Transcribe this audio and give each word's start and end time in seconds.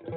Olha 0.00 0.10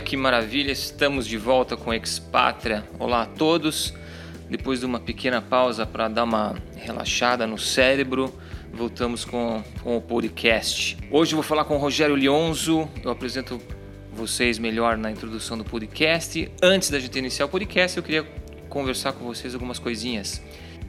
que 0.00 0.16
maravilha, 0.16 0.70
estamos 0.70 1.26
de 1.26 1.38
volta 1.38 1.76
com 1.76 1.94
Expatria. 1.94 2.84
Olá 2.98 3.22
a 3.22 3.26
todos. 3.26 3.94
Depois 4.50 4.80
de 4.80 4.86
uma 4.86 5.00
pequena 5.00 5.40
pausa 5.40 5.86
para 5.86 6.08
dar 6.08 6.24
uma 6.24 6.56
relaxada 6.76 7.46
no 7.46 7.56
cérebro, 7.56 8.34
voltamos 8.72 9.24
com, 9.24 9.62
com 9.82 9.96
o 9.96 10.02
podcast. 10.02 10.98
Hoje 11.10 11.32
eu 11.32 11.36
vou 11.36 11.42
falar 11.42 11.64
com 11.64 11.76
o 11.76 11.78
Rogério 11.78 12.16
Lionzo. 12.16 12.86
Eu 13.02 13.10
apresento 13.10 13.58
vocês 14.18 14.58
melhor 14.58 14.98
na 14.98 15.12
introdução 15.12 15.56
do 15.56 15.64
podcast. 15.64 16.50
Antes 16.60 16.90
da 16.90 16.98
gente 16.98 17.16
iniciar 17.16 17.46
o 17.46 17.48
podcast, 17.48 17.96
eu 17.96 18.02
queria 18.02 18.24
conversar 18.68 19.12
com 19.12 19.24
vocês 19.24 19.54
algumas 19.54 19.78
coisinhas. 19.78 20.42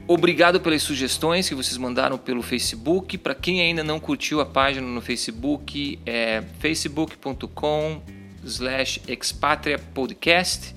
Obrigado 0.08 0.59
pelas 0.59 0.81
sugestões 0.81 1.48
que 1.48 1.53
vocês 1.53 1.77
mandaram 1.77 2.17
pelo 2.17 2.41
Facebook. 2.41 3.20
Para 3.20 3.36
quem 3.36 3.62
ainda 3.62 3.84
não 3.84 4.00
curtiu 4.00 4.41
a 4.41 4.45
página 4.48 4.88
no 4.88 5.00
Facebook, 5.00 6.00
é 6.08 6.44
facebook.com 6.58 8.02
slash 8.44 9.00
expatria 9.08 9.77
podcast. 9.77 10.73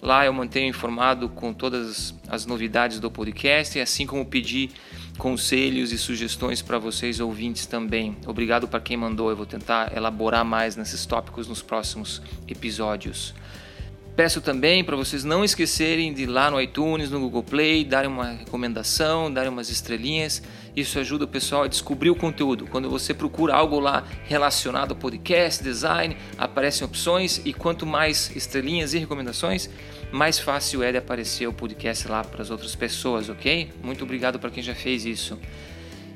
Lá 0.00 0.24
eu 0.24 0.32
mantenho 0.32 0.68
informado 0.68 1.28
com 1.28 1.52
todas 1.52 2.14
as 2.28 2.46
novidades 2.46 3.00
do 3.00 3.10
podcast, 3.10 3.80
assim 3.80 4.06
como 4.06 4.24
pedir 4.24 4.70
conselhos 5.16 5.92
e 5.92 5.98
sugestões 5.98 6.62
para 6.62 6.78
vocês 6.78 7.18
ouvintes 7.18 7.66
também. 7.66 8.16
Obrigado 8.26 8.68
para 8.68 8.80
quem 8.80 8.96
mandou, 8.96 9.30
eu 9.30 9.36
vou 9.36 9.46
tentar 9.46 9.96
elaborar 9.96 10.44
mais 10.44 10.76
nesses 10.76 11.04
tópicos 11.06 11.48
nos 11.48 11.62
próximos 11.62 12.22
episódios. 12.46 13.34
Peço 14.16 14.40
também 14.40 14.82
para 14.82 14.96
vocês 14.96 15.24
não 15.24 15.44
esquecerem 15.44 16.10
de 16.10 16.22
ir 16.22 16.26
lá 16.26 16.50
no 16.50 16.58
iTunes, 16.58 17.10
no 17.10 17.20
Google 17.20 17.42
Play, 17.42 17.84
darem 17.84 18.08
uma 18.08 18.30
recomendação, 18.30 19.30
darem 19.30 19.50
umas 19.50 19.68
estrelinhas. 19.68 20.42
Isso 20.74 20.98
ajuda 20.98 21.26
o 21.26 21.28
pessoal 21.28 21.64
a 21.64 21.68
descobrir 21.68 22.08
o 22.08 22.16
conteúdo. 22.16 22.66
Quando 22.66 22.88
você 22.88 23.12
procura 23.12 23.54
algo 23.54 23.78
lá 23.78 24.04
relacionado 24.24 24.92
ao 24.92 24.96
podcast, 24.96 25.62
design, 25.62 26.16
aparecem 26.38 26.86
opções 26.86 27.42
e 27.44 27.52
quanto 27.52 27.84
mais 27.84 28.34
estrelinhas 28.34 28.94
e 28.94 28.98
recomendações, 28.98 29.68
mais 30.10 30.38
fácil 30.38 30.82
é 30.82 30.92
de 30.92 30.96
aparecer 30.96 31.46
o 31.46 31.52
podcast 31.52 32.08
lá 32.08 32.24
para 32.24 32.40
as 32.40 32.48
outras 32.48 32.74
pessoas, 32.74 33.28
ok? 33.28 33.70
Muito 33.84 34.02
obrigado 34.02 34.38
para 34.38 34.48
quem 34.48 34.62
já 34.62 34.74
fez 34.74 35.04
isso. 35.04 35.38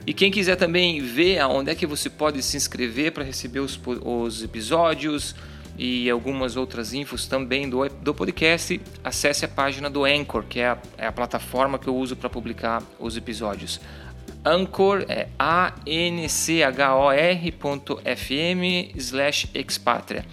E 0.06 0.14
quem 0.14 0.30
quiser 0.30 0.56
também 0.56 1.02
ver 1.02 1.38
aonde 1.38 1.70
é 1.70 1.74
que 1.74 1.86
você 1.86 2.08
pode 2.08 2.42
se 2.42 2.56
inscrever 2.56 3.12
para 3.12 3.24
receber 3.24 3.60
os, 3.60 3.78
os 4.02 4.42
episódios, 4.42 5.34
e 5.82 6.10
algumas 6.10 6.56
outras 6.56 6.92
infos 6.92 7.26
também 7.26 7.66
do, 7.66 7.88
do 7.88 8.14
podcast, 8.14 8.78
acesse 9.02 9.46
a 9.46 9.48
página 9.48 9.88
do 9.88 10.04
Anchor, 10.04 10.44
que 10.44 10.60
é 10.60 10.68
a, 10.68 10.78
é 10.98 11.06
a 11.06 11.12
plataforma 11.12 11.78
que 11.78 11.88
eu 11.88 11.96
uso 11.96 12.14
para 12.14 12.28
publicar 12.28 12.82
os 12.98 13.16
episódios. 13.16 13.80
Anchor 14.44 15.06
é 15.08 15.30
a-n-c-h-o-r.fm 15.38 15.86
slash 18.94 19.48
expatria. 19.54 20.26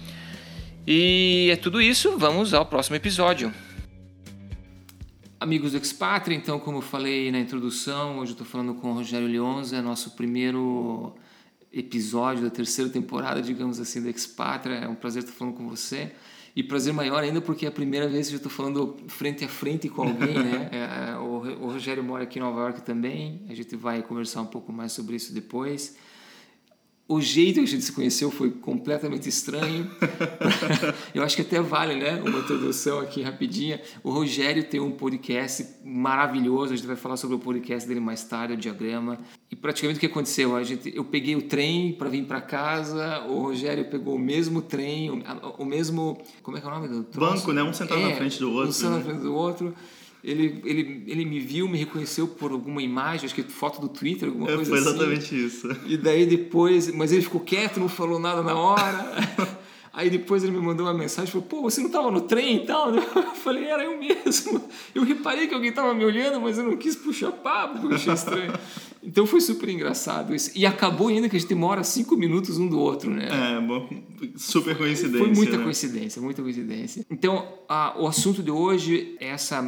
E 0.85 1.47
é 1.49 1.55
tudo 1.55 1.81
isso, 1.81 2.17
vamos 2.17 2.53
ao 2.53 2.65
próximo 2.65 2.97
episódio. 2.97 3.53
Amigos 5.39 5.71
do 5.71 5.77
Expatria, 5.77 6.35
então, 6.35 6.59
como 6.59 6.79
eu 6.79 6.81
falei 6.81 7.31
na 7.31 7.39
introdução, 7.39 8.19
hoje 8.19 8.31
eu 8.31 8.33
estou 8.33 8.45
falando 8.45 8.73
com 8.73 8.91
o 8.91 8.95
Rogério 8.95 9.27
Leonza, 9.27 9.77
é 9.77 9.81
nosso 9.81 10.11
primeiro 10.11 11.15
episódio 11.79 12.43
da 12.43 12.49
terceira 12.49 12.89
temporada, 12.89 13.41
digamos 13.41 13.79
assim, 13.79 14.01
da 14.01 14.09
Expatria. 14.09 14.75
É 14.75 14.87
um 14.87 14.95
prazer 14.95 15.23
estar 15.23 15.33
falando 15.33 15.55
com 15.55 15.67
você. 15.67 16.11
E 16.55 16.63
prazer 16.63 16.91
maior 16.91 17.23
ainda 17.23 17.39
porque 17.39 17.65
é 17.65 17.69
a 17.69 17.71
primeira 17.71 18.07
vez 18.07 18.29
que 18.29 18.33
eu 18.33 18.37
estou 18.37 18.51
falando 18.51 18.97
frente 19.07 19.45
a 19.45 19.47
frente 19.47 19.87
com 19.89 20.01
alguém, 20.01 20.33
né? 20.33 20.69
É, 20.73 21.11
é, 21.11 21.17
o, 21.17 21.65
o 21.65 21.71
Rogério 21.71 22.03
mora 22.03 22.23
aqui 22.23 22.39
em 22.39 22.41
Nova 22.41 22.61
York 22.61 22.81
também. 22.81 23.41
A 23.47 23.53
gente 23.53 23.75
vai 23.75 24.01
conversar 24.01 24.41
um 24.41 24.47
pouco 24.47 24.73
mais 24.73 24.91
sobre 24.91 25.15
isso 25.15 25.33
depois. 25.33 25.95
O 27.09 27.21
jeito 27.21 27.53
que 27.53 27.61
a 27.61 27.67
gente 27.67 27.85
se 27.85 27.91
conheceu 27.93 28.29
foi 28.29 28.51
completamente 28.51 29.29
estranho. 29.29 29.89
Eu 31.15 31.23
acho 31.23 31.37
que 31.37 31.41
até 31.41 31.61
vale, 31.61 31.95
né? 31.95 32.21
Uma 32.21 32.39
introdução 32.39 32.99
aqui 32.99 33.21
rapidinha. 33.21 33.81
O 34.03 34.11
Rogério 34.11 34.61
tem 34.65 34.81
um 34.81 34.91
podcast 34.91 35.65
maravilhoso. 35.85 36.73
A 36.73 36.75
gente 36.75 36.85
vai 36.85 36.97
falar 36.97 37.15
sobre 37.15 37.37
o 37.37 37.39
podcast 37.39 37.87
dele 37.87 38.01
mais 38.01 38.25
tarde, 38.25 38.55
o 38.55 38.57
Diagrama. 38.57 39.17
E 39.49 39.55
praticamente 39.55 39.97
o 39.97 39.99
que 40.01 40.07
aconteceu? 40.07 40.53
A 40.53 40.63
gente, 40.63 40.93
eu 40.93 41.05
peguei 41.05 41.33
o 41.37 41.43
trem 41.43 41.93
para 41.93 42.09
vir 42.09 42.25
para 42.25 42.41
casa. 42.41 43.23
O 43.29 43.39
Rogério 43.41 43.85
pegou 43.85 44.15
o 44.15 44.19
mesmo 44.19 44.61
trem, 44.61 45.09
o, 45.09 45.23
o 45.59 45.65
mesmo. 45.65 46.21
Como 46.43 46.57
é 46.57 46.59
que 46.59 46.67
é 46.67 46.69
o 46.69 46.73
nome 46.73 46.89
do 46.89 47.05
troço? 47.05 47.35
Banco, 47.35 47.53
né? 47.53 47.63
Um 47.63 47.71
sentado 47.71 48.01
é, 48.01 48.09
na 48.09 48.15
frente 48.17 48.37
do 48.37 48.51
outro. 48.51 48.69
Um 48.69 48.73
sentado 48.73 48.97
na 48.97 49.05
frente 49.05 49.21
do 49.21 49.33
outro 49.33 49.73
ele, 50.23 50.61
ele, 50.65 51.03
ele 51.07 51.25
me 51.25 51.39
viu, 51.39 51.67
me 51.67 51.77
reconheceu 51.77 52.27
por 52.27 52.51
alguma 52.51 52.81
imagem, 52.81 53.25
acho 53.25 53.35
que 53.35 53.43
foto 53.43 53.79
do 53.79 53.87
Twitter, 53.87 54.29
alguma 54.29 54.49
é, 54.49 54.55
coisa 54.55 54.69
foi 54.69 54.79
assim. 54.79 54.87
Foi 54.87 54.95
exatamente 54.95 55.45
isso. 55.45 55.69
E 55.85 55.97
daí 55.97 56.25
depois, 56.25 56.93
mas 56.93 57.11
ele 57.11 57.21
ficou 57.21 57.41
quieto, 57.41 57.79
não 57.79 57.89
falou 57.89 58.19
nada 58.19 58.41
na 58.41 58.55
hora. 58.55 59.57
Aí 59.97 60.11
depois 60.11 60.43
ele 60.43 60.51
me 60.51 60.59
mandou 60.59 60.85
uma 60.85 60.93
mensagem, 60.93 61.31
falou, 61.31 61.47
pô, 61.47 61.61
você 61.63 61.79
não 61.81 61.87
estava 61.87 62.11
no 62.11 62.21
trem 62.21 62.57
e 62.57 62.65
tal? 62.67 62.93
Eu 62.93 63.33
falei, 63.33 63.65
era 63.65 63.83
eu 63.83 63.97
mesmo. 63.97 64.61
Eu 64.93 65.03
reparei 65.03 65.47
que 65.47 65.55
alguém 65.55 65.71
estava 65.71 65.91
me 65.95 66.05
olhando, 66.05 66.39
mas 66.39 66.59
eu 66.59 66.65
não 66.65 66.77
quis 66.77 66.95
puxar 66.95 67.31
papo, 67.31 67.79
porque 67.79 67.93
eu 67.93 67.95
achei 67.95 68.13
estranho. 68.13 68.53
Então 69.03 69.25
foi 69.25 69.39
super 69.39 69.69
engraçado 69.69 70.35
isso. 70.35 70.51
E 70.53 70.65
acabou 70.65 71.07
ainda 71.07 71.29
que 71.29 71.37
a 71.37 71.39
gente 71.39 71.47
demora 71.47 71.81
cinco 71.81 72.17
minutos 72.17 72.57
um 72.57 72.67
do 72.67 72.77
outro, 72.77 73.09
né? 73.09 73.29
É, 73.55 73.61
bom, 73.61 73.87
super 74.35 74.77
coincidência. 74.77 75.19
Foi 75.19 75.33
muita 75.33 75.57
né? 75.57 75.63
coincidência, 75.63 76.21
muita 76.21 76.41
coincidência. 76.41 77.05
Então, 77.09 77.47
a, 77.69 77.95
o 77.97 78.05
assunto 78.05 78.43
de 78.43 78.51
hoje 78.51 79.15
é 79.21 79.29
essa 79.29 79.61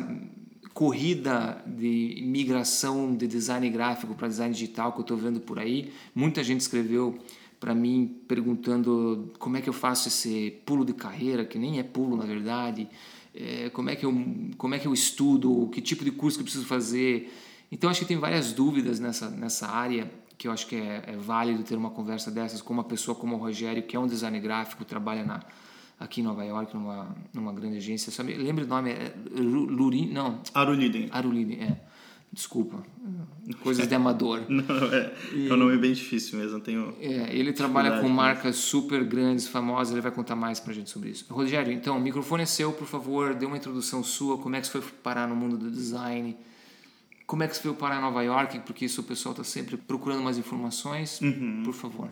corrida 0.80 1.62
de 1.68 2.22
migração 2.26 3.14
de 3.14 3.28
design 3.28 3.70
gráfico 3.70 4.16
para 4.16 4.30
design 4.30 4.54
digital 4.54 4.94
que 4.94 5.00
eu 5.00 5.02
estou 5.02 5.18
vendo 5.18 5.42
por 5.42 5.60
aí. 5.60 5.92
Muita 6.16 6.42
gente 6.42 6.62
escreveu 6.62 7.20
para 7.60 7.76
mim 7.76 8.22
perguntando 8.30 9.30
como 9.38 9.58
é 9.58 9.62
que 9.62 9.68
eu 9.68 9.74
faço 9.74 10.08
esse 10.08 10.52
pulo 10.66 10.86
de 10.86 10.94
carreira, 10.94 11.44
que 11.44 11.60
nem 11.60 11.80
é 11.80 11.84
pulo 11.84 12.16
na 12.16 12.24
verdade, 12.24 12.88
é, 13.36 13.70
como, 13.72 13.90
é 13.90 13.96
que 13.98 14.06
eu, 14.06 14.26
como 14.58 14.74
é 14.74 14.80
que 14.80 14.88
eu 14.88 14.94
estudo, 14.94 15.70
que 15.70 15.82
tipo 15.82 16.06
de 16.06 16.12
curso 16.12 16.38
que 16.38 16.44
eu 16.44 16.46
preciso 16.46 16.66
fazer. 16.66 17.30
Então 17.70 17.90
acho 17.90 18.00
que 18.00 18.06
tem 18.06 18.18
várias 18.18 18.54
dúvidas 18.54 19.02
nessa, 19.02 19.30
nessa 19.30 19.68
área 19.68 20.10
que 20.38 20.48
eu 20.48 20.52
acho 20.54 20.66
que 20.66 20.78
é, 20.78 21.04
é 21.08 21.18
válido 21.18 21.62
ter 21.62 21.76
uma 21.76 21.90
conversa 21.90 22.32
dessas 22.32 22.62
com 22.62 22.72
uma 22.72 22.86
pessoa 22.86 23.14
como 23.14 23.36
o 23.36 23.38
Rogério, 23.38 23.84
que 23.84 23.98
é 23.98 24.00
um 24.00 24.08
design 24.08 24.40
gráfico, 24.40 24.86
trabalha 24.86 25.26
na, 25.26 25.42
aqui 26.00 26.22
em 26.22 26.24
Nova 26.24 26.44
York, 26.44 26.74
numa, 26.74 27.16
numa 27.34 27.52
grande 27.52 27.78
agência. 27.78 28.12
Sabe, 28.12 28.34
lembra 28.34 28.64
o 28.64 28.68
nome? 28.68 28.92
É 28.92 29.14
Lurin? 29.36 30.12
Não. 30.12 30.42
Aruliden. 30.54 31.10
Aruliden, 31.12 31.62
é. 31.62 31.90
Desculpa. 32.32 32.84
Coisas 33.64 33.88
de 33.88 33.96
amador. 33.96 34.44
Não, 34.48 34.64
é, 34.94 35.12
e, 35.34 35.50
é 35.50 35.54
um 35.54 35.58
nome 35.58 35.76
bem 35.78 35.94
difícil 35.94 36.38
mesmo. 36.38 36.60
Tenho 36.60 36.96
é, 37.02 37.36
ele 37.36 37.52
trabalha 37.52 38.00
com 38.00 38.08
marcas 38.08 38.56
super 38.58 39.04
grandes, 39.04 39.48
famosas. 39.48 39.94
Ele 39.94 40.02
vai 40.02 40.12
contar 40.12 40.36
mais 40.36 40.60
pra 40.60 40.72
gente 40.72 40.92
sobre 40.92 41.10
isso. 41.10 41.26
Rogério, 41.28 41.74
então, 41.74 41.98
o 41.98 42.00
microfone 42.00 42.44
é 42.44 42.46
seu, 42.46 42.72
por 42.72 42.88
favor. 42.88 43.34
Dê 43.34 43.48
uma 43.48 43.58
introdução 43.58 44.04
sua. 44.04 44.38
Como 44.38 44.56
é 44.56 44.62
que 44.62 44.68
você 44.68 44.80
foi 44.80 44.92
parar 45.02 45.28
no 45.28 45.36
mundo 45.36 45.58
do 45.58 45.72
design? 45.72 46.38
Como 47.26 47.42
é 47.42 47.48
que 47.48 47.56
você 47.56 47.64
foi 47.64 47.74
parar 47.74 47.98
em 47.98 48.02
Nova 48.02 48.22
York? 48.22 48.60
Porque 48.60 48.86
isso 48.86 49.02
o 49.02 49.04
pessoal 49.04 49.34
está 49.34 49.44
sempre 49.44 49.76
procurando 49.76 50.22
mais 50.22 50.38
informações. 50.38 51.20
Uhum. 51.22 51.64
Por 51.66 51.74
favor. 51.74 52.10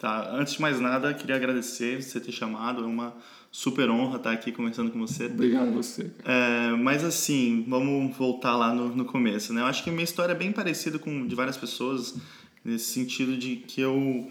Tá, 0.00 0.30
antes 0.32 0.54
de 0.54 0.62
mais 0.62 0.80
nada, 0.80 1.12
queria 1.12 1.36
agradecer 1.36 2.02
você 2.02 2.18
ter 2.18 2.32
chamado, 2.32 2.82
é 2.82 2.86
uma 2.86 3.14
super 3.52 3.90
honra 3.90 4.16
estar 4.16 4.32
aqui 4.32 4.50
conversando 4.50 4.90
com 4.90 4.98
você. 4.98 5.26
Obrigado 5.26 5.68
a 5.68 5.72
você. 5.72 6.10
É, 6.24 6.70
mas 6.70 7.04
assim, 7.04 7.66
vamos 7.68 8.16
voltar 8.16 8.56
lá 8.56 8.72
no, 8.72 8.96
no 8.96 9.04
começo, 9.04 9.52
né? 9.52 9.60
Eu 9.60 9.66
acho 9.66 9.84
que 9.84 9.90
a 9.90 9.92
minha 9.92 10.04
história 10.04 10.32
é 10.32 10.34
bem 10.34 10.52
parecida 10.52 10.98
com 10.98 11.26
de 11.26 11.34
várias 11.34 11.58
pessoas, 11.58 12.16
nesse 12.64 12.86
sentido 12.86 13.36
de 13.36 13.56
que 13.56 13.82
eu 13.82 14.26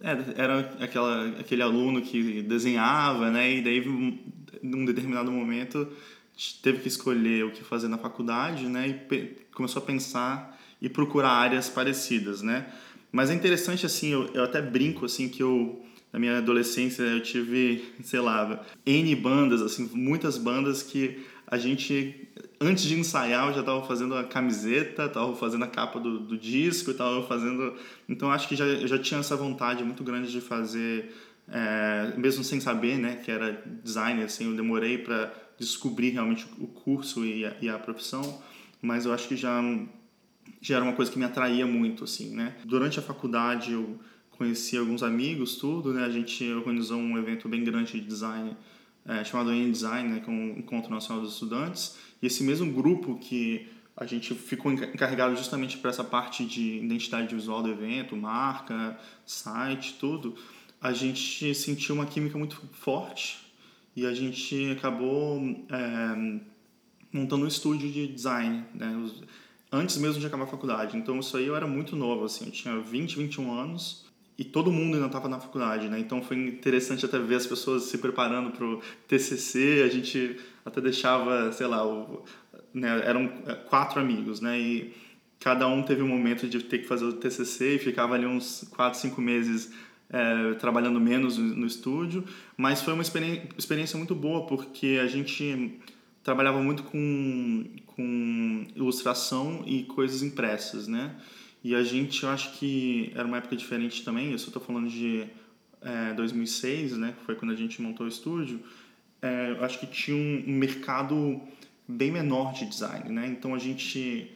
é, 0.00 0.40
era 0.40 0.60
aquela, 0.78 1.30
aquele 1.40 1.62
aluno 1.62 2.00
que 2.00 2.40
desenhava, 2.42 3.28
né? 3.28 3.56
E 3.56 3.60
daí, 3.60 3.84
num 4.62 4.84
determinado 4.84 5.32
momento, 5.32 5.88
teve 6.62 6.78
que 6.78 6.86
escolher 6.86 7.44
o 7.44 7.50
que 7.50 7.64
fazer 7.64 7.88
na 7.88 7.98
faculdade, 7.98 8.66
né? 8.66 8.86
E 9.10 9.46
começou 9.52 9.82
a 9.82 9.84
pensar 9.84 10.56
e 10.80 10.88
procurar 10.88 11.30
áreas 11.30 11.68
parecidas, 11.68 12.40
né? 12.40 12.66
Mas 13.10 13.30
é 13.30 13.34
interessante, 13.34 13.86
assim, 13.86 14.08
eu, 14.08 14.26
eu 14.34 14.44
até 14.44 14.60
brinco, 14.60 15.06
assim, 15.06 15.28
que 15.28 15.42
eu, 15.42 15.82
na 16.12 16.18
minha 16.18 16.38
adolescência, 16.38 17.02
eu 17.02 17.22
tive, 17.22 17.84
sei 18.02 18.20
lá, 18.20 18.64
N 18.84 19.14
bandas, 19.16 19.62
assim, 19.62 19.90
muitas 19.94 20.36
bandas 20.36 20.82
que 20.82 21.24
a 21.46 21.56
gente, 21.56 22.28
antes 22.60 22.84
de 22.84 22.98
ensaiar, 22.98 23.48
eu 23.48 23.54
já 23.54 23.60
estava 23.60 23.82
fazendo 23.86 24.14
a 24.14 24.24
camiseta, 24.24 25.06
estava 25.06 25.34
fazendo 25.34 25.64
a 25.64 25.68
capa 25.68 25.98
do, 25.98 26.18
do 26.20 26.36
disco, 26.36 26.90
estava 26.90 27.26
fazendo... 27.26 27.74
Então, 28.06 28.30
acho 28.30 28.46
que 28.46 28.54
já, 28.54 28.66
eu 28.66 28.86
já 28.86 28.98
tinha 28.98 29.20
essa 29.20 29.34
vontade 29.34 29.82
muito 29.82 30.04
grande 30.04 30.30
de 30.30 30.42
fazer, 30.42 31.14
é, 31.50 32.12
mesmo 32.18 32.44
sem 32.44 32.60
saber, 32.60 32.98
né, 32.98 33.16
que 33.24 33.30
era 33.30 33.62
designer, 33.82 34.24
assim, 34.24 34.50
eu 34.50 34.54
demorei 34.54 34.98
para 34.98 35.32
descobrir 35.58 36.10
realmente 36.10 36.46
o 36.58 36.66
curso 36.66 37.24
e 37.24 37.44
a, 37.44 37.56
e 37.60 37.68
a 37.68 37.78
profissão, 37.78 38.42
mas 38.80 39.06
eu 39.06 39.12
acho 39.12 39.26
que 39.26 39.36
já 39.36 39.60
já 40.60 40.76
era 40.76 40.84
uma 40.84 40.94
coisa 40.94 41.10
que 41.10 41.18
me 41.18 41.24
atraía 41.24 41.66
muito, 41.66 42.04
assim, 42.04 42.34
né? 42.34 42.56
Durante 42.64 42.98
a 42.98 43.02
faculdade 43.02 43.72
eu 43.72 43.98
conheci 44.30 44.76
alguns 44.76 45.02
amigos, 45.02 45.56
tudo, 45.56 45.92
né? 45.92 46.04
A 46.04 46.10
gente 46.10 46.48
organizou 46.52 46.98
um 46.98 47.18
evento 47.18 47.48
bem 47.48 47.64
grande 47.64 47.92
de 47.92 48.00
design 48.00 48.56
é, 49.08 49.24
chamado 49.24 49.50
N-Design, 49.50 50.08
né, 50.08 50.20
que 50.20 50.28
é 50.28 50.32
um 50.32 50.58
Encontro 50.58 50.90
Nacional 50.90 51.24
dos 51.24 51.32
Estudantes, 51.32 51.96
e 52.20 52.26
esse 52.26 52.44
mesmo 52.44 52.70
grupo 52.70 53.18
que 53.18 53.66
a 53.96 54.04
gente 54.04 54.34
ficou 54.34 54.70
encarregado 54.70 55.34
justamente 55.34 55.78
para 55.78 55.90
essa 55.90 56.04
parte 56.04 56.44
de 56.44 56.76
identidade 56.76 57.34
visual 57.34 57.62
do 57.62 57.70
evento, 57.70 58.14
marca, 58.14 58.96
site, 59.26 59.96
tudo, 59.98 60.36
a 60.80 60.92
gente 60.92 61.52
sentiu 61.54 61.96
uma 61.96 62.06
química 62.06 62.38
muito 62.38 62.62
forte 62.72 63.38
e 63.96 64.06
a 64.06 64.14
gente 64.14 64.70
acabou 64.70 65.40
é, 65.68 66.40
montando 67.12 67.44
um 67.44 67.48
estúdio 67.48 67.90
de 67.90 68.06
design, 68.06 68.64
né? 68.72 68.94
Antes 69.70 69.96
mesmo 69.98 70.20
de 70.20 70.26
acabar 70.26 70.44
a 70.44 70.48
faculdade. 70.48 70.96
Então 70.96 71.18
isso 71.18 71.36
aí 71.36 71.46
eu 71.46 71.56
era 71.56 71.66
muito 71.66 71.96
novo, 71.96 72.24
assim, 72.24 72.46
eu 72.46 72.52
tinha 72.52 72.78
20, 72.78 73.16
21 73.18 73.52
anos 73.52 74.06
e 74.38 74.44
todo 74.44 74.70
mundo 74.70 74.94
ainda 74.94 75.06
estava 75.06 75.28
na 75.28 75.40
faculdade, 75.40 75.88
né? 75.88 75.98
Então 75.98 76.22
foi 76.22 76.36
interessante 76.36 77.04
até 77.04 77.18
ver 77.18 77.34
as 77.34 77.46
pessoas 77.46 77.84
se 77.84 77.98
preparando 77.98 78.50
para 78.52 78.64
o 78.64 78.80
TCC, 79.08 79.82
a 79.84 79.88
gente 79.88 80.38
até 80.64 80.80
deixava, 80.80 81.50
sei 81.52 81.66
lá, 81.66 81.84
o, 81.86 82.24
né, 82.72 83.02
eram 83.04 83.32
é, 83.46 83.54
quatro 83.54 84.00
amigos, 84.00 84.40
né? 84.40 84.58
E 84.58 84.94
cada 85.40 85.66
um 85.66 85.82
teve 85.82 86.02
um 86.02 86.08
momento 86.08 86.48
de 86.48 86.62
ter 86.62 86.78
que 86.78 86.86
fazer 86.86 87.04
o 87.04 87.12
TCC 87.14 87.76
e 87.76 87.78
ficava 87.78 88.14
ali 88.14 88.26
uns 88.26 88.64
quatro, 88.70 88.98
cinco 88.98 89.20
meses 89.20 89.72
é, 90.10 90.54
trabalhando 90.54 91.00
menos 91.00 91.36
no, 91.36 91.56
no, 91.56 91.66
estúdio, 91.66 92.24
mas 92.56 92.80
foi 92.80 92.94
uma 92.94 93.02
experiência 93.02 93.96
muito 93.98 94.14
boa 94.14 94.46
porque 94.46 94.98
a 95.02 95.06
gente 95.06 95.80
trabalhava 96.28 96.62
muito 96.62 96.82
com, 96.82 97.64
com 97.86 98.66
ilustração 98.76 99.64
e 99.66 99.84
coisas 99.84 100.22
impressas, 100.22 100.86
né? 100.86 101.16
E 101.64 101.74
a 101.74 101.82
gente, 101.82 102.22
eu 102.22 102.28
acho 102.28 102.52
que 102.58 103.10
era 103.14 103.26
uma 103.26 103.38
época 103.38 103.56
diferente 103.56 104.04
também, 104.04 104.32
eu 104.32 104.38
só 104.38 104.48
estou 104.48 104.60
falando 104.60 104.90
de 104.90 105.26
é, 105.80 106.12
2006, 106.12 106.98
né? 106.98 107.14
Que 107.18 107.24
foi 107.24 107.34
quando 107.34 107.52
a 107.52 107.56
gente 107.56 107.80
montou 107.80 108.04
o 108.04 108.08
estúdio. 108.08 108.60
É, 109.22 109.52
eu 109.52 109.64
acho 109.64 109.80
que 109.80 109.86
tinha 109.86 110.14
um, 110.14 110.44
um 110.46 110.58
mercado 110.58 111.40
bem 111.88 112.12
menor 112.12 112.52
de 112.52 112.66
design, 112.66 113.08
né? 113.08 113.26
Então 113.26 113.54
a 113.54 113.58
gente 113.58 114.30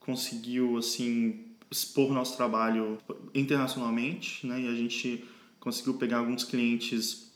conseguiu 0.00 0.76
assim 0.76 1.46
expor 1.70 2.12
nosso 2.12 2.36
trabalho 2.36 2.98
internacionalmente, 3.34 4.46
né? 4.46 4.60
E 4.60 4.68
a 4.68 4.74
gente 4.74 5.24
conseguiu 5.58 5.94
pegar 5.94 6.18
alguns 6.18 6.44
clientes 6.44 7.27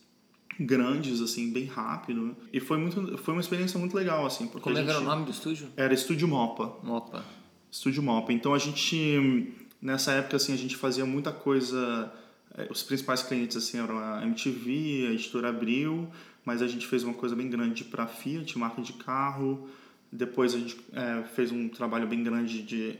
grandes 0.59 1.21
assim 1.21 1.51
bem 1.51 1.65
rápido. 1.65 2.35
E 2.51 2.59
foi 2.59 2.77
muito 2.77 3.17
foi 3.17 3.33
uma 3.33 3.41
experiência 3.41 3.79
muito 3.79 3.95
legal 3.95 4.25
assim 4.25 4.47
porque 4.47 4.63
como 4.63 4.77
é 4.77 4.81
era 4.81 4.99
o 4.99 5.03
nome 5.03 5.25
do 5.25 5.31
estúdio? 5.31 5.67
Era 5.75 5.93
Estúdio 5.93 6.27
Mopa. 6.27 6.77
Mopa. 6.83 7.23
Estúdio 7.71 8.03
Mopa. 8.03 8.31
Então 8.31 8.53
a 8.53 8.59
gente 8.59 9.53
nessa 9.81 10.11
época 10.11 10.37
assim 10.37 10.53
a 10.53 10.57
gente 10.57 10.75
fazia 10.75 11.05
muita 11.05 11.31
coisa 11.31 12.11
eh, 12.57 12.67
os 12.69 12.83
principais 12.83 13.23
clientes 13.23 13.57
assim 13.57 13.79
eram 13.79 13.97
a 13.97 14.23
MTV 14.23 15.07
a 15.09 15.13
editora 15.13 15.49
Abril 15.49 16.09
mas 16.45 16.61
a 16.61 16.67
gente 16.67 16.85
fez 16.87 17.03
uma 17.03 17.13
coisa 17.13 17.35
bem 17.35 17.49
grande 17.49 17.83
para 17.83 18.03
a 18.03 18.07
Fiat, 18.07 18.57
marca 18.57 18.81
de 18.81 18.93
carro. 18.93 19.69
Depois 20.11 20.53
a 20.53 20.59
gente 20.59 20.77
é, 20.91 21.23
fez 21.23 21.51
um 21.51 21.69
trabalho 21.69 22.05
bem 22.05 22.23
grande 22.23 22.61
de 22.61 22.99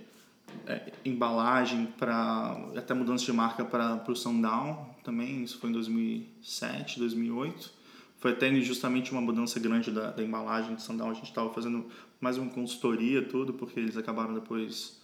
é, 0.65 0.91
embalagem 1.03 1.85
para 1.97 2.57
até 2.75 2.93
mudança 2.93 3.25
de 3.25 3.33
marca 3.33 3.65
para 3.65 4.03
o 4.07 4.15
Sundown 4.15 4.92
também. 5.03 5.43
Isso 5.43 5.57
foi 5.59 5.69
em 5.69 5.73
2007, 5.73 6.99
2008. 6.99 7.71
Foi 8.17 8.31
até 8.31 8.53
justamente 8.61 9.11
uma 9.11 9.21
mudança 9.21 9.59
grande 9.59 9.91
da, 9.91 10.11
da 10.11 10.23
embalagem 10.23 10.75
de 10.75 10.81
Sundown. 10.81 11.11
A 11.11 11.13
gente 11.13 11.25
estava 11.25 11.53
fazendo 11.53 11.85
mais 12.21 12.37
uma 12.37 12.49
consultoria 12.49 13.21
tudo 13.21 13.53
porque 13.53 13.79
eles 13.79 13.97
acabaram 13.97 14.33
depois 14.33 15.01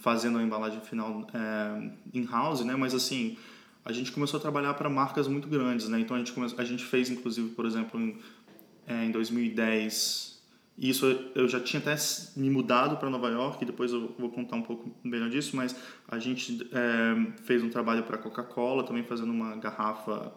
fazendo 0.00 0.38
a 0.38 0.42
embalagem 0.42 0.80
final 0.80 1.26
é, 1.32 1.90
in-house, 2.12 2.64
né? 2.64 2.74
Mas 2.76 2.94
assim 2.94 3.36
a 3.84 3.92
gente 3.92 4.12
começou 4.12 4.38
a 4.38 4.40
trabalhar 4.40 4.74
para 4.74 4.90
marcas 4.90 5.26
muito 5.26 5.48
grandes, 5.48 5.88
né? 5.88 6.00
Então 6.00 6.14
a 6.14 6.18
gente 6.18 6.32
começou, 6.32 6.58
a 6.60 6.64
gente 6.64 6.84
fez 6.84 7.10
inclusive, 7.10 7.50
por 7.50 7.64
exemplo, 7.64 7.98
em, 7.98 8.18
é, 8.86 9.04
em 9.04 9.10
2010, 9.10 10.37
e 10.78 10.90
isso 10.90 11.06
eu 11.34 11.48
já 11.48 11.58
tinha 11.58 11.80
até 11.80 11.96
me 12.36 12.48
mudado 12.48 12.96
para 12.98 13.10
Nova 13.10 13.28
York, 13.28 13.64
depois 13.64 13.92
eu 13.92 14.14
vou 14.16 14.30
contar 14.30 14.54
um 14.54 14.62
pouco 14.62 14.88
melhor 15.02 15.28
disso, 15.28 15.56
mas 15.56 15.74
a 16.06 16.20
gente 16.20 16.68
é, 16.72 17.42
fez 17.42 17.64
um 17.64 17.68
trabalho 17.68 18.04
para 18.04 18.16
Coca-Cola, 18.16 18.84
também 18.84 19.02
fazendo 19.02 19.32
uma 19.32 19.56
garrafa 19.56 20.32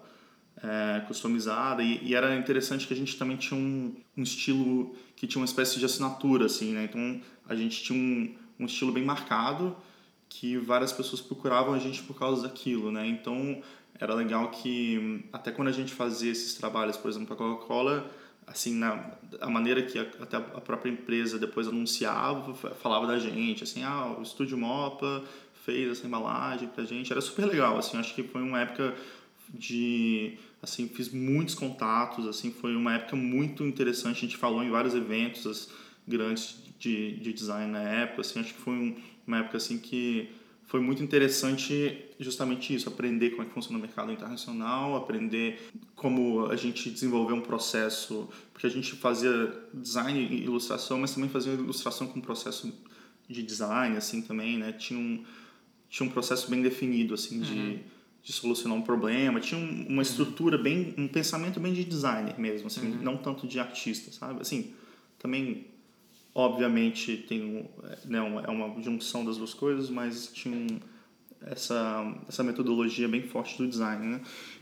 é, 0.64 1.02
customizada, 1.02 1.84
e, 1.84 2.04
e, 2.04 2.16
era 2.16 2.36
interessante 2.36 2.88
que 2.88 2.94
a 2.94 2.98
gente 2.98 3.18
também 3.18 3.38
tinha 3.38 3.60
um, 3.60 3.96
um, 4.18 4.24
estilo 4.24 4.96
que 5.16 5.28
tinha 5.28 5.40
uma 5.40 5.46
espécie 5.46 5.78
de 5.78 5.86
assinatura, 5.86 6.48
assim, 6.48 6.74
né? 6.74 6.86
Então 6.86 7.22
a 7.48 7.56
gente 7.56 7.84
tinha 7.84 7.98
um, 7.98 8.36
um 8.60 8.66
estilo 8.66 8.92
bem 8.92 9.06
marcado, 9.06 9.76
que 10.28 10.58
várias 10.58 10.92
pessoas 10.92 11.22
procuravam 11.22 11.74
a 11.76 11.78
gente 11.80 12.02
por 12.02 12.18
causa 12.18 12.42
daquilo, 12.44 12.92
né? 12.92 13.06
Então 13.06 13.62
era 14.00 14.16
legal 14.16 14.50
que 14.50 15.24
até 15.32 15.52
quando 15.52 15.68
a 15.68 15.72
gente 15.72 15.94
fazia 15.94 16.32
esses 16.32 16.56
trabalhos, 16.56 16.98
por 16.98 17.10
exemplo, 17.12 17.34
a 17.34 17.38
Coca-Cola, 17.38 18.10
assim, 18.52 18.76
na 18.76 19.12
a 19.40 19.50
maneira 19.50 19.82
que 19.82 19.98
a, 19.98 20.02
até 20.02 20.38
a 20.38 20.42
própria 20.42 20.92
empresa 20.92 21.40
depois 21.40 21.68
anunciava, 21.68 22.54
falava 22.76 23.08
da 23.08 23.18
gente, 23.18 23.64
assim, 23.64 23.84
ah, 23.84 24.16
o 24.20 24.22
Estúdio 24.22 24.58
Mopa 24.58 25.24
fez 25.66 25.90
essa 25.90 26.06
embalagem 26.06 26.68
pra 26.68 26.84
gente, 26.84 27.12
era 27.12 27.22
super 27.22 27.46
legal, 27.46 27.78
assim, 27.78 27.98
acho 27.98 28.14
que 28.14 28.24
foi 28.24 28.42
uma 28.42 28.60
época 28.60 28.94
de 29.54 30.38
assim 30.62 30.88
fiz 30.88 31.10
muitos 31.10 31.56
contatos 31.56 32.28
assim 32.28 32.52
foi 32.52 32.76
uma 32.76 32.96
época 32.96 33.16
muito 33.16 33.66
interessante 33.66 34.18
a 34.18 34.22
gente 34.22 34.38
falou 34.38 34.64
em 34.64 34.70
vários 34.70 34.94
eventos 34.94 35.70
grandes 36.08 36.56
de, 36.80 37.18
de 37.18 37.34
design 37.34 37.70
na 37.72 37.82
época 37.82 38.22
assim 38.22 38.40
acho 38.40 38.54
que 38.54 38.62
foi 38.62 38.74
um, 38.74 38.96
uma 39.28 39.40
época 39.40 39.58
assim 39.58 39.78
que 39.78 40.30
foi 40.72 40.80
muito 40.80 41.04
interessante 41.04 42.02
justamente 42.18 42.74
isso, 42.74 42.88
aprender 42.88 43.32
como 43.32 43.42
é 43.42 43.46
que 43.46 43.52
funciona 43.52 43.78
o 43.78 43.82
mercado 43.82 44.10
internacional, 44.10 44.96
aprender 44.96 45.60
como 45.98 46.46
a 46.46 46.56
gente 46.56 46.90
desenvolver 46.90 47.34
um 47.34 47.42
processo, 47.42 48.30
porque 48.54 48.68
a 48.68 48.70
gente 48.70 48.96
fazia 48.96 49.54
design 49.74 50.18
e 50.18 50.46
ilustração, 50.46 50.98
mas 50.98 51.14
também 51.14 51.30
fazia 51.30 51.52
ilustração 51.52 52.08
com 52.08 52.22
processo 52.22 52.74
de 53.28 53.44
design 53.44 53.98
assim 53.98 54.22
também, 54.22 54.58
né? 54.58 54.72
Tinha 54.72 54.98
um 54.98 55.26
tinha 55.90 56.08
um 56.08 56.10
processo 56.10 56.50
bem 56.50 56.62
definido 56.62 57.16
assim 57.16 57.40
uhum. 57.40 57.44
de, 57.44 57.80
de 58.24 58.32
solucionar 58.32 58.78
um 58.78 58.82
problema, 58.82 59.42
tinha 59.42 59.60
um, 59.60 59.88
uma 59.90 60.02
estrutura 60.02 60.58
bem 60.58 60.94
um 60.98 61.06
pensamento 61.06 61.60
bem 61.60 61.74
de 61.74 61.84
designer 61.84 62.40
mesmo, 62.40 62.68
assim, 62.68 62.94
uhum. 62.94 63.04
não 63.04 63.18
tanto 63.18 63.46
de 63.46 63.60
artista, 63.60 64.10
sabe? 64.14 64.40
Assim, 64.40 64.74
também 65.20 65.66
Obviamente 66.34 67.18
tem 67.18 67.44
um, 67.44 67.66
né, 68.06 68.18
é 68.18 68.50
uma 68.52 68.82
junção 68.82 69.26
das 69.26 69.38
duas 69.38 69.54
coisas, 69.54 69.90
mas 69.90 70.28
tinha 70.34 70.56
um, 70.56 70.80
essa, 71.46 72.16
essa 72.28 72.44
metodologia 72.44 73.08
bem 73.08 73.24
forte 73.24 73.58
do 73.58 73.68
design, 73.68 74.06
né? 74.08 74.22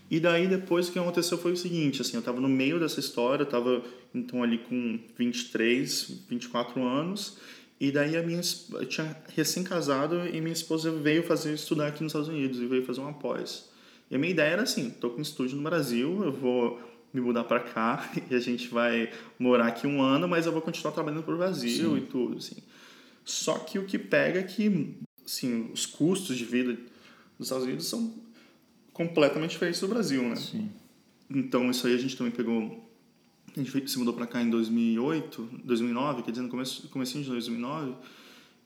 E 0.09 0.19
daí 0.19 0.47
depois 0.47 0.89
o 0.89 0.91
que 0.91 0.97
aconteceu 0.97 1.37
foi 1.37 1.51
o 1.51 1.57
seguinte, 1.57 2.01
assim, 2.01 2.13
eu 2.13 2.19
estava 2.19 2.41
no 2.41 2.49
meio 2.49 2.79
dessa 2.79 2.99
história, 2.99 3.43
eu 3.43 3.45
estava 3.45 3.83
então 4.13 4.41
ali 4.41 4.57
com 4.57 4.99
23, 5.15 6.23
24 6.27 6.81
anos, 6.83 7.37
e 7.79 7.91
daí 7.91 8.17
a 8.17 8.23
minha 8.23 8.41
eu 8.73 8.85
tinha 8.87 9.15
recém-casado 9.35 10.27
e 10.27 10.41
minha 10.41 10.53
esposa 10.53 10.91
veio 10.91 11.23
fazer 11.23 11.53
estudar 11.53 11.87
aqui 11.87 12.01
nos 12.01 12.11
Estados 12.11 12.27
Unidos 12.27 12.59
e 12.59 12.65
veio 12.65 12.83
fazer 12.83 13.01
uma 13.01 13.13
pós. 13.13 13.69
E 14.09 14.15
a 14.15 14.17
minha 14.19 14.31
ideia 14.31 14.53
era 14.53 14.63
assim, 14.63 14.89
tô 14.89 15.11
com 15.11 15.19
um 15.19 15.21
estúdio 15.21 15.55
no 15.55 15.63
Brasil, 15.63 16.23
eu 16.23 16.31
vou 16.31 16.79
me 17.13 17.21
mudar 17.21 17.43
para 17.43 17.59
cá 17.59 18.11
e 18.29 18.35
a 18.35 18.39
gente 18.39 18.67
vai 18.69 19.11
morar 19.37 19.67
aqui 19.67 19.87
um 19.87 20.01
ano, 20.01 20.27
mas 20.27 20.45
eu 20.45 20.51
vou 20.51 20.61
continuar 20.61 20.91
trabalhando 20.91 21.23
pro 21.23 21.37
Brasil 21.37 21.91
Sim. 21.91 21.97
e 21.97 22.01
tudo, 22.01 22.37
assim. 22.37 22.57
Só 23.25 23.59
que 23.59 23.77
o 23.77 23.85
que 23.85 23.97
pega 23.97 24.39
é 24.39 24.43
que, 24.43 24.95
assim, 25.25 25.69
os 25.71 25.85
custos 25.85 26.37
de 26.37 26.45
vida 26.45 26.73
dos 27.37 27.47
Estados 27.47 27.65
Unidos 27.65 27.87
são 27.87 28.13
completamente 28.93 29.51
diferentes 29.51 29.79
do 29.79 29.87
Brasil, 29.87 30.23
né? 30.23 30.35
Sim. 30.35 30.69
Então, 31.29 31.69
isso 31.69 31.85
aí 31.87 31.93
a 31.93 31.97
gente 31.97 32.17
também 32.17 32.31
pegou... 32.31 32.87
A 33.55 33.61
gente 33.61 33.89
se 33.89 33.97
mudou 33.97 34.13
para 34.13 34.27
cá 34.27 34.41
em 34.41 34.49
2008, 34.49 35.61
2009, 35.63 36.23
quer 36.23 36.31
dizer, 36.31 36.43
no 36.43 36.49
começo, 36.49 36.87
comecinho 36.89 37.23
de 37.23 37.29
2009. 37.31 37.95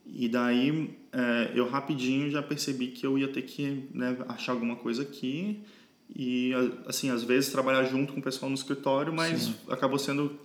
E 0.06 0.28
daí, 0.28 0.98
é, 1.12 1.52
eu 1.56 1.68
rapidinho 1.68 2.30
já 2.30 2.44
percebi 2.44 2.88
que 2.88 3.06
eu 3.06 3.18
ia 3.18 3.30
ter 3.30 3.44
que 3.44 3.88
né, 3.94 4.18
achar 4.28 4.52
alguma 4.52 4.76
coisa 4.76 5.04
aqui 5.04 5.64
e 6.16 6.52
assim 6.86 7.10
às 7.10 7.24
vezes 7.24 7.52
trabalhar 7.52 7.84
junto 7.86 8.14
com 8.14 8.20
o 8.20 8.24
pessoal 8.24 8.50
no 8.50 8.56
escritório 8.56 9.12
mas 9.12 9.44
Sim. 9.44 9.56
acabou 9.70 9.98
sendo 9.98 10.38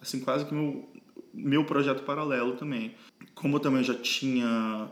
assim 0.00 0.20
quase 0.20 0.44
que 0.44 0.54
meu 0.54 0.88
meu 1.32 1.64
projeto 1.64 2.02
paralelo 2.02 2.56
também 2.56 2.94
como 3.34 3.56
eu 3.56 3.60
também 3.60 3.82
já 3.82 3.94
tinha 3.94 4.90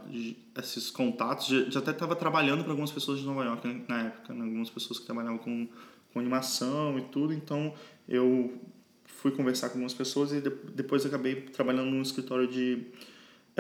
esses 0.56 0.90
contatos 0.90 1.48
já, 1.48 1.70
já 1.70 1.80
até 1.80 1.90
estava 1.90 2.14
trabalhando 2.14 2.62
para 2.62 2.72
algumas 2.72 2.90
pessoas 2.90 3.18
de 3.18 3.26
Nova 3.26 3.44
York 3.44 3.66
né, 3.66 3.82
na 3.88 4.02
época 4.02 4.32
né? 4.32 4.44
algumas 4.44 4.70
pessoas 4.70 4.98
que 4.98 5.04
trabalhavam 5.04 5.38
com, 5.38 5.68
com 6.12 6.18
animação 6.20 6.98
e 6.98 7.02
tudo 7.02 7.32
então 7.32 7.74
eu 8.08 8.58
fui 9.04 9.32
conversar 9.32 9.68
com 9.68 9.74
algumas 9.74 9.94
pessoas 9.94 10.32
e 10.32 10.40
de, 10.40 10.50
depois 10.74 11.04
acabei 11.04 11.42
trabalhando 11.42 11.90
num 11.90 12.02
escritório 12.02 12.46
de 12.46 12.86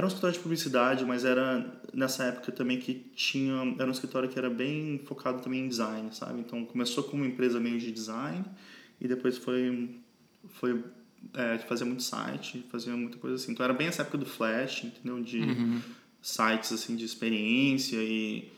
era 0.00 0.06
um 0.06 0.08
escritório 0.08 0.34
de 0.34 0.42
publicidade, 0.42 1.04
mas 1.04 1.26
era 1.26 1.78
nessa 1.92 2.24
época 2.24 2.50
também 2.50 2.78
que 2.78 2.94
tinha. 3.14 3.74
Era 3.78 3.86
um 3.86 3.92
escritório 3.92 4.28
que 4.30 4.38
era 4.38 4.48
bem 4.48 4.98
focado 5.04 5.42
também 5.42 5.60
em 5.60 5.68
design, 5.68 6.08
sabe? 6.12 6.40
Então 6.40 6.64
começou 6.64 7.04
como 7.04 7.22
uma 7.22 7.30
empresa 7.30 7.60
meio 7.60 7.78
de 7.78 7.92
design 7.92 8.44
e 8.98 9.06
depois 9.06 9.36
foi. 9.36 9.90
foi 10.48 10.82
é, 11.34 11.58
fazer 11.58 11.84
muito 11.84 12.02
site, 12.02 12.64
fazia 12.70 12.96
muita 12.96 13.18
coisa 13.18 13.36
assim. 13.36 13.52
Então 13.52 13.62
era 13.62 13.74
bem 13.74 13.88
essa 13.88 14.00
época 14.00 14.16
do 14.16 14.24
Flash, 14.24 14.84
entendeu? 14.84 15.22
De 15.22 15.40
uhum. 15.40 15.82
sites 16.22 16.72
assim 16.72 16.96
de 16.96 17.04
experiência 17.04 17.98
e. 17.98 18.50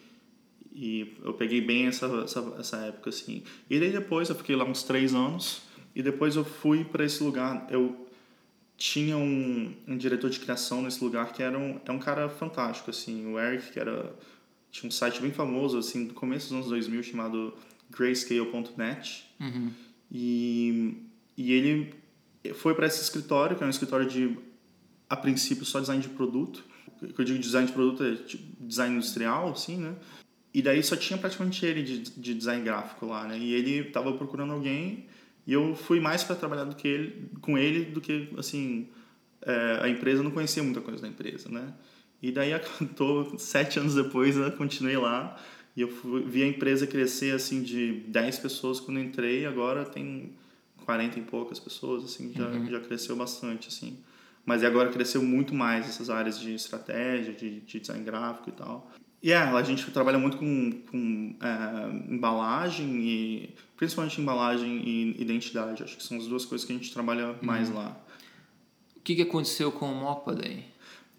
E 0.75 1.15
eu 1.23 1.35
peguei 1.35 1.61
bem 1.61 1.87
essa, 1.87 2.07
essa, 2.25 2.55
essa 2.59 2.77
época, 2.79 3.11
assim. 3.11 3.43
E 3.69 3.79
daí 3.79 3.91
depois 3.91 4.31
eu 4.31 4.35
fiquei 4.35 4.57
lá 4.57 4.65
uns 4.65 4.83
três 4.83 5.13
anos 5.13 5.61
E 5.95 6.03
depois 6.03 6.35
eu 6.35 6.47
fui 6.47 6.83
para 6.83 7.05
esse 7.05 7.23
lugar. 7.23 7.67
Eu 7.69 8.02
tinha 8.77 9.17
um, 9.17 9.75
um 9.87 9.97
diretor 9.97 10.31
de 10.31 10.41
criação 10.41 10.83
nesse 10.83 11.03
lugar 11.03 11.33
que 11.33 11.43
era 11.43 11.59
um, 11.59 11.81
é 11.85 11.93
um 11.93 11.99
cara 11.99 12.29
fantástico, 12.29 12.91
assim. 12.91 13.27
O 13.27 13.39
Eric, 13.39 13.73
que 13.73 13.79
era... 13.79 14.15
Tinha 14.71 14.89
um 14.89 14.91
site 14.91 15.21
bem 15.21 15.31
famoso, 15.31 15.79
assim, 15.79 16.07
do 16.07 16.15
começo 16.15 16.49
dos 16.49 16.53
anos 16.55 16.69
2000, 16.69 17.03
chamado 17.03 17.55
grayscale.net. 17.91 19.31
Uhum. 19.39 19.71
E, 20.11 20.97
e 21.37 21.53
ele 21.53 21.95
foi 22.55 22.75
para 22.75 22.87
esse 22.87 23.03
escritório, 23.03 23.57
que 23.57 23.63
é 23.63 23.67
um 23.67 23.71
escritório 23.71 24.07
de, 24.07 24.37
a 25.09 25.17
princípio, 25.17 25.65
só 25.65 25.79
design 25.79 26.03
de 26.03 26.09
produto. 26.09 26.65
Que 26.99 27.21
eu 27.21 27.25
digo 27.25 27.39
design 27.39 27.67
de 27.67 27.73
produto 27.73 28.03
é 28.03 28.15
tipo, 28.17 28.45
design 28.61 28.97
industrial, 28.97 29.51
assim, 29.51 29.77
né? 29.77 29.95
E 30.55 30.61
daí 30.61 30.83
só 30.83 30.97
tinha 30.97 31.19
praticamente 31.19 31.65
ele 31.65 31.83
de, 31.83 31.99
de 31.99 32.35
design 32.35 32.63
gráfico 32.63 33.07
lá, 33.07 33.27
né? 33.27 33.39
E 33.39 33.55
ele 33.55 33.89
estava 33.89 34.13
procurando 34.13 34.53
alguém 34.53 35.07
e 35.47 35.53
eu 35.53 35.75
fui 35.75 36.01
mais 36.01 36.23
para 36.23 36.37
trabalhar 36.37 36.65
do 36.65 36.77
que 36.77 36.87
ele, 36.87 37.31
com 37.41 37.59
ele 37.59 37.85
do 37.87 38.01
que, 38.01 38.33
assim, 38.39 38.89
é, 39.43 39.81
a 39.83 39.89
empresa, 39.89 40.23
não 40.23 40.31
conhecia 40.31 40.63
muita 40.63 40.81
coisa 40.81 41.03
da 41.03 41.09
empresa, 41.09 41.49
né? 41.49 41.73
E 42.23 42.31
daí, 42.31 42.53
tô, 42.97 43.37
sete 43.39 43.79
anos 43.79 43.95
depois, 43.95 44.37
eu 44.37 44.51
continuei 44.53 44.97
lá 44.97 45.37
e 45.77 45.81
eu 45.81 45.89
fui, 45.89 46.23
vi 46.23 46.43
a 46.43 46.47
empresa 46.47 46.87
crescer, 46.87 47.35
assim, 47.35 47.63
de 47.63 48.05
10 48.09 48.39
pessoas 48.39 48.79
quando 48.79 49.01
entrei, 49.01 49.45
agora 49.45 49.85
tem 49.85 50.33
40 50.85 51.19
e 51.19 51.23
poucas 51.23 51.59
pessoas, 51.59 52.05
assim, 52.05 52.33
já, 52.35 52.47
uhum. 52.47 52.67
já 52.67 52.81
cresceu 52.81 53.17
bastante, 53.17 53.69
assim. 53.69 53.99
Mas 54.45 54.63
agora 54.65 54.91
cresceu 54.91 55.23
muito 55.23 55.55
mais 55.55 55.89
essas 55.89 56.11
áreas 56.11 56.39
de 56.39 56.55
estratégia, 56.55 57.33
de, 57.33 57.61
de 57.61 57.81
design 57.81 58.05
gráfico 58.05 58.49
e 58.49 58.53
tal. 58.53 58.91
E 59.23 59.29
yeah, 59.29 59.57
a 59.57 59.63
gente 59.63 59.89
trabalha 59.93 60.19
muito 60.19 60.37
com, 60.37 60.73
com 60.91 61.37
é, 61.41 62.13
embalagem 62.13 62.99
e 62.99 63.55
principalmente 63.77 64.21
embalagem 64.21 64.83
e 64.85 65.23
identidade. 65.23 65.83
Acho 65.83 65.97
que 65.97 66.03
são 66.03 66.19
as 66.19 66.27
duas 66.27 66.45
coisas 66.45 66.67
que 66.67 66.73
a 66.73 66.77
gente 66.77 66.93
trabalha 66.93 67.29
uhum. 67.29 67.37
mais 67.41 67.71
lá. 67.71 67.97
O 68.97 69.01
que, 69.01 69.15
que 69.15 69.23
aconteceu 69.23 69.71
com 69.71 69.93
o 69.93 69.95
Mopa 69.95 70.35
daí? 70.35 70.65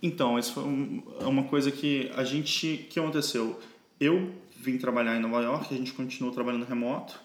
Então, 0.02 0.38
isso 0.38 0.54
foi 0.54 0.64
um, 0.64 1.02
é 1.22 1.26
uma 1.26 1.46
coisa 1.46 1.72
que 1.72 2.12
a 2.16 2.26
gente... 2.26 2.86
que 2.90 3.00
aconteceu? 3.00 3.58
Eu 3.98 4.34
vim 4.58 4.78
trabalhar 4.78 5.16
em 5.16 5.22
Nova 5.22 5.42
York, 5.42 5.74
a 5.74 5.78
gente 5.78 5.94
continuou 5.94 6.34
trabalhando 6.34 6.66
remoto. 6.66 7.18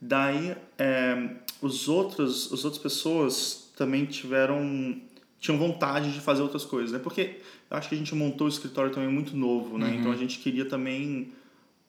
Daí, 0.00 0.56
é, 0.78 1.36
os 1.60 1.86
outros, 1.86 2.50
as 2.50 2.64
outras 2.64 2.82
pessoas 2.82 3.70
também 3.76 4.06
tiveram 4.06 5.00
tinham 5.44 5.58
vontade 5.58 6.10
de 6.10 6.20
fazer 6.20 6.40
outras 6.40 6.64
coisas, 6.64 6.90
né? 6.90 6.98
Porque 6.98 7.36
acho 7.70 7.90
que 7.90 7.94
a 7.94 7.98
gente 7.98 8.14
montou 8.14 8.46
o 8.46 8.50
escritório 8.50 8.90
também 8.90 9.10
muito 9.10 9.36
novo, 9.36 9.76
né? 9.76 9.88
Uhum. 9.88 9.94
Então 9.96 10.12
a 10.12 10.16
gente 10.16 10.38
queria 10.38 10.64
também 10.64 11.32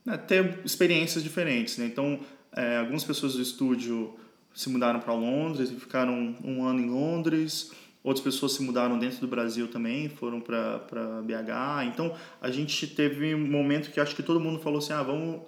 né, 0.03 0.17
ter 0.17 0.59
experiências 0.65 1.23
diferentes, 1.23 1.77
né? 1.77 1.85
Então 1.85 2.19
é, 2.51 2.79
algumas 2.79 3.05
pessoas 3.05 3.35
do 3.35 3.41
estúdio 3.41 4.13
se 4.53 4.69
mudaram 4.69 4.99
para 4.99 5.13
Londres 5.13 5.71
e 5.71 5.75
ficaram 5.75 6.35
um 6.43 6.65
ano 6.65 6.81
em 6.81 6.89
Londres. 6.89 7.71
Outras 8.03 8.25
pessoas 8.25 8.51
se 8.51 8.61
mudaram 8.61 8.99
dentro 8.99 9.21
do 9.21 9.27
Brasil 9.27 9.69
também, 9.69 10.09
foram 10.09 10.41
para 10.41 11.21
BH. 11.23 11.85
Então 11.93 12.13
a 12.41 12.51
gente 12.51 12.85
teve 12.87 13.33
um 13.33 13.47
momento 13.47 13.89
que 13.89 14.01
acho 14.01 14.17
que 14.17 14.21
todo 14.21 14.37
mundo 14.37 14.59
falou 14.59 14.79
assim: 14.79 14.91
ah, 14.91 15.01
vamos 15.01 15.43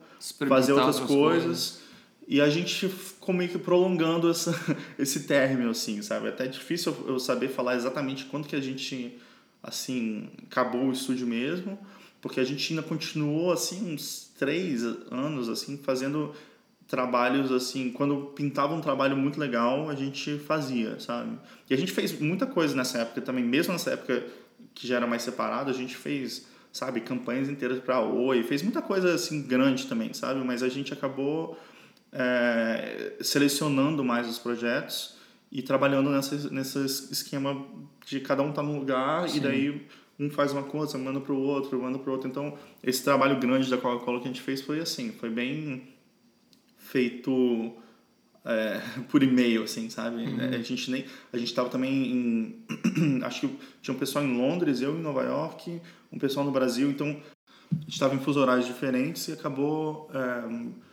fazer 0.48 0.72
outras 0.72 0.98
coisas. 1.02 1.10
coisas. 1.10 1.87
E 2.28 2.42
a 2.42 2.50
gente 2.50 2.90
ficou 2.90 3.34
meio 3.34 3.50
que 3.50 3.58
prolongando 3.58 4.30
essa, 4.30 4.54
esse 5.00 5.22
término, 5.22 5.70
assim, 5.70 6.02
sabe? 6.02 6.28
É 6.28 6.30
até 6.30 6.46
difícil 6.46 6.94
eu 7.08 7.18
saber 7.20 7.48
falar 7.48 7.76
exatamente 7.76 8.26
quando 8.26 8.48
que 8.48 8.56
a 8.56 8.60
gente, 8.60 9.18
assim, 9.64 10.30
acabou 10.44 10.88
o 10.88 10.92
estúdio 10.92 11.26
mesmo, 11.26 11.80
porque 12.22 12.42
a 12.42 12.44
gente 12.44 12.74
ainda 12.74 12.84
continuou, 12.84 13.52
assim, 13.54 13.94
uns 13.94 14.30
três 14.38 14.84
anos, 15.10 15.48
assim, 15.48 15.78
fazendo 15.78 16.34
trabalhos, 16.86 17.50
assim, 17.52 17.92
quando 17.92 18.32
pintava 18.36 18.74
um 18.74 18.82
trabalho 18.82 19.16
muito 19.16 19.40
legal, 19.40 19.90
a 19.90 19.96
gente 19.96 20.38
fazia, 20.40 21.00
sabe? 21.00 21.38
E 21.70 21.74
a 21.74 21.78
gente 21.78 21.94
fez 21.94 22.18
muita 22.20 22.46
coisa 22.46 22.76
nessa 22.76 23.00
época 23.00 23.22
também, 23.22 23.44
mesmo 23.44 23.72
nessa 23.72 23.92
época 23.92 24.26
que 24.74 24.86
já 24.86 24.98
era 24.98 25.08
mais 25.08 25.22
separado, 25.22 25.70
a 25.70 25.74
gente 25.74 25.96
fez, 25.96 26.46
sabe, 26.74 27.02
campanhas 27.02 27.48
inteiras 27.48 27.80
para 27.80 28.02
Oi, 28.02 28.44
fez 28.44 28.62
muita 28.62 28.82
coisa, 28.82 29.14
assim, 29.14 29.42
grande 29.42 29.88
também, 29.88 30.14
sabe? 30.14 30.44
Mas 30.44 30.62
a 30.62 30.70
gente 30.70 30.92
acabou 30.92 31.58
é, 32.12 33.16
selecionando 33.22 34.04
mais 34.04 34.28
os 34.28 34.40
projetos 34.40 35.16
e 35.52 35.62
trabalhando 35.62 36.10
nessa, 36.10 36.50
nesse 36.50 36.80
esquema 37.12 37.66
de 38.06 38.20
cada 38.20 38.42
um 38.42 38.50
estar 38.50 38.62
tá 38.62 38.68
num 38.68 38.80
lugar 38.80 39.30
Sim. 39.30 39.38
e 39.38 39.40
daí 39.40 39.88
um 40.20 40.30
faz 40.30 40.52
uma 40.52 40.64
coisa, 40.64 40.98
manda 40.98 41.20
para 41.20 41.34
o 41.34 41.40
outro, 41.40 41.80
manda 41.82 42.00
para 42.00 42.10
o 42.10 42.14
outro. 42.14 42.28
Então, 42.28 42.58
esse 42.84 43.04
trabalho 43.04 43.40
grande 43.40 43.70
da 43.70 43.78
Coca-Cola 43.78 44.20
que 44.20 44.26
a 44.26 44.32
gente 44.32 44.42
fez 44.42 44.62
foi 44.62 44.80
assim, 44.80 45.12
foi 45.12 45.30
bem 45.30 45.88
feito 46.78 47.74
é, 48.44 48.82
por 49.10 49.22
e-mail, 49.22 49.64
assim, 49.64 49.90
sabe? 49.90 50.24
Uhum. 50.24 50.40
A 50.40 50.62
gente 50.62 50.90
nem, 50.90 51.06
a 51.32 51.38
gente 51.38 51.50
estava 51.50 51.70
também 51.70 51.94
em, 51.94 53.22
acho 53.24 53.42
que 53.42 53.60
tinha 53.82 53.94
um 53.94 54.00
pessoal 54.00 54.26
em 54.26 54.38
Londres, 54.38 54.82
eu 54.82 54.98
em 54.98 55.02
Nova 55.02 55.24
York, 55.24 55.82
um 56.12 56.18
pessoal 56.18 56.46
no 56.46 56.52
Brasil, 56.52 56.90
então 56.90 57.08
a 57.72 57.76
gente 57.82 57.94
estava 57.94 58.16
em 58.16 58.20
fuso 58.20 58.40
horários 58.40 58.66
diferentes 58.66 59.28
e 59.28 59.34
acabou 59.34 60.10
é, 60.14 60.87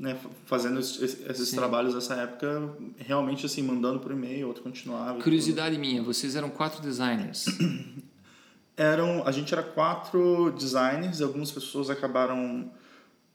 né, 0.00 0.18
fazendo 0.46 0.80
esses 0.80 1.48
Sim. 1.50 1.56
trabalhos 1.56 1.94
nessa 1.94 2.14
época, 2.14 2.74
realmente 2.96 3.44
assim, 3.44 3.62
mandando 3.62 4.00
por 4.00 4.10
e-mail, 4.10 4.48
outro 4.48 4.62
continuava. 4.62 5.22
Curiosidade 5.22 5.76
minha, 5.76 6.02
vocês 6.02 6.34
eram 6.34 6.48
quatro 6.48 6.80
designers? 6.80 7.44
eram, 8.78 9.22
a 9.26 9.30
gente 9.30 9.52
era 9.52 9.62
quatro 9.62 10.50
designers, 10.52 11.20
algumas 11.20 11.50
pessoas 11.52 11.90
acabaram 11.90 12.72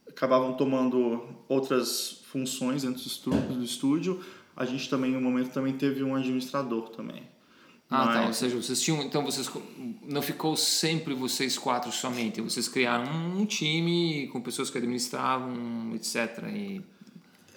acabavam 0.10 0.54
tomando 0.54 1.22
outras 1.48 2.22
funções 2.32 2.82
dentro 2.82 3.04
do 3.04 3.64
estúdio. 3.64 4.24
A 4.56 4.66
gente 4.66 4.90
também, 4.90 5.12
no 5.12 5.22
momento, 5.22 5.52
também 5.52 5.74
teve 5.74 6.04
um 6.04 6.16
administrador 6.16 6.90
também. 6.90 7.24
Ah, 7.90 8.06
Mas... 8.06 8.16
tá. 8.16 8.28
Ou 8.28 8.34
seja, 8.34 8.56
vocês 8.56 8.82
tinham. 8.82 9.04
Então 9.04 9.24
vocês 9.24 9.50
não 10.04 10.22
ficou 10.22 10.56
sempre 10.56 11.14
vocês 11.14 11.58
quatro 11.58 11.92
somente. 11.92 12.42
Vocês 12.42 12.68
criaram 12.68 13.06
um 13.38 13.46
time 13.46 14.28
com 14.32 14.42
pessoas 14.42 14.70
que 14.70 14.78
administravam, 14.78 15.94
etc. 15.96 16.44
E 16.54 16.82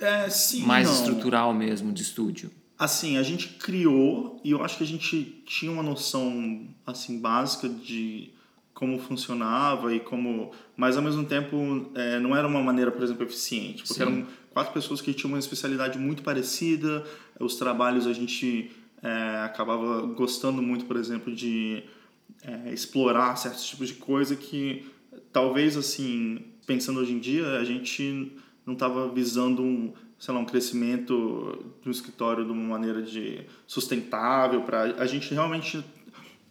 é, 0.01 0.29
sim, 0.29 0.63
mais 0.63 0.87
não. 0.87 0.95
estrutural 0.95 1.53
mesmo 1.53 1.93
de 1.93 2.03
estúdio. 2.03 2.51
Assim, 2.79 3.17
a 3.17 3.23
gente 3.23 3.49
criou 3.49 4.41
e 4.45 4.53
eu 4.53 4.63
acho 4.63 4.79
que 4.79 4.85
a 4.85 4.87
gente 4.87 5.43
tinha 5.45 5.73
uma 5.73 5.83
noção 5.83 6.69
assim 6.87 7.19
básica 7.19 7.69
de 7.69 8.31
como 8.73 8.97
funcionava 9.01 9.93
e 9.93 9.99
como, 9.99 10.53
mas 10.77 10.97
ao 10.97 11.03
mesmo 11.03 11.25
tempo 11.25 11.91
é, 11.97 12.21
não 12.21 12.37
era 12.37 12.47
uma 12.47 12.63
maneira, 12.63 12.93
por 12.93 13.03
exemplo, 13.03 13.25
eficiente, 13.25 13.83
porque 13.83 13.95
sim. 13.95 14.03
eram 14.03 14.27
quatro 14.53 14.73
pessoas 14.73 15.01
que 15.01 15.13
tinham 15.13 15.33
uma 15.33 15.39
especialidade 15.41 15.99
muito 15.99 16.23
parecida, 16.23 17.05
os 17.41 17.57
trabalhos 17.57 18.07
a 18.07 18.13
gente 18.13 18.71
é, 19.03 19.43
acabava 19.45 20.03
gostando 20.03 20.63
muito, 20.63 20.85
por 20.85 20.97
exemplo, 20.97 21.35
de 21.35 21.85
é, 22.43 22.73
explorar 22.73 23.37
certos 23.37 23.67
tipos 23.67 23.89
de 23.89 23.95
coisa 23.95 24.37
que 24.37 24.87
talvez, 25.33 25.77
assim, 25.77 26.45
pensando 26.67 27.01
hoje 27.01 27.13
em 27.13 27.19
dia, 27.19 27.59
a 27.59 27.65
gente 27.65 28.33
não 28.67 28.75
estava 28.75 29.09
visando 29.09 29.63
um, 29.63 29.93
sei 30.19 30.35
lá, 30.35 30.41
um 30.41 30.45
crescimento 30.45 31.65
do 31.83 31.91
escritório 31.91 32.45
de 32.45 32.53
uma 32.53 32.69
maneira 32.69 33.03
de 33.03 33.47
sustentável 33.67 34.63
para 34.63 34.83
a 34.83 35.07
gente 35.07 35.33
realmente 35.33 35.83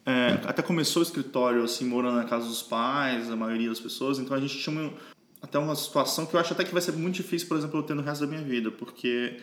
é, 0.05 0.39
até 0.47 0.61
começou 0.61 1.01
o 1.01 1.03
escritório 1.03 1.63
assim 1.63 1.85
morando 1.85 2.15
na 2.15 2.23
casa 2.23 2.47
dos 2.47 2.63
pais 2.63 3.29
a 3.29 3.35
maioria 3.35 3.69
das 3.69 3.79
pessoas 3.79 4.17
então 4.19 4.35
a 4.35 4.39
gente 4.39 4.57
tinha 4.57 4.73
uma, 4.79 4.93
até 5.41 5.59
uma 5.59 5.75
situação 5.75 6.25
que 6.25 6.33
eu 6.33 6.39
acho 6.39 6.53
até 6.53 6.63
que 6.63 6.71
vai 6.71 6.81
ser 6.81 6.93
muito 6.93 7.15
difícil 7.15 7.47
por 7.47 7.57
exemplo 7.57 7.79
eu 7.79 7.83
ter 7.83 7.93
no 7.93 8.01
resto 8.01 8.21
da 8.21 8.27
minha 8.27 8.41
vida 8.41 8.71
porque 8.71 9.37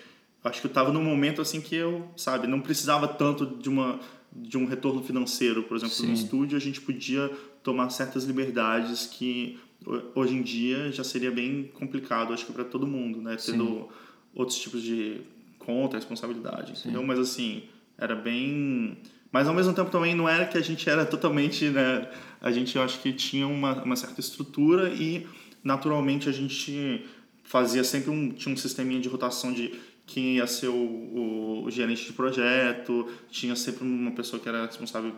acho 0.45 0.61
que 0.61 0.67
eu 0.67 0.69
estava 0.69 0.93
num 0.93 1.03
momento 1.03 1.41
assim 1.41 1.61
que 1.61 1.75
eu, 1.75 2.09
sabe, 2.17 2.47
não 2.47 2.61
precisava 2.61 3.09
tanto 3.09 3.47
de 3.47 3.69
uma 3.69 3.99
de 4.37 4.59
um 4.59 4.67
retorno 4.67 5.01
financeiro, 5.01 5.63
por 5.63 5.77
exemplo, 5.77 5.95
Sim. 5.95 6.09
no 6.09 6.13
estúdio, 6.13 6.57
a 6.57 6.61
gente 6.61 6.81
podia 6.81 7.31
tomar 7.63 7.89
certas 7.91 8.25
liberdades 8.25 9.07
que 9.07 9.59
hoje 10.15 10.35
em 10.35 10.43
dia 10.43 10.91
já 10.91 11.05
seria 11.05 11.31
bem 11.31 11.71
complicado, 11.75 12.33
acho 12.33 12.45
que 12.45 12.53
para 12.53 12.65
todo 12.65 12.85
mundo, 12.85 13.23
né, 13.23 13.37
tendo 13.37 13.65
Sim. 13.65 13.87
outros 14.35 14.59
tipos 14.59 14.83
de 14.83 15.21
conta, 15.59 15.97
responsabilidade, 15.97 16.73
entendeu? 16.73 17.03
Mas 17.05 17.21
assim, 17.21 17.63
era 17.97 18.17
bem 18.17 18.99
mas 19.31 19.49
ao 19.49 19.55
mesmo 19.55 19.73
tempo 19.73 19.91
também 19.91 20.15
não 20.15 20.29
era 20.29 20.47
que 20.47 20.57
a 20.57 20.61
gente 20.61 20.89
era 20.89 21.05
totalmente, 21.05 21.69
né, 21.69 22.09
a 22.41 22.53
gente 22.53 22.77
eu 22.77 22.83
acho 22.83 23.01
que 23.01 23.13
tinha 23.13 23.47
uma, 23.47 23.83
uma 23.83 23.97
certa 23.97 24.21
estrutura 24.21 24.91
e 24.91 25.27
naturalmente 25.63 26.29
a 26.29 26.33
gente 26.33 27.05
fazia 27.43 27.85
sempre 27.85 28.11
um 28.11 28.31
tinha 28.31 28.53
um 28.53 28.57
sisteminha 28.57 29.01
de 29.01 29.09
rotação 29.09 29.53
de 29.53 29.73
quem 30.07 30.37
ia 30.37 30.47
ser 30.47 30.69
o, 30.69 31.65
o, 31.65 31.71
gerente 31.71 32.05
de 32.05 32.13
projeto, 32.13 33.09
tinha 33.31 33.57
sempre 33.57 33.85
uma 33.85 34.11
pessoa 34.11 34.41
que 34.41 34.49
era 34.49 34.67
responsável, 34.67 35.15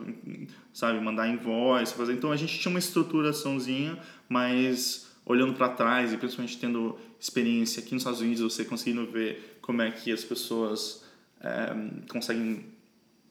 sabe, 0.73 0.99
mandar 1.01 1.27
invoice, 1.27 1.93
fazer. 1.93 2.13
Então 2.13 2.31
a 2.31 2.37
gente 2.37 2.57
tinha 2.57 2.69
uma 2.69 2.79
estruturaçãozinha, 2.79 3.99
mas 4.29 5.07
olhando 5.25 5.53
para 5.53 5.69
trás 5.69 6.13
e 6.13 6.17
principalmente 6.17 6.57
tendo 6.57 6.97
experiência 7.19 7.81
aqui 7.81 7.93
nos 7.93 8.01
Estados 8.01 8.21
Unidos, 8.21 8.41
você 8.41 8.63
conseguindo 8.63 9.05
ver 9.05 9.59
como 9.61 9.81
é 9.81 9.91
que 9.91 10.11
as 10.11 10.23
pessoas 10.23 11.03
é, 11.41 11.75
conseguem 12.07 12.65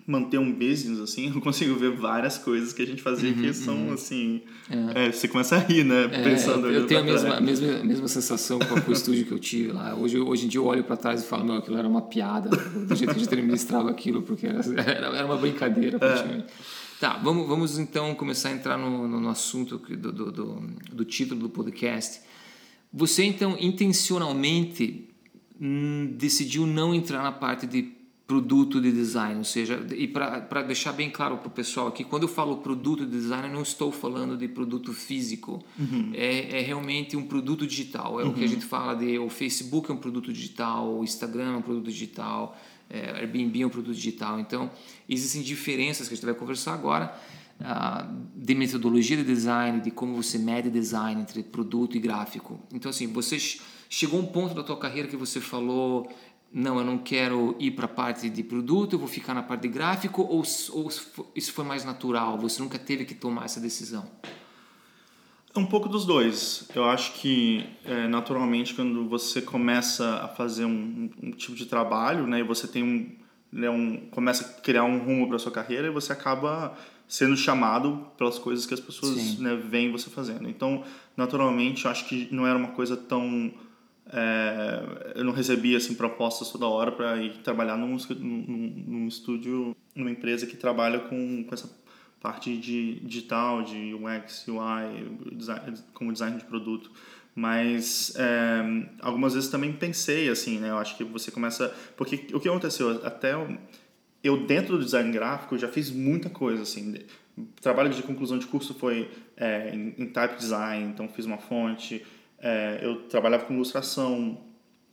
manter 0.07 0.39
um 0.39 0.53
business, 0.53 1.01
assim, 1.01 1.33
eu 1.35 1.41
consigo 1.41 1.75
ver 1.75 1.91
várias 1.91 2.39
coisas 2.39 2.73
que 2.73 2.81
a 2.83 2.87
gente 2.87 3.03
fazia 3.03 3.31
uhum, 3.31 3.43
que 3.43 3.53
são, 3.53 3.75
uhum. 3.75 3.93
assim... 3.93 4.43
É. 4.71 5.07
É, 5.07 5.13
você 5.13 5.27
começa 5.27 5.57
a 5.57 5.59
rir, 5.59 5.85
né? 5.85 6.05
É, 6.05 6.23
Pensando... 6.23 6.69
Eu, 6.69 6.83
eu 6.83 6.87
tenho 6.87 7.01
a 7.01 7.05
mesma, 7.05 7.35
a 7.37 7.41
mesma, 7.41 7.85
mesma 7.85 8.09
sensação 8.09 8.59
com 8.59 8.91
o 8.91 8.93
estúdio 8.93 9.27
que 9.27 9.33
eu 9.33 9.39
tive 9.39 9.73
lá. 9.73 9.95
Hoje, 9.95 10.19
hoje 10.19 10.47
em 10.47 10.49
dia 10.49 10.61
eu 10.61 10.65
olho 10.65 10.85
para 10.85 10.97
trás 10.97 11.23
e 11.23 11.27
falo, 11.27 11.45
meu, 11.45 11.57
aquilo 11.57 11.77
era 11.77 11.89
uma 11.89 12.03
piada, 12.03 12.51
do 12.51 12.95
jeito 12.95 13.13
que 13.13 13.19
a 13.19 13.23
gente 13.23 13.33
administrava 13.33 13.91
aquilo, 13.91 14.23
porque 14.23 14.47
era, 14.47 15.07
era 15.17 15.27
uma 15.27 15.37
brincadeira, 15.37 15.97
é. 15.97 15.99
praticamente. 15.99 16.47
Tá, 17.01 17.19
vamos, 17.19 17.47
vamos 17.47 17.79
então 17.79 18.15
começar 18.15 18.49
a 18.49 18.53
entrar 18.53 18.79
no, 18.79 19.07
no, 19.07 19.21
no 19.21 19.29
assunto 19.29 19.77
do, 19.77 20.13
do, 20.13 20.33
do, 20.33 20.61
do 20.93 21.05
título 21.05 21.41
do 21.41 21.49
podcast. 21.51 22.21
Você, 22.93 23.25
então, 23.25 23.57
intencionalmente 23.61 25.11
hum, 25.61 26.15
decidiu 26.17 26.67
não 26.67 26.95
entrar 26.95 27.23
na 27.23 27.33
parte 27.33 27.67
de 27.67 27.96
produto 28.27 28.81
de 28.81 28.91
design, 28.91 29.39
ou 29.39 29.45
seja, 29.45 29.87
e 29.95 30.09
para 30.09 30.63
deixar 30.63 30.93
bem 30.93 31.09
claro 31.09 31.39
para 31.39 31.47
o 31.47 31.51
pessoal 31.51 31.87
aqui, 31.87 32.03
quando 32.03 32.25
eu 32.25 32.29
falo 32.29 32.57
produto 32.57 33.07
de 33.07 33.13
design, 33.13 33.47
eu 33.47 33.55
não 33.55 33.63
estou 33.63 33.93
falando 33.93 34.37
de 34.37 34.49
produto 34.49 34.93
físico, 34.93 35.65
uhum. 35.79 36.11
é, 36.13 36.59
é, 36.59 36.61
realmente 36.61 37.17
um 37.17 37.23
produto 37.23 37.65
digital, 37.65 38.21
é 38.21 38.25
uhum. 38.25 38.31
o 38.31 38.35
que 38.35 38.41
a 38.41 38.43
uhum. 38.43 38.49
gente 38.49 38.65
fala 38.65 38.95
de 38.95 39.17
o 39.17 39.31
Facebook 39.31 39.89
é 39.93 39.95
um 39.95 39.99
produto 39.99 40.33
digital, 40.33 40.99
o 40.99 41.05
Instagram 41.05 41.55
é 41.55 41.57
um 41.59 41.63
produto 41.63 41.85
digital, 41.85 42.59
é, 42.91 43.21
Airbnb 43.21 43.63
é 43.63 43.67
um 43.67 43.71
produto 43.71 43.95
digital, 43.95 44.41
então 44.41 44.71
existem 45.09 45.41
diferenças 45.43 46.09
que 46.09 46.15
a 46.15 46.17
gente 46.17 46.27
vai 46.27 46.35
conversar 46.35 46.75
agora, 46.75 47.17
uh, 47.61 48.13
de 48.35 48.55
metodologia 48.57 49.17
de 49.17 49.25
design, 49.25 49.81
de 49.81 49.93
como 49.93 50.15
você 50.21 50.37
mede 50.37 50.69
design 50.69 51.21
entre 51.21 51.45
produto 51.45 51.97
e 51.97 52.01
gráfico. 52.01 52.61
Então 52.73 52.91
assim, 52.91 53.07
você 53.07 53.39
chegou 53.89 54.21
a 54.21 54.23
um 54.23 54.27
ponto 54.27 54.55
da 54.55 54.63
tua 54.63 54.77
carreira 54.77 55.09
que 55.09 55.17
você 55.17 55.41
falou 55.41 56.09
não, 56.53 56.79
eu 56.79 56.85
não 56.85 56.99
quero 56.99 57.55
ir 57.59 57.73
para 57.73 57.85
a 57.85 57.89
parte 57.89 58.31
de 58.31 58.43
produto, 58.43 58.95
eu 58.95 58.99
vou 58.99 59.09
ficar 59.09 59.35
na 59.35 59.43
parte 59.43 59.63
de 59.63 59.69
gráfico, 59.69 60.23
ou, 60.23 60.43
ou 60.73 60.89
isso 61.35 61.53
foi 61.53 61.65
mais 61.65 61.85
natural? 61.85 62.39
Você 62.39 62.63
nunca 62.63 62.79
teve 62.79 63.05
que 63.05 63.15
tomar 63.15 63.45
essa 63.45 63.61
decisão? 63.61 64.09
Um 65.55 65.67
pouco 65.67 65.89
dos 65.89 66.05
dois. 66.05 66.69
Eu 66.75 66.85
acho 66.85 67.15
que, 67.15 67.65
é, 67.85 68.07
naturalmente, 68.07 68.75
quando 68.75 69.09
você 69.09 69.41
começa 69.41 70.17
a 70.23 70.29
fazer 70.29 70.67
um, 70.67 71.11
um, 71.23 71.31
tipo 71.31 71.57
de 71.57 71.67
trabalho, 71.67 72.27
né, 72.27 72.41
e 72.41 72.43
você 72.43 72.69
tem 72.69 72.83
um, 72.83 73.11
né, 73.51 73.71
um 73.71 74.07
começa 74.11 74.45
a 74.45 74.61
criar 74.61 74.85
um 74.85 74.99
rumo 74.99 75.29
para 75.29 75.39
sua 75.39 75.53
carreira, 75.53 75.87
e 75.87 75.91
você 75.91 76.13
acaba 76.13 76.77
sendo 77.09 77.37
chamado 77.37 78.07
pelas 78.19 78.39
coisas 78.39 78.67
que 78.67 78.75
as 78.75 78.81
pessoas 78.81 79.39
né, 79.39 79.57
veem 79.57 79.91
você 79.91 80.11
fazendo. 80.11 80.49
Então, 80.49 80.85
naturalmente, 81.17 81.87
eu 81.87 81.91
acho 81.91 82.07
que 82.07 82.29
não 82.31 82.47
era 82.47 82.59
uma 82.59 82.73
coisa 82.73 82.97
tão 82.97 83.53
é, 84.13 85.13
eu 85.17 85.25
não 85.25 85.33
recebia 85.33 85.77
assim 85.77 85.95
propostas 85.95 86.51
toda 86.51 86.67
hora 86.67 86.93
para 86.93 87.17
ir 87.17 87.39
trabalhar 87.39 87.77
num, 87.77 87.97
num, 88.19 88.85
num, 88.87 89.09
estúdio, 89.09 89.77
numa 89.95 90.11
empresa 90.11 90.47
que 90.47 90.57
trabalha 90.57 91.01
com, 91.01 91.45
com 91.45 91.55
essa 91.55 91.69
parte 92.21 92.57
de 92.57 93.01
digital, 93.01 93.63
de 93.63 93.95
UX, 93.95 94.47
UI, 94.47 95.35
design, 95.35 95.79
como 95.93 96.13
design 96.13 96.39
de 96.39 96.45
produto. 96.45 96.91
Mas 97.35 98.15
é, 98.17 98.89
algumas 99.01 99.35
vezes 99.35 99.51
também 99.51 99.73
pensei 99.73 100.29
assim, 100.29 100.59
né? 100.59 100.71
Eu 100.71 100.79
acho 100.79 100.97
que 100.97 101.05
você 101.05 101.31
começa, 101.31 101.75
porque 101.97 102.27
o 102.33 102.41
que 102.41 102.49
aconteceu 102.49 103.05
até 103.05 103.35
eu 104.23 104.47
dentro 104.47 104.79
do 104.79 104.85
design 104.85 105.13
gráfico 105.13 105.59
já 105.59 105.69
fiz 105.69 105.91
muita 105.91 106.31
coisa 106.31 106.63
assim. 106.63 106.95
Trabalho 107.61 107.91
de 107.91 108.03
conclusão 108.03 108.39
de 108.39 108.47
curso 108.47 108.73
foi 108.73 109.11
é, 109.37 109.75
em, 109.75 109.95
em 109.99 110.07
type 110.07 110.37
design, 110.37 110.91
então 110.93 111.09
fiz 111.09 111.27
uma 111.27 111.39
fonte 111.39 112.05
é, 112.39 112.81
eu 112.83 113.03
trabalhava 113.03 113.45
com 113.45 113.55
ilustração, 113.55 114.39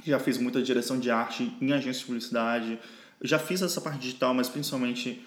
já 0.06 0.20
fiz 0.20 0.38
muita 0.38 0.62
direção 0.62 1.00
de 1.00 1.10
arte 1.10 1.52
em 1.62 1.72
agência 1.72 2.00
de 2.02 2.06
publicidade. 2.06 2.80
Já 3.22 3.40
fiz 3.40 3.62
essa 3.62 3.80
parte 3.80 4.00
digital, 4.00 4.34
mas 4.34 4.50
principalmente 4.50 5.22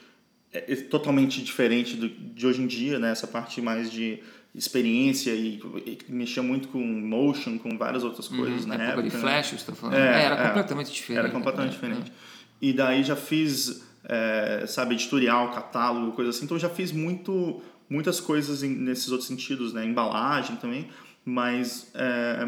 é, 0.52 0.72
é 0.72 0.76
totalmente 0.76 1.42
diferente 1.42 1.96
do, 1.96 2.08
de 2.08 2.46
hoje 2.46 2.62
em 2.62 2.66
dia, 2.66 2.98
né? 2.98 3.10
Essa 3.10 3.26
parte 3.26 3.60
mais 3.60 3.90
de 3.90 4.20
experiência 4.54 5.32
e, 5.32 5.60
e 5.86 5.98
mexia 6.08 6.42
muito 6.42 6.68
com 6.68 6.78
motion, 6.78 7.58
com 7.58 7.76
várias 7.76 8.02
outras 8.02 8.30
uhum. 8.30 8.38
coisas 8.38 8.62
uhum, 8.62 8.68
na 8.68 8.74
época. 8.74 8.92
época 8.92 9.08
de 9.08 9.14
né? 9.14 9.20
flash, 9.20 9.46
você 9.48 9.54
está 9.56 9.74
falando? 9.74 9.96
É, 9.96 10.22
é 10.22 10.24
era 10.24 10.34
é. 10.34 10.46
completamente 10.48 10.92
diferente. 10.92 11.18
Era 11.18 11.30
completamente 11.30 11.72
né? 11.72 11.74
diferente. 11.74 12.12
E 12.60 12.72
daí 12.72 13.04
já 13.04 13.16
fiz, 13.16 13.84
é, 14.04 14.64
sabe, 14.66 14.94
editorial, 14.94 15.50
catálogo, 15.50 16.12
coisa 16.12 16.30
assim. 16.30 16.44
Então 16.44 16.58
já 16.58 16.70
fiz 16.70 16.90
muito, 16.90 17.62
muitas 17.88 18.18
coisas 18.18 18.62
em, 18.62 18.70
nesses 18.70 19.08
outros 19.10 19.28
sentidos, 19.28 19.74
né? 19.74 19.84
Embalagem 19.84 20.56
também. 20.56 20.88
Mas 21.28 21.90
é, 21.92 22.38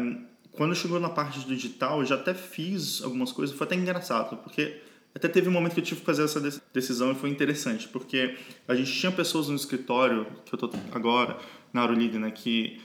quando 0.53 0.73
chegou 0.73 1.01
na 1.01 1.09
parte 1.09 1.39
do 1.39 1.53
digital, 1.53 1.99
eu 1.99 2.05
já 2.05 2.15
até 2.15 2.33
fiz 2.33 3.03
algumas 3.03 3.29
coisas, 3.29 3.55
foi 3.55 3.67
até 3.67 3.75
engraçado, 3.75 4.37
porque 4.37 4.81
até 5.13 5.27
teve 5.27 5.49
um 5.49 5.51
momento 5.51 5.73
que 5.73 5.81
eu 5.81 5.83
tive 5.83 5.99
que 5.99 6.05
fazer 6.05 6.23
essa 6.23 6.39
decisão 6.73 7.11
e 7.11 7.15
foi 7.15 7.29
interessante, 7.29 7.89
porque 7.89 8.37
a 8.65 8.73
gente 8.73 8.91
tinha 8.91 9.11
pessoas 9.11 9.49
no 9.49 9.55
escritório, 9.55 10.25
que 10.45 10.55
eu 10.55 10.57
tô 10.57 10.71
agora, 10.93 11.37
na 11.73 11.81
Aurolida, 11.81 12.17
né, 12.17 12.31
que 12.31 12.79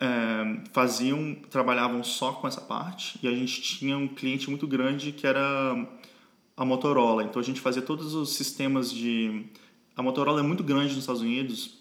é, 0.00 0.62
faziam, 0.72 1.34
trabalhavam 1.50 2.02
só 2.02 2.32
com 2.32 2.48
essa 2.48 2.62
parte, 2.62 3.18
e 3.22 3.28
a 3.28 3.32
gente 3.32 3.60
tinha 3.60 3.98
um 3.98 4.08
cliente 4.08 4.48
muito 4.48 4.66
grande 4.66 5.12
que 5.12 5.26
era 5.26 5.86
a 6.56 6.64
Motorola. 6.64 7.24
Então 7.24 7.40
a 7.40 7.44
gente 7.44 7.60
fazia 7.60 7.82
todos 7.82 8.14
os 8.14 8.34
sistemas 8.34 8.90
de. 8.90 9.44
A 9.94 10.02
Motorola 10.02 10.40
é 10.40 10.42
muito 10.42 10.64
grande 10.64 10.94
nos 10.94 11.00
Estados 11.00 11.20
Unidos, 11.20 11.78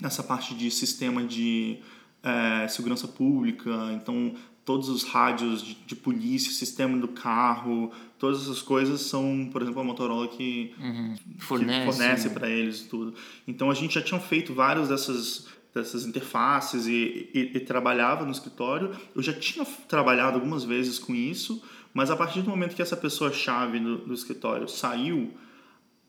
nessa 0.00 0.22
parte 0.22 0.54
de 0.54 0.70
sistema 0.70 1.22
de 1.22 1.78
é, 2.26 2.66
segurança 2.66 3.06
pública, 3.06 3.70
então 3.92 4.34
todos 4.64 4.88
os 4.88 5.04
rádios 5.04 5.62
de, 5.62 5.74
de, 5.86 5.94
polícia, 5.94 6.50
sistema 6.50 6.98
do 6.98 7.06
carro, 7.06 7.92
todas 8.18 8.42
essas 8.42 8.60
coisas 8.60 9.02
são, 9.02 9.48
por 9.52 9.62
exemplo, 9.62 9.80
a 9.80 9.84
Motorola 9.84 10.26
que 10.26 10.74
uhum. 10.76 11.14
fornece, 11.38 11.84
fornece 11.84 12.30
para 12.30 12.50
eles 12.50 12.80
tudo. 12.80 13.14
Então 13.46 13.70
a 13.70 13.74
gente 13.74 13.94
já 13.94 14.02
tinha 14.02 14.18
feito 14.18 14.52
várias 14.52 14.88
dessas 14.88 15.46
dessas 15.72 16.06
interfaces 16.06 16.86
e, 16.86 17.28
e, 17.34 17.50
e, 17.54 17.60
trabalhava 17.60 18.24
no 18.24 18.32
escritório. 18.32 18.96
Eu 19.14 19.22
já 19.22 19.34
tinha 19.34 19.62
trabalhado 19.86 20.36
algumas 20.36 20.64
vezes 20.64 20.98
com 20.98 21.14
isso, 21.14 21.62
mas 21.92 22.10
a 22.10 22.16
partir 22.16 22.40
do 22.40 22.48
momento 22.48 22.74
que 22.74 22.80
essa 22.80 22.96
pessoa 22.96 23.30
chave 23.30 23.78
do, 23.78 23.98
do 23.98 24.14
escritório 24.14 24.66
saiu, 24.70 25.34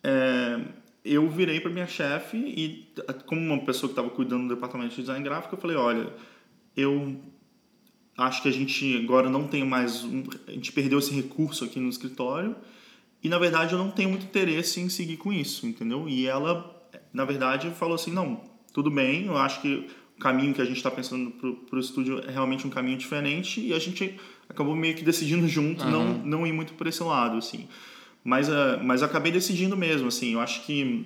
é, 0.01 0.61
eu 1.07 1.29
virei 1.29 1.59
para 1.59 1.71
minha 1.71 1.87
chefe 1.87 2.37
e, 2.37 2.87
como 3.25 3.41
uma 3.41 3.59
pessoa 3.59 3.89
que 3.89 3.93
estava 3.93 4.09
cuidando 4.09 4.47
do 4.47 4.55
departamento 4.55 4.95
de 4.95 5.01
design 5.01 5.23
gráfico, 5.23 5.55
eu 5.55 5.59
falei: 5.59 5.77
olha, 5.77 6.13
eu 6.75 7.17
acho 8.17 8.41
que 8.41 8.49
a 8.49 8.51
gente 8.51 8.97
agora 8.97 9.29
não 9.29 9.47
tem 9.47 9.65
mais. 9.65 10.03
Um, 10.03 10.23
a 10.47 10.51
gente 10.51 10.71
perdeu 10.71 10.99
esse 10.99 11.13
recurso 11.13 11.63
aqui 11.63 11.79
no 11.79 11.89
escritório 11.89 12.55
e, 13.23 13.29
na 13.29 13.39
verdade, 13.39 13.73
eu 13.73 13.79
não 13.79 13.91
tenho 13.91 14.09
muito 14.09 14.25
interesse 14.25 14.79
em 14.79 14.89
seguir 14.89 15.17
com 15.17 15.31
isso, 15.31 15.65
entendeu? 15.65 16.07
E 16.09 16.27
ela, 16.27 16.87
na 17.13 17.25
verdade, 17.25 17.69
falou 17.71 17.95
assim: 17.95 18.11
não, 18.11 18.41
tudo 18.73 18.91
bem, 18.91 19.25
eu 19.25 19.37
acho 19.37 19.61
que 19.61 19.87
o 20.17 20.19
caminho 20.19 20.53
que 20.53 20.61
a 20.61 20.65
gente 20.65 20.77
está 20.77 20.89
pensando 20.89 21.31
para 21.31 21.77
o 21.77 21.79
estúdio 21.79 22.19
é 22.27 22.31
realmente 22.31 22.65
um 22.65 22.69
caminho 22.69 22.97
diferente 22.97 23.61
e 23.61 23.73
a 23.73 23.79
gente 23.79 24.19
acabou 24.49 24.75
meio 24.75 24.95
que 24.95 25.03
decidindo 25.03 25.47
junto 25.47 25.83
uhum. 25.83 25.91
não, 25.91 26.13
não 26.25 26.47
ir 26.47 26.53
muito 26.53 26.73
por 26.73 26.87
esse 26.87 27.03
lado, 27.03 27.37
assim. 27.37 27.67
Mas, 28.27 28.49
uh, 28.49 28.83
mas 28.83 28.99
eu 28.99 29.07
acabei 29.07 29.31
decidindo 29.31 29.77
mesmo, 29.77 30.09
assim, 30.09 30.33
eu 30.33 30.41
acho 30.41 30.65
que 30.65 31.05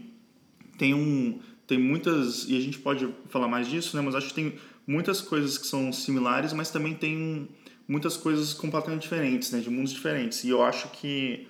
tem 0.76 0.96
um 0.96 1.40
tem 1.68 1.78
muitas 1.78 2.50
e 2.50 2.58
a 2.58 2.60
gente 2.60 2.80
pode 2.80 3.08
falar 3.30 3.48
mais 3.48 3.68
disso, 3.68 3.96
né? 3.96 4.02
Mas 4.02 4.16
acho 4.16 4.30
que 4.30 4.34
tem 4.34 4.56
muitas 4.88 5.22
coisas 5.22 5.56
que 5.56 5.68
são 5.68 5.94
similares, 5.94 6.52
mas 6.52 6.72
também 6.72 6.96
tem 6.96 7.48
muitas 7.88 8.18
coisas 8.18 8.56
completamente 8.56 9.04
diferentes, 9.04 9.52
né? 9.52 9.60
De 9.60 9.70
mundos 9.70 9.94
diferentes. 9.94 10.44
E 10.44 10.50
eu 10.50 10.64
acho 10.64 10.90
que 10.94 11.48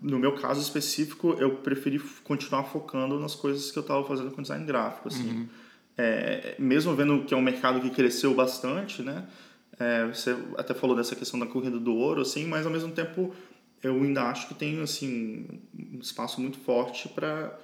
no 0.00 0.18
meu 0.18 0.32
caso 0.36 0.62
específico, 0.62 1.36
eu 1.38 1.56
preferi 1.56 1.98
continuar 2.24 2.64
focando 2.64 3.20
nas 3.20 3.34
coisas 3.34 3.70
que 3.70 3.78
eu 3.78 3.82
estava 3.82 4.02
fazendo 4.04 4.30
com 4.30 4.40
design 4.40 4.64
gráfico, 4.64 5.08
assim. 5.08 5.32
Uhum. 5.32 5.48
É, 5.98 6.56
mesmo 6.58 6.96
vendo 6.96 7.24
que 7.24 7.34
é 7.34 7.36
um 7.36 7.42
mercado 7.42 7.78
que 7.78 7.90
cresceu 7.90 8.34
bastante, 8.34 9.02
né? 9.02 9.26
É, 9.78 10.06
você 10.06 10.34
até 10.56 10.72
falou 10.72 10.96
dessa 10.96 11.14
questão 11.14 11.38
da 11.38 11.46
corrida 11.46 11.78
do 11.78 11.94
ouro, 11.94 12.22
assim, 12.22 12.46
mas 12.46 12.64
ao 12.64 12.72
mesmo 12.72 12.90
tempo 12.92 13.34
eu 13.86 14.02
ainda 14.02 14.24
acho 14.24 14.48
que 14.48 14.54
tem 14.54 14.80
assim 14.80 15.46
um 15.74 15.98
espaço 15.98 16.40
muito 16.40 16.58
forte 16.58 17.08
para 17.08 17.58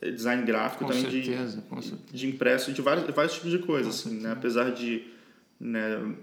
design 0.00 0.44
gráfico 0.44 0.84
com 0.84 0.90
também 0.90 1.10
certeza, 1.10 1.62
de, 1.80 2.16
de 2.18 2.26
impresso 2.26 2.72
de 2.72 2.82
vários, 2.82 3.14
vários 3.14 3.34
tipos 3.34 3.50
de 3.50 3.58
coisas 3.58 4.00
assim, 4.00 4.20
né? 4.20 4.32
apesar 4.32 4.72
de 4.72 5.04
né, 5.58 6.14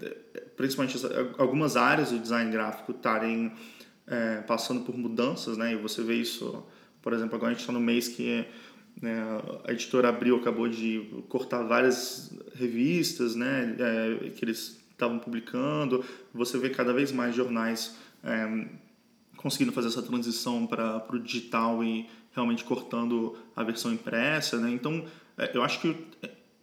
principalmente 0.55 0.97
algumas 1.37 1.75
áreas 1.75 2.11
do 2.11 2.19
design 2.19 2.51
gráfico 2.51 2.91
estarem 2.91 3.51
é, 4.05 4.41
passando 4.41 4.81
por 4.81 4.97
mudanças 4.97 5.57
né? 5.57 5.73
E 5.73 5.75
você 5.75 6.03
vê 6.03 6.15
isso 6.15 6.63
por 7.01 7.13
exemplo 7.13 7.35
agora 7.35 7.51
a 7.51 7.53
gente 7.53 7.61
está 7.61 7.73
no 7.73 7.79
mês 7.79 8.07
que 8.07 8.45
né, 9.01 9.23
a 9.65 9.71
editora 9.71 10.09
Abril 10.09 10.35
acabou 10.37 10.67
de 10.67 11.23
cortar 11.29 11.63
várias 11.63 12.31
revistas 12.55 13.35
né? 13.35 13.75
É, 13.79 14.29
que 14.29 14.45
eles 14.45 14.83
estavam 14.93 15.19
publicando. 15.19 16.03
Você 16.33 16.57
vê 16.57 16.69
cada 16.69 16.93
vez 16.93 17.11
mais 17.11 17.35
jornais 17.35 17.97
é, 18.23 18.67
conseguindo 19.43 19.73
fazer 19.73 19.89
essa 19.89 20.01
transição 20.01 20.65
para 20.65 21.05
o 21.11 21.19
digital 21.19 21.83
e 21.83 22.09
realmente 22.33 22.63
cortando 22.63 23.37
a 23.53 23.61
versão 23.61 23.91
impressa, 23.91 24.57
né? 24.57 24.71
Então, 24.71 25.05
é, 25.37 25.51
eu 25.53 25.61
acho 25.61 25.81
que 25.81 25.95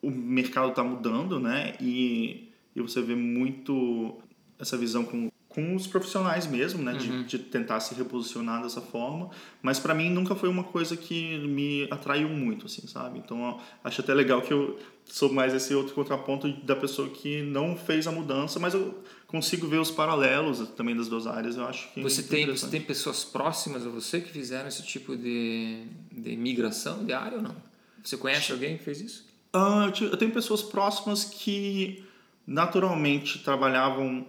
o 0.01 0.11
mercado 0.11 0.71
está 0.71 0.83
mudando, 0.83 1.38
né? 1.38 1.77
E, 1.79 2.49
e 2.75 2.81
você 2.81 3.03
vê 3.03 3.14
muito 3.14 4.19
essa 4.59 4.79
visão 4.79 5.05
com 5.05 5.31
com 5.51 5.75
os 5.75 5.85
profissionais 5.85 6.47
mesmo, 6.47 6.81
né? 6.81 6.93
Uhum. 6.93 6.99
De, 6.99 7.25
de 7.25 7.39
tentar 7.39 7.81
se 7.81 7.93
reposicionar 7.95 8.63
dessa 8.63 8.81
forma. 8.81 9.31
Mas 9.61 9.81
para 9.81 9.93
mim 9.93 10.09
nunca 10.09 10.35
foi 10.37 10.49
uma 10.49 10.63
coisa 10.63 10.97
que 10.97 11.39
me 11.41 11.89
atraiu 11.91 12.29
muito, 12.29 12.67
assim, 12.67 12.87
sabe? 12.87 13.19
Então 13.19 13.61
acho 13.83 14.01
até 14.01 14.15
legal 14.15 14.41
que 14.41 14.53
eu 14.53 14.79
sou 15.05 15.33
mais 15.33 15.53
esse 15.53 15.75
outro 15.75 15.93
contraponto 15.93 16.49
da 16.65 16.77
pessoa 16.77 17.09
que 17.09 17.43
não 17.43 17.77
fez 17.77 18.07
a 18.07 18.13
mudança, 18.13 18.61
mas 18.61 18.75
eu 18.75 19.03
consigo 19.27 19.67
ver 19.67 19.79
os 19.79 19.91
paralelos 19.91 20.69
também 20.77 20.97
das 20.97 21.09
duas 21.09 21.27
áreas. 21.27 21.57
Eu 21.57 21.65
acho 21.65 21.93
que 21.93 22.01
Você 22.01 22.21
é 22.21 22.25
tem, 22.25 22.47
você 22.47 22.69
tem 22.69 22.81
pessoas 22.81 23.25
próximas 23.25 23.85
a 23.85 23.91
você 23.91 24.21
que 24.21 24.31
fizeram 24.31 24.69
esse 24.69 24.85
tipo 24.85 25.17
de, 25.17 25.83
de 26.13 26.37
migração 26.37 27.05
de 27.05 27.13
área 27.13 27.39
ou 27.39 27.43
não? 27.43 27.57
Você 28.05 28.17
conhece 28.17 28.53
alguém 28.53 28.79
que 28.79 28.85
fez 28.85 29.01
isso? 29.01 29.27
Ah, 29.53 29.93
eu 30.01 30.17
tenho 30.17 30.31
pessoas 30.31 30.63
próximas 30.63 31.25
que 31.25 32.05
naturalmente 32.47 33.41
trabalhavam 33.41 34.25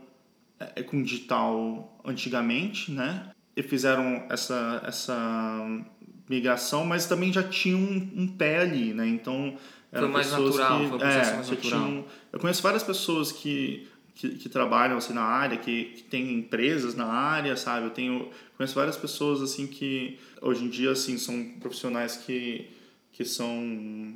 com 0.87 1.01
digital 1.01 1.99
antigamente, 2.05 2.91
né? 2.91 3.31
E 3.55 3.61
fizeram 3.61 4.25
essa, 4.29 4.81
essa 4.85 5.83
migração, 6.29 6.85
mas 6.85 7.05
também 7.05 7.31
já 7.31 7.43
tinham 7.43 7.79
um, 7.79 8.11
um 8.15 8.27
pé 8.27 8.59
ali, 8.59 8.93
né? 8.93 9.07
Então 9.07 9.57
eram 9.91 10.09
mais 10.09 10.31
natural, 10.31 10.79
que, 10.79 10.87
foi 10.87 10.95
um 10.95 10.99
processo 10.99 11.31
é, 11.31 11.35
mais 11.35 11.49
natural. 11.49 11.85
tinham- 11.85 12.05
eu 12.31 12.39
conheço 12.39 12.61
várias 12.63 12.83
pessoas 12.83 13.31
que 13.31 13.87
que, 14.13 14.29
que 14.29 14.49
trabalham 14.49 14.97
assim 14.97 15.13
na 15.13 15.23
área, 15.23 15.57
que, 15.57 15.85
que 15.85 16.03
têm 16.03 16.33
empresas 16.33 16.95
na 16.95 17.05
área, 17.05 17.55
sabe? 17.55 17.87
Eu 17.87 17.91
tenho 17.91 18.29
conheço 18.57 18.75
várias 18.75 18.97
pessoas 18.97 19.41
assim 19.41 19.65
que 19.65 20.19
hoje 20.41 20.63
em 20.65 20.69
dia 20.69 20.91
assim 20.91 21.17
são 21.17 21.43
profissionais 21.59 22.17
que 22.17 22.69
que 23.13 23.25
são 23.25 24.15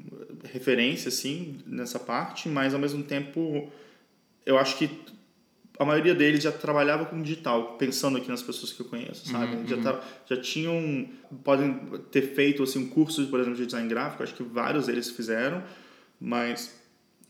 referência 0.54 1.10
assim 1.10 1.58
nessa 1.66 2.00
parte, 2.00 2.48
mas 2.48 2.74
ao 2.74 2.80
mesmo 2.80 3.04
tempo 3.04 3.70
eu 4.46 4.58
acho 4.58 4.78
que 4.78 4.90
a 5.78 5.86
maioria 5.86 6.16
deles 6.16 6.44
já 6.44 6.52
trabalhava 6.52 7.06
com 7.06 7.22
digital, 7.22 7.74
pensando 7.78 8.18
aqui 8.18 8.30
nas 8.30 8.42
pessoas 8.42 8.72
que 8.72 8.82
eu 8.82 8.86
conheço, 8.86 9.28
sabe? 9.30 9.68
já, 9.68 9.78
tá, 9.78 10.02
já 10.30 10.38
tinham, 10.38 11.08
podem 11.44 11.74
ter 12.12 12.34
feito 12.34 12.64
assim, 12.64 12.80
um 12.80 12.90
curso, 12.90 13.26
por 13.28 13.40
exemplo, 13.40 13.58
de 13.58 13.66
design 13.66 13.88
gráfico, 13.88 14.24
acho 14.24 14.34
que 14.34 14.44
vários 14.44 14.88
deles 14.88 15.10
fizeram, 15.10 15.64
mas 16.20 16.74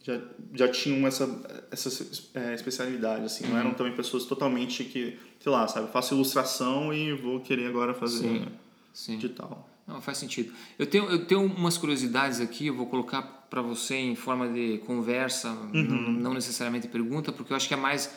já, 0.03 0.21
já 0.53 0.67
tinham 0.67 1.07
essa, 1.07 1.65
essa 1.71 1.89
é, 2.35 2.53
especialidade, 2.53 3.25
assim, 3.25 3.47
não 3.47 3.57
eram 3.57 3.73
também 3.73 3.93
pessoas 3.93 4.25
totalmente 4.25 4.83
que, 4.83 5.17
sei 5.39 5.51
lá, 5.51 5.67
sabe, 5.67 5.91
faço 5.91 6.13
ilustração 6.13 6.93
e 6.93 7.13
vou 7.13 7.39
querer 7.39 7.67
agora 7.67 7.93
fazer 7.93 8.27
Sim, 8.27 8.45
sim. 8.93 9.15
digital. 9.15 9.67
Não, 9.87 10.01
faz 10.01 10.17
sentido. 10.17 10.51
Eu 10.79 10.87
tenho, 10.87 11.05
eu 11.05 11.25
tenho 11.25 11.43
umas 11.43 11.77
curiosidades 11.77 12.39
aqui, 12.39 12.67
eu 12.67 12.75
vou 12.75 12.87
colocar 12.87 13.21
para 13.49 13.61
você 13.61 13.95
em 13.95 14.15
forma 14.15 14.47
de 14.47 14.79
conversa, 14.79 15.53
não, 15.71 16.11
não 16.11 16.33
necessariamente 16.33 16.87
pergunta, 16.87 17.31
porque 17.31 17.53
eu 17.53 17.57
acho 17.57 17.67
que 17.67 17.73
é 17.73 17.77
mais 17.77 18.11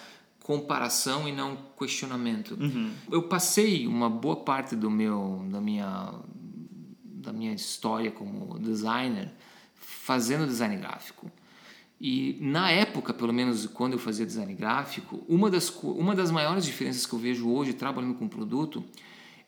comparação 0.49 1.29
e 1.29 1.33
não 1.33 1.59
questionamento. 1.79 2.57
Eu 3.13 3.25
passei 3.25 3.87
uma 3.87 4.09
boa 4.09 4.37
parte 4.37 4.75
do 4.75 4.91
meu, 4.91 5.47
da 5.51 5.61
minha, 5.61 6.15
da 7.05 7.35
minha 7.35 7.53
história 7.53 8.11
como 8.11 8.59
designer 8.59 9.31
fazendo 9.75 10.47
design 10.47 10.75
gráfico. 10.79 11.31
E 12.01 12.39
na 12.41 12.71
época, 12.71 13.13
pelo 13.13 13.31
menos 13.31 13.67
quando 13.67 13.93
eu 13.93 13.99
fazia 13.99 14.25
design 14.25 14.55
gráfico, 14.55 15.23
uma 15.29 15.51
das, 15.51 15.69
uma 15.83 16.15
das 16.15 16.31
maiores 16.31 16.65
diferenças 16.65 17.05
que 17.05 17.13
eu 17.13 17.19
vejo 17.19 17.47
hoje 17.47 17.75
trabalhando 17.75 18.15
com 18.15 18.27
produto 18.27 18.83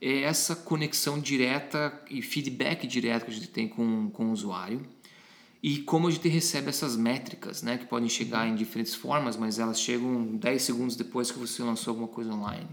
é 0.03 0.21
essa 0.21 0.55
conexão 0.55 1.19
direta 1.19 1.99
e 2.11 2.21
feedback 2.21 2.87
direto 2.87 3.25
que 3.25 3.31
a 3.31 3.35
gente 3.35 3.49
tem 3.49 3.67
com, 3.67 4.11
com 4.11 4.27
o 4.27 4.33
usuário 4.33 4.87
e 5.63 5.79
como 5.79 6.09
a 6.09 6.11
gente 6.11 6.29
recebe 6.29 6.69
essas 6.69 6.97
métricas, 6.97 7.63
né, 7.63 7.77
que 7.79 7.87
podem 7.87 8.09
chegar 8.09 8.47
em 8.49 8.55
diferentes 8.55 8.95
formas, 8.95 9.37
mas 9.37 9.59
elas 9.59 9.81
chegam 9.81 10.37
10 10.37 10.63
segundos 10.63 10.97
depois 10.97 11.31
que 11.31 11.39
você 11.39 11.63
lançou 11.63 11.93
alguma 11.93 12.09
coisa 12.09 12.33
online. 12.33 12.67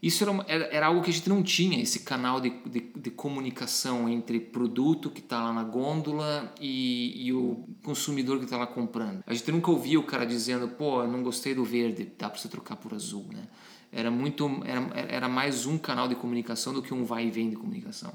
Isso 0.00 0.22
era, 0.22 0.30
uma- 0.30 0.44
era, 0.48 0.86
algo 0.86 1.02
que 1.02 1.10
a 1.10 1.12
gente 1.12 1.28
não 1.28 1.42
tinha, 1.42 1.82
esse 1.82 2.00
canal 2.00 2.40
de, 2.40 2.50
de, 2.66 2.80
de 2.94 3.10
comunicação 3.10 4.08
entre 4.08 4.38
produto 4.38 5.10
que 5.10 5.18
está 5.18 5.42
lá 5.42 5.52
na 5.52 5.64
gôndola 5.64 6.54
e, 6.60 7.26
e 7.26 7.32
o 7.32 7.64
consumidor 7.82 8.38
que 8.38 8.44
está 8.44 8.56
lá 8.56 8.66
comprando. 8.66 9.24
A 9.26 9.34
gente 9.34 9.50
nunca 9.50 9.72
ouvia 9.72 9.98
o 9.98 10.04
cara 10.04 10.24
dizendo, 10.24 10.68
pô, 10.68 11.02
eu 11.02 11.08
não 11.08 11.20
gostei 11.24 11.52
do 11.52 11.64
verde, 11.64 12.12
dá 12.16 12.30
para 12.30 12.38
você 12.38 12.48
trocar 12.48 12.76
por 12.76 12.94
azul, 12.94 13.26
né? 13.32 13.48
Era 13.90 14.08
muito, 14.08 14.48
era, 14.64 15.00
era 15.10 15.28
mais 15.28 15.66
um 15.66 15.76
canal 15.76 16.06
de 16.06 16.14
comunicação 16.14 16.72
do 16.72 16.80
que 16.80 16.94
um 16.94 17.04
vai 17.04 17.26
e 17.26 17.30
vem 17.32 17.50
de 17.50 17.56
comunicação. 17.56 18.12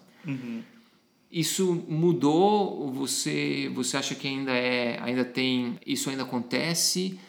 Isso 1.34 1.84
mudou? 1.90 2.92
Você 2.94 3.72
você 3.74 3.98
acha 3.98 4.14
que 4.14 4.28
ainda 4.28 4.52
é 4.52 5.00
ainda 5.02 5.26
tem 5.26 5.80
isso 5.86 6.10
ainda 6.12 6.22
acontece? 6.22 7.20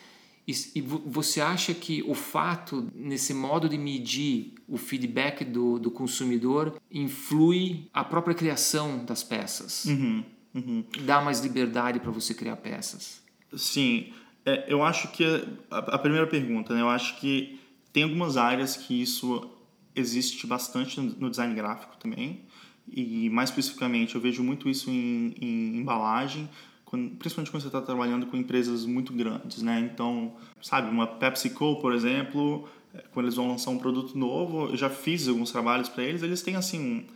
E, 0.47 0.53
e 0.75 0.81
vo- 0.83 1.03
você 1.07 1.41
acha 1.41 1.73
que 1.73 2.03
o 2.07 2.13
fato 2.13 2.87
nesse 2.95 3.33
modo 3.33 3.67
de 3.67 3.79
medir 3.79 4.53
o 4.69 4.77
feedback 4.77 5.43
do, 5.43 5.79
do 5.79 5.91
consumidor 5.91 6.79
influi 6.93 7.89
a 7.95 8.05
própria 8.05 8.35
criação 8.35 9.03
das 9.07 9.25
peças? 9.25 9.87
Uhum, 9.87 10.23
uhum. 10.55 10.85
Dá 11.07 11.23
mais 11.23 11.41
liberdade 11.41 11.99
para 11.99 12.11
você 12.11 12.35
criar 12.35 12.57
peças? 12.57 13.23
Sim, 13.57 14.13
é, 14.45 14.67
eu 14.69 14.83
acho 14.83 15.09
que 15.13 15.25
a, 15.71 15.79
a 15.79 15.99
primeira 15.99 16.27
pergunta, 16.27 16.75
né? 16.75 16.83
Eu 16.83 16.91
acho 16.91 17.19
que 17.21 17.59
tem 17.91 18.03
algumas 18.03 18.37
áreas 18.37 18.77
que 18.77 19.01
isso 19.01 19.49
existe 19.97 20.47
bastante 20.47 21.01
no 21.01 21.31
design 21.31 21.55
gráfico 21.55 21.97
também 21.97 22.43
e 22.89 23.29
mais 23.31 23.51
especificamente 23.51 24.15
eu 24.15 24.21
vejo 24.21 24.43
muito 24.43 24.69
isso 24.69 24.91
em, 24.91 25.35
em 25.41 25.77
embalagem, 25.79 26.49
quando, 26.85 27.11
principalmente 27.17 27.51
quando 27.51 27.63
você 27.63 27.69
está 27.69 27.81
trabalhando 27.81 28.27
com 28.27 28.37
empresas 28.37 28.85
muito 28.85 29.13
grandes, 29.13 29.63
né? 29.63 29.81
Então, 29.81 30.35
sabe, 30.61 30.91
uma 30.91 31.07
PepsiCo, 31.07 31.81
por 31.81 31.93
exemplo, 31.93 32.69
é, 32.95 33.03
quando 33.13 33.27
eles 33.27 33.37
vão 33.37 33.49
lançar 33.49 33.71
um 33.71 33.79
produto 33.79 34.17
novo, 34.17 34.67
eu 34.69 34.77
já 34.77 34.91
fiz 34.91 35.27
alguns 35.27 35.51
trabalhos 35.51 35.89
para 35.89 36.05
eles, 36.05 36.23
eles 36.23 36.43
têm 36.43 36.57
assim 36.57 37.07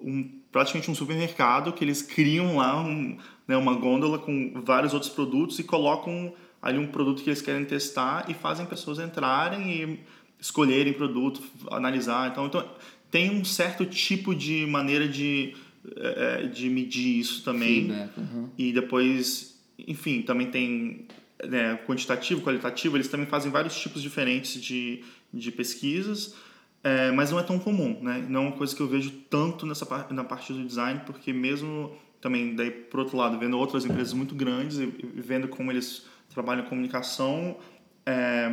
um, 0.00 0.08
um 0.08 0.30
praticamente 0.52 0.90
um 0.90 0.94
supermercado 0.94 1.72
que 1.72 1.82
eles 1.82 2.02
criam 2.02 2.56
lá 2.56 2.80
um, 2.80 3.16
né, 3.48 3.56
uma 3.56 3.74
gôndola 3.74 4.18
com 4.18 4.62
vários 4.64 4.94
outros 4.94 5.10
produtos 5.10 5.58
e 5.58 5.64
colocam 5.64 6.32
ali 6.62 6.78
um 6.78 6.86
produto 6.86 7.22
que 7.22 7.28
eles 7.28 7.42
querem 7.42 7.64
testar 7.64 8.24
e 8.28 8.34
fazem 8.34 8.64
pessoas 8.64 8.98
entrarem 8.98 9.70
e 9.70 10.00
escolherem 10.44 10.92
produto, 10.92 11.42
analisar. 11.70 12.30
Então, 12.30 12.44
então 12.44 12.68
tem 13.10 13.30
um 13.30 13.42
certo 13.46 13.86
tipo 13.86 14.34
de 14.34 14.66
maneira 14.66 15.08
de, 15.08 15.56
eh, 15.96 16.50
de 16.52 16.68
medir 16.68 17.18
isso 17.18 17.42
também. 17.42 17.86
Feedback, 17.86 18.18
uhum. 18.18 18.50
E 18.58 18.70
depois, 18.70 19.58
enfim, 19.78 20.20
também 20.20 20.50
tem 20.50 21.06
né, 21.48 21.80
quantitativo, 21.86 22.42
qualitativo, 22.42 22.94
eles 22.94 23.08
também 23.08 23.26
fazem 23.26 23.50
vários 23.50 23.74
tipos 23.74 24.02
diferentes 24.02 24.60
de, 24.60 25.02
de 25.32 25.50
pesquisas, 25.50 26.34
é, 26.82 27.10
mas 27.10 27.30
não 27.30 27.38
é 27.38 27.42
tão 27.42 27.58
comum, 27.58 27.98
né? 28.02 28.26
Não 28.28 28.44
é 28.44 28.48
uma 28.48 28.56
coisa 28.56 28.76
que 28.76 28.82
eu 28.82 28.86
vejo 28.86 29.12
tanto 29.30 29.64
nessa 29.64 29.86
na 30.10 30.24
parte 30.24 30.52
do 30.52 30.62
design, 30.62 31.00
porque 31.06 31.32
mesmo 31.32 31.96
também 32.20 32.54
daí 32.54 32.70
por 32.70 33.00
outro 33.00 33.16
lado 33.16 33.38
vendo 33.38 33.56
outras 33.58 33.86
empresas 33.86 34.12
muito 34.12 34.34
grandes 34.34 34.76
e, 34.76 34.82
e 34.82 35.20
vendo 35.22 35.48
como 35.48 35.72
eles 35.72 36.04
trabalham 36.28 36.66
comunicação, 36.66 37.56
é, 38.06 38.50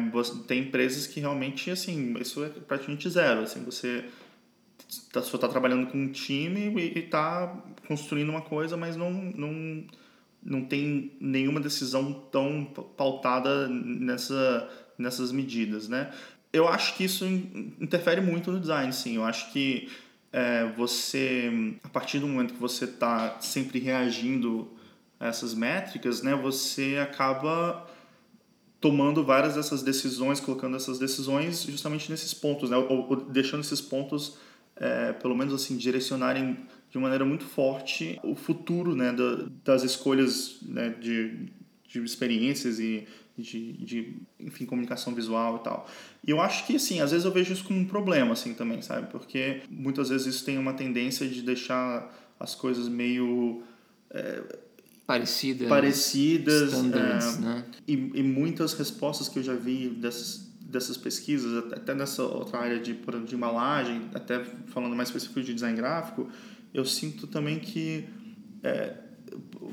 tem 0.47 0.61
empresas 0.61 1.07
que 1.07 1.19
realmente 1.19 1.69
assim 1.69 2.15
isso 2.19 2.43
é 2.43 2.49
praticamente 2.49 3.09
zero, 3.09 3.41
assim 3.41 3.63
você 3.63 4.05
tá, 5.11 5.21
só 5.21 5.35
está 5.35 5.47
trabalhando 5.47 5.87
com 5.87 5.97
um 5.97 6.11
time 6.11 6.73
e 6.79 6.99
está 6.99 7.61
construindo 7.87 8.29
uma 8.29 8.41
coisa, 8.41 8.77
mas 8.77 8.95
não, 8.95 9.11
não, 9.11 9.83
não 10.43 10.65
tem 10.65 11.11
nenhuma 11.19 11.59
decisão 11.59 12.13
tão 12.31 12.65
pautada 12.97 13.67
nessa, 13.67 14.69
nessas 14.97 15.31
medidas, 15.31 15.87
né? 15.87 16.11
Eu 16.53 16.67
acho 16.67 16.95
que 16.95 17.05
isso 17.05 17.25
in- 17.25 17.73
interfere 17.79 18.19
muito 18.19 18.51
no 18.51 18.59
design, 18.59 18.91
sim. 18.91 19.15
Eu 19.15 19.23
acho 19.23 19.51
que 19.51 19.89
é, 20.33 20.65
você, 20.77 21.77
a 21.83 21.89
partir 21.89 22.19
do 22.19 22.27
momento 22.27 22.53
que 22.53 22.59
você 22.59 22.85
está 22.85 23.37
sempre 23.39 23.79
reagindo 23.79 24.69
a 25.19 25.27
essas 25.27 25.53
métricas, 25.53 26.21
né, 26.21 26.35
você 26.35 26.97
acaba 27.01 27.87
tomando 28.81 29.23
várias 29.23 29.55
dessas 29.55 29.83
decisões, 29.83 30.39
colocando 30.39 30.75
essas 30.75 30.97
decisões 30.97 31.61
justamente 31.63 32.09
nesses 32.09 32.33
pontos, 32.33 32.71
né? 32.71 32.75
ou, 32.75 33.07
ou 33.07 33.15
deixando 33.15 33.61
esses 33.61 33.79
pontos, 33.79 34.37
é, 34.75 35.13
pelo 35.13 35.37
menos 35.37 35.53
assim, 35.53 35.77
direcionarem 35.77 36.57
de 36.89 36.97
maneira 36.97 37.23
muito 37.23 37.45
forte 37.45 38.19
o 38.23 38.35
futuro 38.35 38.95
né, 38.95 39.13
da, 39.13 39.47
das 39.63 39.83
escolhas 39.83 40.57
né, 40.63 40.89
de, 40.99 41.47
de 41.87 42.03
experiências 42.03 42.79
e 42.79 43.07
de, 43.37 43.73
de, 43.73 44.15
enfim, 44.39 44.65
comunicação 44.65 45.13
visual 45.13 45.57
e 45.57 45.63
tal. 45.63 45.87
E 46.25 46.31
eu 46.31 46.41
acho 46.41 46.65
que, 46.65 46.75
assim, 46.75 46.99
às 46.99 47.11
vezes 47.11 47.25
eu 47.25 47.31
vejo 47.31 47.53
isso 47.53 47.63
como 47.63 47.79
um 47.79 47.85
problema, 47.85 48.33
assim, 48.33 48.53
também, 48.53 48.81
sabe? 48.81 49.09
Porque 49.11 49.61
muitas 49.69 50.09
vezes 50.09 50.35
isso 50.35 50.45
tem 50.45 50.57
uma 50.57 50.73
tendência 50.73 51.27
de 51.27 51.41
deixar 51.41 52.13
as 52.39 52.55
coisas 52.55 52.89
meio 52.89 53.63
Parecidas. 55.11 55.67
parecidas, 55.67 56.71
Standards, 56.71 57.37
é, 57.37 57.41
né? 57.41 57.65
e, 57.87 57.93
e 57.93 58.23
muitas 58.23 58.73
respostas 58.73 59.27
que 59.27 59.39
eu 59.39 59.43
já 59.43 59.53
vi 59.55 59.89
dessas, 59.89 60.49
dessas 60.61 60.95
pesquisas, 60.97 61.65
até- 61.73 61.93
nessa 61.93 62.23
outra 62.23 62.59
área 62.59 62.79
de, 62.79 62.93
de 62.93 63.35
embalagem, 63.35 64.09
até 64.13 64.43
falando 64.67 64.95
mais 64.95 65.09
específico 65.09 65.41
de 65.41 65.53
design 65.53 65.75
gráfico, 65.75 66.29
eu 66.73 66.85
sinto 66.85 67.27
também 67.27 67.59
que 67.59 68.05
é, 68.63 68.93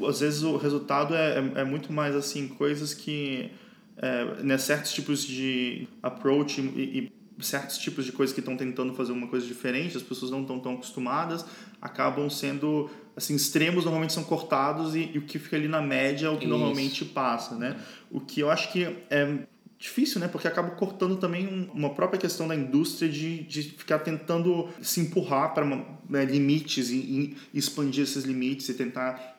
às 0.09 0.21
vezes 0.21 0.43
o 0.43 0.57
resultado 0.57 1.15
é, 1.15 1.39
é, 1.39 1.61
é 1.61 1.65
muito 1.65 1.93
mais 1.93 2.17
assim 2.17 2.49
coisas 2.49 2.93
que 2.95 3.51
é, 3.97 4.43
né, 4.43 4.59
certos 4.59 4.93
tipos 4.93 5.23
de 5.23 5.87
approach 6.03 6.61
e, 6.61 6.99
e 6.99 7.13
certos 7.41 7.79
tipos 7.79 8.05
de 8.05 8.13
coisas 8.13 8.35
que 8.35 8.41
estão 8.41 8.57
tentando 8.57 8.95
fazer 8.95 9.13
uma 9.13 9.29
coisa 9.29 9.47
diferente, 9.47 9.97
as 9.97 10.03
pessoas 10.03 10.31
não 10.31 10.43
estão 10.43 10.59
tão 10.59 10.75
acostumadas, 10.75 11.45
acabam 11.81 12.29
sendo 12.29 12.91
assim 13.17 13.35
extremos 13.35 13.85
normalmente 13.85 14.13
são 14.13 14.25
cortados 14.25 14.95
e, 14.95 15.11
e 15.13 15.19
o 15.19 15.23
que 15.23 15.39
fica 15.39 15.57
ali 15.57 15.69
na 15.69 15.83
média 15.83 16.27
é 16.27 16.31
o 16.31 16.37
que 16.37 16.45
Isso. 16.45 16.51
normalmente 16.51 17.05
passa, 17.05 17.57
né? 17.57 17.77
O 18.11 18.21
que 18.21 18.41
eu 18.41 18.51
acho 18.51 18.73
que 18.73 18.85
é 19.11 19.39
difícil, 19.79 20.21
né? 20.21 20.27
Porque 20.27 20.49
acaba 20.49 20.71
cortando 20.71 21.17
também 21.17 21.71
uma 21.73 21.91
própria 21.91 22.19
questão 22.19 22.49
da 22.49 22.55
indústria 22.55 23.09
de, 23.09 23.45
de 23.45 23.63
ficar 23.63 24.01
tentando 24.01 24.69
se 24.83 25.01
empurrar 25.01 25.55
para 25.55 25.65
né, 26.09 26.25
limites 26.25 26.91
e, 26.91 26.97
e, 26.97 27.37
expandir 27.55 28.03
esses 28.03 28.25
limites 28.25 28.69
e 28.69 28.75
tentar 28.75 29.37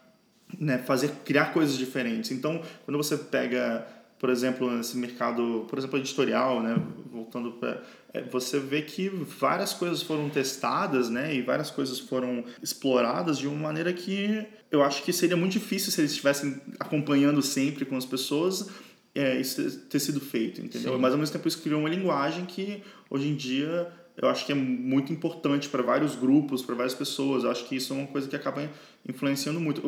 né, 0.57 0.77
fazer 0.77 1.11
criar 1.25 1.53
coisas 1.53 1.77
diferentes. 1.77 2.31
Então, 2.31 2.61
quando 2.85 2.97
você 2.97 3.17
pega, 3.17 3.85
por 4.19 4.29
exemplo, 4.29 4.69
nesse 4.69 4.97
mercado, 4.97 5.65
por 5.69 5.79
exemplo, 5.79 5.97
editorial, 5.97 6.61
né? 6.61 6.75
Voltando 7.11 7.53
para 7.53 7.81
é, 8.13 8.21
você 8.23 8.59
vê 8.59 8.81
que 8.81 9.07
várias 9.07 9.73
coisas 9.73 10.01
foram 10.01 10.29
testadas, 10.29 11.09
né? 11.09 11.33
E 11.33 11.41
várias 11.41 11.71
coisas 11.71 11.99
foram 11.99 12.43
exploradas 12.61 13.37
de 13.37 13.47
uma 13.47 13.55
maneira 13.55 13.93
que 13.93 14.45
eu 14.69 14.83
acho 14.83 15.03
que 15.03 15.13
seria 15.13 15.37
muito 15.37 15.53
difícil 15.53 15.91
se 15.91 16.01
eles 16.01 16.11
estivessem 16.11 16.61
acompanhando 16.79 17.41
sempre 17.41 17.85
com 17.85 17.95
as 17.95 18.05
pessoas 18.05 18.69
é, 19.15 19.39
isso 19.39 19.79
ter 19.87 19.99
sido 19.99 20.19
feito, 20.19 20.61
entendeu? 20.61 20.93
Sim. 20.93 20.99
Mas 20.99 21.13
ao 21.13 21.19
mesmo 21.19 21.33
tempo 21.33 21.47
isso 21.47 21.61
criou 21.61 21.79
uma 21.79 21.89
linguagem 21.89 22.45
que 22.45 22.83
hoje 23.09 23.27
em 23.27 23.35
dia 23.35 23.91
eu 24.17 24.27
acho 24.27 24.45
que 24.45 24.51
é 24.51 24.55
muito 24.55 25.13
importante 25.13 25.69
para 25.69 25.81
vários 25.81 26.15
grupos, 26.15 26.61
para 26.61 26.75
várias 26.75 26.93
pessoas. 26.93 27.43
Eu 27.43 27.51
acho 27.51 27.65
que 27.65 27.75
isso 27.75 27.93
é 27.93 27.95
uma 27.95 28.07
coisa 28.07 28.27
que 28.27 28.35
acaba 28.35 28.69
influenciando 29.07 29.59
muito. 29.59 29.81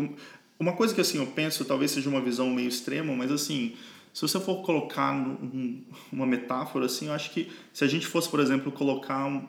Uma 0.59 0.73
coisa 0.73 0.93
que 0.93 1.01
assim 1.01 1.17
eu 1.17 1.27
penso, 1.27 1.65
talvez 1.65 1.91
seja 1.91 2.07
uma 2.09 2.21
visão 2.21 2.49
meio 2.49 2.69
extrema, 2.69 3.13
mas 3.13 3.31
assim, 3.31 3.73
se 4.13 4.21
você 4.21 4.39
for 4.39 4.61
colocar 4.63 5.13
um, 5.13 5.83
uma 6.11 6.25
metáfora 6.25 6.85
assim, 6.85 7.07
eu 7.07 7.13
acho 7.13 7.31
que 7.31 7.51
se 7.73 7.83
a 7.83 7.87
gente 7.87 8.05
fosse, 8.05 8.29
por 8.29 8.39
exemplo, 8.39 8.71
colocar 8.71 9.25
um, 9.25 9.47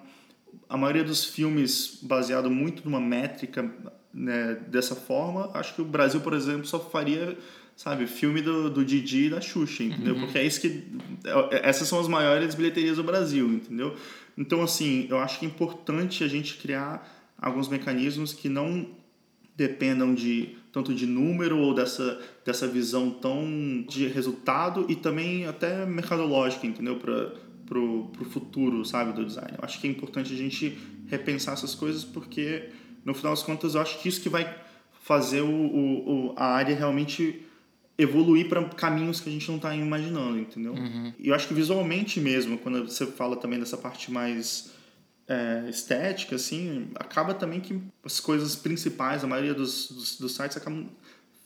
a 0.69 0.77
maioria 0.77 1.05
dos 1.05 1.25
filmes 1.25 1.99
baseado 2.03 2.51
muito 2.51 2.85
numa 2.85 3.01
métrica 3.01 3.71
né, 4.13 4.55
dessa 4.69 4.95
forma, 4.95 5.51
acho 5.55 5.75
que 5.75 5.83
o 5.83 5.85
Brasil, 5.85 6.21
por 6.21 6.35
exemplo, 6.35 6.67
só 6.67 6.79
faria 6.79 7.37
sabe, 7.77 8.07
filme 8.07 8.41
do, 8.41 8.71
do 8.71 8.85
Didi 8.85 9.27
e 9.27 9.31
da 9.31 9.41
Xuxa, 9.41 9.83
entendeu? 9.83 10.15
Uhum. 10.15 10.21
Porque 10.21 10.39
é 10.39 10.45
isso 10.45 10.61
que. 10.61 10.85
É, 11.51 11.69
essas 11.69 11.89
são 11.89 11.99
as 11.99 12.07
maiores 12.07 12.55
bilheterias 12.55 12.97
do 12.97 13.05
Brasil, 13.05 13.49
entendeu? 13.49 13.97
Então, 14.37 14.63
assim, 14.63 15.07
eu 15.11 15.19
acho 15.19 15.39
que 15.39 15.47
é 15.47 15.49
importante 15.49 16.23
a 16.23 16.29
gente 16.29 16.57
criar 16.59 17.33
alguns 17.37 17.69
mecanismos 17.69 18.33
que 18.33 18.49
não 18.49 18.87
dependam 19.57 20.15
de 20.15 20.57
tanto 20.73 20.95
de 20.95 21.07
número 21.07 21.59
ou 21.59 21.75
dessa, 21.75 22.21
dessa 22.45 22.67
visão 22.67 23.11
tão 23.11 23.85
de 23.87 24.09
resultado 24.09 24.87
e 24.89 24.97
também 24.97 25.47
até 25.47 25.85
mercadológica, 25.85 26.67
entendeu? 26.67 26.97
Para 26.97 27.33
pro, 27.73 28.11
pro 28.13 28.25
futuro, 28.25 28.85
sabe, 28.85 29.13
do 29.13 29.25
design. 29.25 29.53
Eu 29.57 29.65
acho 29.65 29.81
que 29.81 29.87
é 29.87 29.91
importante 29.91 30.33
a 30.33 30.37
gente 30.37 30.79
repensar 31.07 31.55
essas 31.55 31.75
coisas 31.75 32.05
porque, 32.05 32.69
no 33.05 33.15
final 33.15 33.33
das 33.33 33.43
contas, 33.43 33.75
eu 33.75 33.81
acho 33.81 33.99
que 34.01 34.09
isso 34.09 34.21
que 34.21 34.29
vai 34.29 34.55
fazer 35.03 35.41
o, 35.41 35.49
o, 35.49 36.35
a 36.37 36.47
área 36.47 36.77
realmente 36.77 37.43
evoluir 37.97 38.49
para 38.49 38.63
caminhos 38.65 39.21
que 39.21 39.29
a 39.29 39.33
gente 39.33 39.49
não 39.49 39.57
está 39.57 39.75
imaginando, 39.75 40.39
entendeu? 40.39 40.75
Uhum. 40.75 41.13
E 41.19 41.29
eu 41.29 41.35
acho 41.35 41.49
que 41.49 41.55
visualmente 41.55 42.21
mesmo, 42.21 42.59
quando 42.59 42.85
você 42.85 43.07
fala 43.07 43.37
também 43.37 43.59
dessa 43.59 43.77
parte 43.77 44.11
mais 44.11 44.73
é, 45.33 45.71
estética, 45.71 46.37
assim, 46.37 46.91
acaba 46.95 47.33
também 47.33 47.59
que 47.59 47.81
as 48.05 48.21
coisas 48.21 48.55
principais, 48.55 49.25
a 49.25 49.27
maioria 49.27 49.55
dos, 49.55 49.91
dos, 49.91 50.19
dos, 50.19 50.35
sites 50.35 50.59
acabam 50.59 50.87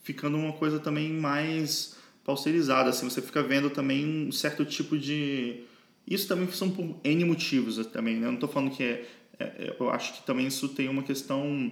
ficando 0.03 0.37
uma 0.37 0.51
coisa 0.51 0.77
também 0.77 1.13
mais 1.13 1.95
pausterizada, 2.25 2.89
assim, 2.89 3.09
você 3.09 3.21
fica 3.21 3.41
vendo 3.41 3.69
também 3.69 4.27
um 4.27 4.31
certo 4.31 4.65
tipo 4.65 4.97
de... 4.97 5.63
Isso 6.05 6.27
também 6.27 6.51
são 6.51 6.69
por 6.69 6.99
N 7.03 7.25
motivos 7.25 7.77
também, 7.87 8.15
né? 8.17 8.27
Eu 8.27 8.31
não 8.31 8.35
estou 8.35 8.49
falando 8.49 8.71
que 8.71 8.83
é, 8.83 9.05
é... 9.39 9.75
Eu 9.79 9.89
acho 9.89 10.13
que 10.13 10.25
também 10.25 10.47
isso 10.47 10.67
tem 10.69 10.89
uma 10.89 11.03
questão 11.03 11.71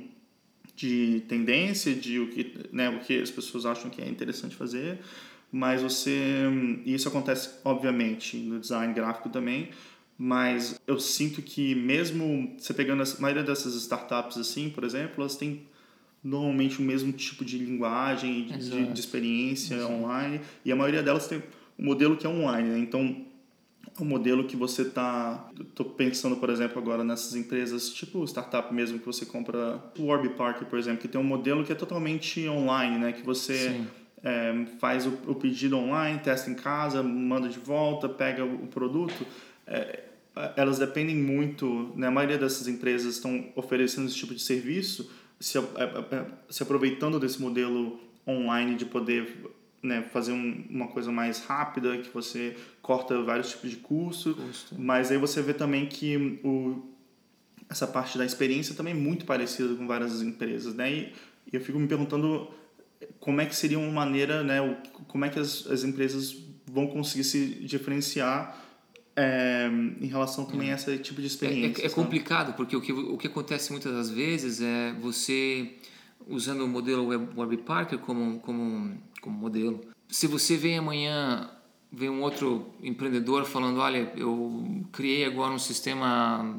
de 0.75 1.23
tendência, 1.28 1.93
de 1.93 2.19
o 2.19 2.30
que, 2.30 2.54
né, 2.71 2.89
o 2.89 2.99
que 2.99 3.21
as 3.21 3.32
pessoas 3.32 3.65
acham 3.65 3.89
que 3.89 4.01
é 4.01 4.08
interessante 4.08 4.56
fazer, 4.56 4.99
mas 5.51 5.82
você. 5.82 6.43
Isso 6.86 7.08
acontece, 7.08 7.49
obviamente, 7.63 8.36
no 8.38 8.60
design 8.60 8.93
gráfico 8.93 9.30
também, 9.30 9.69
mas 10.17 10.80
eu 10.88 10.99
sinto 10.99 11.41
que 11.41 11.75
mesmo 11.75 12.56
você 12.58 12.73
pegando 12.73 13.04
a 13.04 13.06
maioria 13.19 13.43
dessas 13.43 13.75
startups 13.75 14.38
assim, 14.38 14.69
por 14.69 14.84
exemplo, 14.84 15.15
elas 15.21 15.36
têm 15.36 15.63
normalmente 16.23 16.80
o 16.80 16.82
mesmo 16.82 17.12
tipo 17.12 17.45
de 17.45 17.58
linguagem, 17.58 18.45
de, 18.45 18.86
de 18.88 18.99
experiência 18.99 19.75
Exato. 19.75 19.93
online, 19.93 20.41
e 20.63 20.71
a 20.71 20.75
maioria 20.75 21.04
delas 21.04 21.28
tem 21.28 21.43
um 21.78 21.86
modelo 21.86 22.17
que 22.17 22.25
é 22.25 22.30
online, 22.30 22.69
né? 22.69 22.80
Então, 22.80 23.25
o 23.99 24.06
modelo 24.06 24.45
que 24.45 24.56
você 24.56 24.82
está. 24.82 25.49
Estou 25.60 25.86
pensando, 25.86 26.36
por 26.38 26.49
exemplo, 26.49 26.80
agora 26.80 27.04
nessas 27.04 27.36
empresas, 27.36 27.89
tipo 27.89 28.23
startup 28.25 28.73
mesmo, 28.73 28.99
que 28.99 29.06
você 29.06 29.25
compra 29.25 29.82
o 29.97 30.06
Warby 30.06 30.30
Parker, 30.30 30.67
por 30.67 30.78
exemplo, 30.78 30.99
que 30.99 31.08
tem 31.08 31.19
um 31.19 31.23
modelo 31.23 31.63
que 31.63 31.71
é 31.71 31.75
totalmente 31.75 32.47
online, 32.49 32.97
né? 32.97 33.12
Que 33.13 33.23
você 33.23 33.82
é, 34.23 34.65
faz 34.80 35.06
o, 35.06 35.12
o, 35.28 35.36
pedido 35.36 35.78
online, 35.78 36.19
testa 36.19 36.49
em 36.49 36.56
casa, 36.56 37.01
manda 37.04 37.47
de 37.47 37.60
volta, 37.60 38.10
pega 38.10 38.43
o, 38.43 38.63
o 38.63 38.67
produto. 38.67 39.25
É, 39.67 40.04
elas 40.56 40.80
dependem 40.80 41.15
muito, 41.15 41.93
né? 41.95 42.08
a 42.08 42.12
maioria 42.12 42.38
dessas 42.38 42.67
empresas 42.67 43.15
estão 43.15 43.51
oferecendo 43.56 44.08
esse 44.08 44.15
tipo 44.15 44.36
de 44.36 44.41
serviço, 44.41 45.10
se, 45.39 45.58
se 46.49 46.63
aproveitando 46.63 47.19
desse 47.19 47.41
modelo 47.41 47.99
online 48.28 48.75
de 48.75 48.86
poder 48.86 49.38
né, 49.82 50.01
fazer 50.12 50.32
um, 50.32 50.65
uma 50.69 50.88
coisa 50.88 51.12
mais 51.12 51.39
rápida, 51.39 51.97
que 51.99 52.10
você 52.10 52.56
corta 52.82 53.21
vários 53.21 53.51
tipos 53.51 53.69
de 53.69 53.78
custo, 53.78 54.36
custo. 54.36 54.75
mas 54.78 55.12
aí 55.12 55.17
você 55.17 55.41
vê 55.41 55.54
também 55.54 55.86
que 55.86 56.39
o, 56.43 56.84
essa 57.69 57.88
parte 57.88 58.17
da 58.17 58.25
experiência 58.25 58.75
também 58.75 58.93
é 58.93 58.97
muito 58.97 59.25
parecida 59.25 59.73
com 59.75 59.88
várias 59.88 60.21
empresas, 60.21 60.73
né? 60.73 60.91
E, 60.91 61.13
e 61.51 61.56
eu 61.56 61.62
fico 61.62 61.78
me 61.78 61.88
perguntando 61.88 62.49
como 63.19 63.39
é 63.41 63.45
que 63.45 63.56
seria 63.56 63.78
uma 63.78 63.91
maneira, 63.91 64.43
né, 64.43 64.78
como 65.08 65.25
é 65.25 65.30
que 65.30 65.39
as, 65.39 65.67
as 65.67 65.84
empresas 65.84 66.36
vão 66.65 66.88
conseguir 66.88 67.23
se 67.23 67.45
diferenciar 67.65 68.60
é, 69.15 69.67
em 70.01 70.08
relação 70.08 70.45
também 70.45 70.71
a 70.71 70.75
esse 70.75 70.97
tipo 70.99 71.21
de 71.21 71.28
experiência. 71.28 71.82
É, 71.82 71.86
é, 71.86 71.88
é 71.88 71.89
complicado, 71.89 72.54
porque 72.56 72.75
o 72.75 72.82
que, 72.82 72.91
o 72.91 73.17
que 73.17 73.28
acontece 73.28 73.71
muitas 73.71 73.93
das 73.93 74.10
vezes 74.10 74.62
é 74.62 74.93
você, 74.99 75.73
usando 76.28 76.62
o 76.62 76.67
modelo 76.67 77.08
Warby 77.36 77.58
Parker 77.58 77.99
como, 77.99 78.39
como 78.39 78.97
como 79.25 79.39
modelo. 79.39 79.82
Se 80.08 80.28
você 80.28 80.56
vem 80.56 80.78
amanhã, 80.78 81.49
vem 81.91 82.10
um 82.10 82.21
outro 82.21 82.71
empreendedor 82.82 83.43
falando, 83.45 83.80
olha, 83.80 84.13
eu 84.15 84.86
criei 84.91 85.25
agora 85.25 85.51
um 85.51 85.60
sistema 85.60 86.56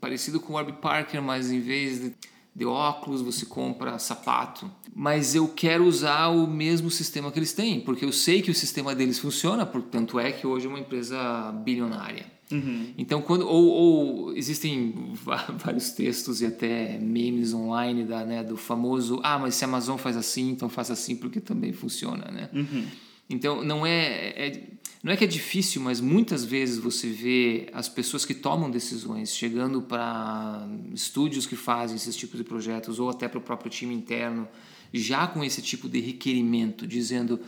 parecido 0.00 0.40
com 0.40 0.52
o 0.52 0.56
Warby 0.56 0.72
Parker, 0.72 1.22
mas 1.22 1.52
em 1.52 1.60
vez 1.60 2.00
de, 2.00 2.14
de 2.54 2.64
óculos 2.64 3.22
você 3.22 3.46
compra 3.46 3.98
sapato. 3.98 4.70
Mas 4.94 5.34
eu 5.34 5.48
quero 5.48 5.84
usar 5.84 6.28
o 6.28 6.46
mesmo 6.46 6.90
sistema 6.90 7.30
que 7.30 7.38
eles 7.38 7.52
têm, 7.52 7.80
porque 7.80 8.04
eu 8.04 8.12
sei 8.12 8.42
que 8.42 8.50
o 8.50 8.54
sistema 8.54 8.94
deles 8.94 9.18
funciona, 9.18 9.64
portanto 9.64 10.18
é 10.18 10.32
que 10.32 10.46
hoje 10.46 10.66
é 10.66 10.68
uma 10.68 10.80
empresa 10.80 11.52
bilionária. 11.64 12.26
Uhum. 12.50 12.94
Então, 12.96 13.20
quando 13.20 13.46
ou, 13.46 13.66
ou, 13.68 14.36
existem 14.36 14.94
vários 15.58 15.90
textos 15.90 16.40
e 16.40 16.46
até 16.46 16.98
memes 16.98 17.52
online 17.52 18.04
da, 18.04 18.24
né, 18.24 18.42
do 18.42 18.56
famoso 18.56 19.20
ah, 19.22 19.38
mas 19.38 19.54
se 19.54 19.64
a 19.64 19.68
Amazon 19.68 19.98
faz 19.98 20.16
assim, 20.16 20.50
então 20.50 20.68
faça 20.68 20.94
assim 20.94 21.14
porque 21.14 21.40
também 21.40 21.72
funciona, 21.72 22.30
né? 22.30 22.48
Uhum. 22.52 22.86
Então, 23.30 23.62
não 23.62 23.84
é, 23.84 24.32
é, 24.46 24.62
não 25.02 25.12
é 25.12 25.16
que 25.16 25.24
é 25.24 25.26
difícil, 25.26 25.80
mas 25.80 26.00
muitas 26.00 26.44
vezes 26.44 26.78
você 26.78 27.08
vê 27.08 27.68
as 27.72 27.88
pessoas 27.88 28.24
que 28.24 28.34
tomam 28.34 28.70
decisões 28.70 29.34
chegando 29.34 29.80
para 29.80 30.68
estúdios 30.92 31.46
que 31.46 31.54
fazem 31.54 31.96
esses 31.96 32.16
tipos 32.16 32.36
de 32.36 32.44
projetos 32.44 32.98
ou 32.98 33.08
até 33.08 33.28
para 33.28 33.38
o 33.38 33.42
próprio 33.42 33.70
time 33.70 33.94
interno 33.94 34.48
já 34.92 35.26
com 35.26 35.44
esse 35.44 35.62
tipo 35.62 35.88
de 35.88 36.00
requerimento, 36.00 36.86
dizendo 36.86 37.40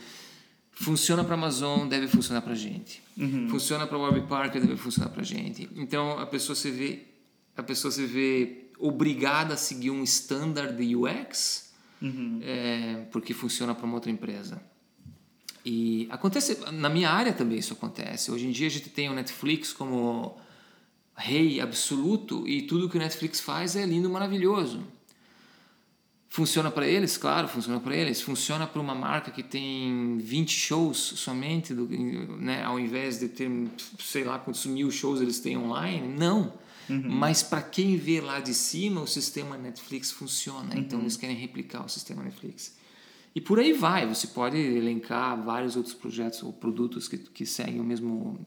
funciona 0.70 1.24
para 1.24 1.34
Amazon, 1.34 1.88
deve 1.88 2.06
funcionar 2.06 2.42
para 2.42 2.54
gente. 2.54 3.02
Uhum. 3.16 3.48
Funciona 3.48 3.86
para 3.86 3.98
Warby 3.98 4.22
Parker, 4.22 4.60
deve 4.60 4.76
funcionar 4.76 5.10
para 5.10 5.22
gente. 5.22 5.68
Então 5.74 6.18
a 6.18 6.26
pessoa 6.26 6.54
se 6.54 6.70
vê, 6.70 7.06
a 7.56 7.62
pessoa 7.62 7.90
se 7.90 8.06
vê 8.06 8.70
obrigada 8.78 9.54
a 9.54 9.56
seguir 9.56 9.90
um 9.90 10.02
standard 10.04 10.76
de 10.76 10.96
UX 10.96 11.72
uhum. 12.00 12.40
é, 12.42 13.06
porque 13.10 13.34
funciona 13.34 13.74
para 13.74 13.84
uma 13.84 13.94
outra 13.94 14.10
empresa. 14.10 14.62
E 15.64 16.08
acontece 16.10 16.58
na 16.72 16.88
minha 16.88 17.10
área 17.10 17.32
também 17.32 17.58
isso 17.58 17.72
acontece. 17.72 18.30
Hoje 18.30 18.46
em 18.46 18.50
dia 18.50 18.66
a 18.66 18.70
gente 18.70 18.88
tem 18.88 19.08
o 19.08 19.14
Netflix 19.14 19.72
como 19.72 20.38
rei 21.14 21.60
absoluto 21.60 22.48
e 22.48 22.62
tudo 22.62 22.88
que 22.88 22.96
o 22.96 23.00
Netflix 23.00 23.40
faz 23.40 23.76
é 23.76 23.84
lindo, 23.84 24.08
maravilhoso. 24.08 24.82
Funciona 26.28 26.70
para 26.70 26.86
eles? 26.86 27.16
Claro, 27.16 27.48
funciona 27.48 27.80
para 27.80 27.94
eles. 27.94 28.22
Funciona 28.22 28.66
para 28.66 28.80
uma 28.80 28.94
marca 28.94 29.30
que 29.32 29.42
tem 29.42 30.16
20 30.18 30.50
shows 30.50 30.96
somente, 30.96 31.74
do, 31.74 31.86
né, 31.88 32.62
ao 32.62 32.78
invés 32.78 33.18
de 33.18 33.28
ter, 33.28 33.50
sei 33.98 34.22
lá 34.24 34.38
quantos 34.38 34.64
mil 34.64 34.90
shows 34.92 35.20
eles 35.20 35.40
têm 35.40 35.58
online? 35.58 36.06
Não. 36.06 36.52
Uhum. 36.88 37.02
Mas 37.04 37.42
para 37.42 37.60
quem 37.60 37.96
vê 37.96 38.20
lá 38.20 38.38
de 38.38 38.54
cima, 38.54 39.00
o 39.00 39.06
sistema 39.06 39.58
Netflix 39.58 40.12
funciona. 40.12 40.66
Então, 40.66 40.78
uhum. 40.78 40.84
Então 40.84 41.00
eles 41.00 41.16
querem 41.16 41.36
replicar 41.36 41.84
o 41.84 41.88
sistema 41.88 42.22
Netflix. 42.22 42.74
E 43.34 43.40
por 43.40 43.60
aí 43.60 43.72
vai, 43.72 44.06
você 44.06 44.26
pode 44.26 44.56
elencar 44.56 45.40
vários 45.42 45.76
outros 45.76 45.94
projetos 45.94 46.42
ou 46.42 46.52
produtos 46.52 47.06
que, 47.06 47.16
que 47.16 47.46
seguem 47.46 47.80
o 47.80 47.84
mesmo, 47.84 48.44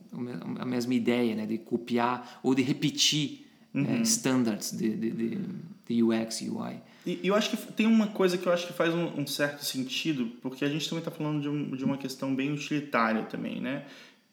a 0.58 0.64
mesma 0.64 0.94
ideia, 0.94 1.34
né? 1.34 1.46
de 1.46 1.56
copiar 1.56 2.40
ou 2.42 2.54
de 2.54 2.62
repetir 2.62 3.46
uhum. 3.72 3.82
né? 3.82 4.02
standards 4.02 4.76
de, 4.76 4.90
de, 4.90 5.10
de, 5.10 5.38
de 5.88 6.02
UX 6.02 6.42
e 6.42 6.50
UI. 6.50 6.80
E 7.06 7.20
eu 7.22 7.34
acho 7.34 7.50
que 7.50 7.72
tem 7.72 7.86
uma 7.86 8.08
coisa 8.08 8.36
que 8.36 8.46
eu 8.46 8.52
acho 8.52 8.66
que 8.66 8.72
faz 8.72 8.94
um, 8.94 9.20
um 9.20 9.26
certo 9.26 9.64
sentido, 9.64 10.32
porque 10.40 10.64
a 10.64 10.68
gente 10.68 10.88
também 10.88 11.00
está 11.00 11.10
falando 11.10 11.40
de, 11.40 11.48
um, 11.48 11.76
de 11.76 11.84
uma 11.84 11.98
questão 11.98 12.34
bem 12.34 12.52
utilitária 12.52 13.22
também, 13.24 13.60
né? 13.60 13.84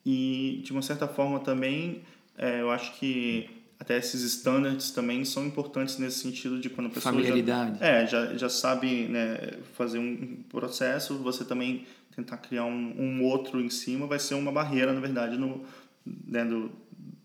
E 0.06 0.62
de 0.64 0.72
uma 0.72 0.82
certa 0.82 1.08
forma 1.08 1.40
também, 1.40 2.02
é, 2.38 2.62
eu 2.62 2.72
acho 2.72 2.98
que 2.98 3.50
até 3.82 3.98
esses 3.98 4.22
standards 4.22 4.92
também 4.92 5.26
são 5.26 5.44
importantes 5.44 5.98
nesse 5.98 6.20
sentido 6.20 6.60
de 6.60 6.70
quando 6.70 6.86
a 6.86 6.90
pessoa 6.92 7.12
familiaridade 7.12 7.80
já, 7.80 7.86
é 7.88 8.06
já, 8.06 8.38
já 8.38 8.48
sabe 8.48 9.08
né, 9.08 9.54
fazer 9.74 9.98
um 9.98 10.44
processo 10.48 11.18
você 11.18 11.44
também 11.44 11.88
tentar 12.16 12.38
criar 12.38 12.66
um, 12.66 12.94
um 12.96 13.24
outro 13.24 13.60
em 13.60 13.72
cima 13.72 14.06
vai 14.06 14.20
ser 14.20 14.36
uma 14.36 14.52
barreira 14.52 14.94
na 14.94 15.00
verdade 15.00 15.36
no 15.36 15.66
né, 16.06 16.46
do, 16.46 16.72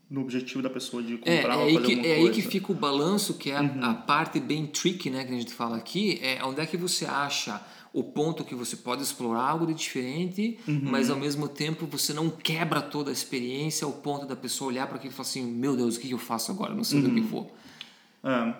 no 0.09 0.21
objetivo 0.21 0.63
da 0.63 0.69
pessoa 0.69 1.03
de 1.03 1.19
é, 1.23 1.37
comprar 1.41 1.53
é, 1.53 1.57
ou 1.57 1.65
aí 1.65 1.73
fazer 1.75 1.85
que, 1.85 1.91
alguma 1.93 2.07
é 2.07 2.15
coisa. 2.15 2.29
aí 2.29 2.35
que 2.35 2.41
fica 2.41 2.71
o 2.71 2.75
balanço 2.75 3.35
que 3.35 3.51
é 3.51 3.57
a, 3.57 3.61
uhum. 3.61 3.83
a 3.83 3.93
parte 3.93 4.39
bem 4.39 4.65
tricky 4.65 5.11
né 5.11 5.25
que 5.25 5.33
a 5.35 5.37
gente 5.37 5.53
fala 5.53 5.77
aqui 5.77 6.19
é 6.23 6.43
onde 6.43 6.59
é 6.59 6.65
que 6.65 6.75
você 6.75 7.05
acha 7.05 7.61
o 7.97 8.03
ponto 8.03 8.43
que 8.43 8.53
você 8.53 8.75
pode 8.75 9.01
explorar 9.01 9.41
algo 9.41 9.65
de 9.65 9.73
diferente, 9.73 10.59
uhum. 10.67 10.81
mas 10.83 11.09
ao 11.09 11.17
mesmo 11.17 11.47
tempo 11.47 11.87
você 11.87 12.13
não 12.13 12.29
quebra 12.29 12.79
toda 12.79 13.09
a 13.09 13.13
experiência 13.13 13.85
ao 13.85 13.91
ponto 13.91 14.27
da 14.27 14.35
pessoa 14.35 14.69
olhar 14.69 14.85
para 14.85 14.97
aquilo 14.97 15.11
e 15.11 15.15
falar 15.15 15.27
assim: 15.27 15.43
meu 15.43 15.75
Deus, 15.75 15.97
o 15.97 15.99
que 15.99 16.11
eu 16.11 16.19
faço 16.19 16.51
agora? 16.51 16.75
Não 16.75 16.83
sei 16.83 16.99
uhum. 16.99 17.09
do 17.09 17.15
que 17.15 17.27
for. 17.27 17.47
É. 18.23 18.53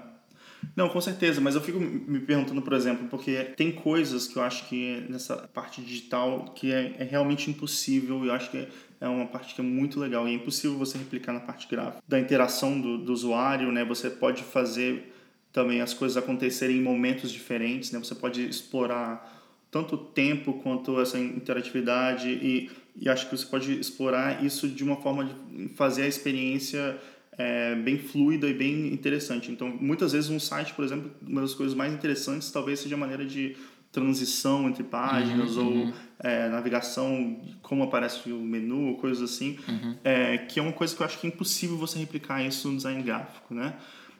Não, 0.75 0.89
com 0.89 0.99
certeza, 0.99 1.39
mas 1.39 1.53
eu 1.53 1.61
fico 1.61 1.79
me 1.79 2.19
perguntando, 2.19 2.63
por 2.63 2.73
exemplo, 2.73 3.07
porque 3.09 3.35
tem 3.55 3.71
coisas 3.71 4.27
que 4.27 4.37
eu 4.37 4.41
acho 4.41 4.67
que 4.67 5.05
nessa 5.07 5.37
parte 5.53 5.81
digital 5.81 6.45
que 6.55 6.73
é, 6.73 6.95
é 6.97 7.03
realmente 7.03 7.51
impossível, 7.51 8.25
e 8.25 8.29
eu 8.29 8.33
acho 8.33 8.49
que 8.49 8.67
é 8.99 9.07
uma 9.07 9.27
parte 9.27 9.53
que 9.53 9.61
é 9.61 9.63
muito 9.63 9.99
legal 9.99 10.27
e 10.27 10.31
é 10.31 10.33
impossível 10.33 10.75
você 10.75 10.97
replicar 10.97 11.31
na 11.31 11.41
parte 11.41 11.67
gráfica. 11.67 12.01
Da 12.07 12.19
interação 12.19 12.81
do, 12.81 12.97
do 12.97 13.13
usuário, 13.13 13.71
né? 13.71 13.85
Você 13.85 14.09
pode 14.09 14.41
fazer 14.41 15.13
também 15.57 15.81
as 15.81 15.91
coisas 15.91 16.15
acontecerem 16.15 16.77
em 16.77 16.81
momentos 16.83 17.31
diferentes, 17.31 17.91
né? 17.91 17.97
Você 17.97 18.13
pode 18.13 18.47
explorar 18.47 19.43
tanto 19.71 19.95
o 19.95 19.97
tempo 19.97 20.53
quanto 20.61 21.01
essa 21.01 21.17
interatividade 21.17 22.29
e, 22.29 22.69
e 22.95 23.09
acho 23.09 23.27
que 23.27 23.35
você 23.35 23.45
pode 23.47 23.73
explorar 23.79 24.45
isso 24.45 24.67
de 24.67 24.83
uma 24.83 24.97
forma 24.97 25.25
de 25.25 25.69
fazer 25.69 26.03
a 26.03 26.07
experiência 26.07 26.95
é, 27.35 27.73
bem 27.73 27.97
fluida 27.97 28.47
e 28.47 28.53
bem 28.53 28.93
interessante. 28.93 29.51
Então, 29.51 29.67
muitas 29.67 30.11
vezes 30.11 30.29
um 30.29 30.39
site, 30.39 30.75
por 30.75 30.85
exemplo, 30.85 31.09
uma 31.27 31.41
das 31.41 31.55
coisas 31.55 31.73
mais 31.73 31.91
interessantes 31.91 32.51
talvez 32.51 32.79
seja 32.79 32.93
a 32.93 32.99
maneira 32.99 33.25
de 33.25 33.57
transição 33.91 34.69
entre 34.69 34.83
páginas 34.83 35.57
uhum, 35.57 35.65
ou 35.65 35.71
uhum. 35.71 35.93
É, 36.19 36.49
navegação, 36.49 37.41
como 37.63 37.83
aparece 37.83 38.31
o 38.31 38.39
menu, 38.39 38.95
coisas 38.97 39.23
assim, 39.23 39.57
uhum. 39.67 39.95
é, 40.03 40.37
que 40.37 40.59
é 40.59 40.61
uma 40.61 40.71
coisa 40.71 40.95
que 40.95 41.01
eu 41.01 41.05
acho 41.05 41.19
que 41.19 41.25
é 41.25 41.29
impossível 41.31 41.77
você 41.77 41.97
replicar 41.97 42.45
isso 42.45 42.67
no 42.69 42.77
design 42.77 43.01
gráfico, 43.01 43.55
né? 43.55 43.73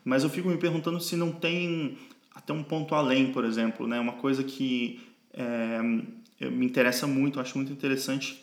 Mas 0.08 0.24
eu 0.24 0.30
fico 0.30 0.48
me 0.48 0.56
perguntando 0.56 1.02
se 1.02 1.18
não 1.18 1.34
tem 1.34 1.98
até 2.34 2.54
um 2.54 2.64
ponto 2.64 2.96
além, 2.96 3.34
por 3.34 3.44
exemplo, 3.44 3.86
né? 3.86 4.00
Uma 4.00 4.14
coisa 4.14 4.42
que 4.42 5.02
é, 5.34 5.82
me 5.82 6.66
interessa 6.66 7.06
muito, 7.06 7.42
acho 7.42 7.58
muito 7.58 7.74
interessante, 7.74 8.42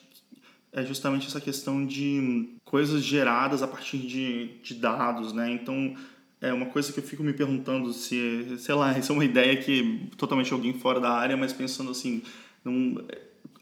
é 0.71 0.85
justamente 0.85 1.27
essa 1.27 1.41
questão 1.41 1.87
de 1.87 2.51
coisas 2.67 3.03
geradas 3.03 3.63
a 3.63 3.67
partir 3.67 3.97
de, 3.97 4.59
de 4.63 4.75
dados, 4.75 5.33
né? 5.33 5.51
Então, 5.53 5.97
é 6.39 6.53
uma 6.53 6.67
coisa 6.67 6.93
que 6.93 7.01
eu 7.01 7.05
fico 7.05 7.23
me 7.23 7.33
perguntando 7.33 7.95
se, 7.95 8.59
sei 8.59 8.75
lá, 8.75 8.93
isso 8.99 9.11
é 9.11 9.15
uma 9.15 9.25
ideia 9.25 9.57
que 9.57 10.07
totalmente 10.19 10.53
alguém 10.53 10.75
fora 10.75 11.01
da 11.01 11.13
área, 11.13 11.35
mas 11.35 11.55
pensando 11.55 11.91
assim, 11.91 12.23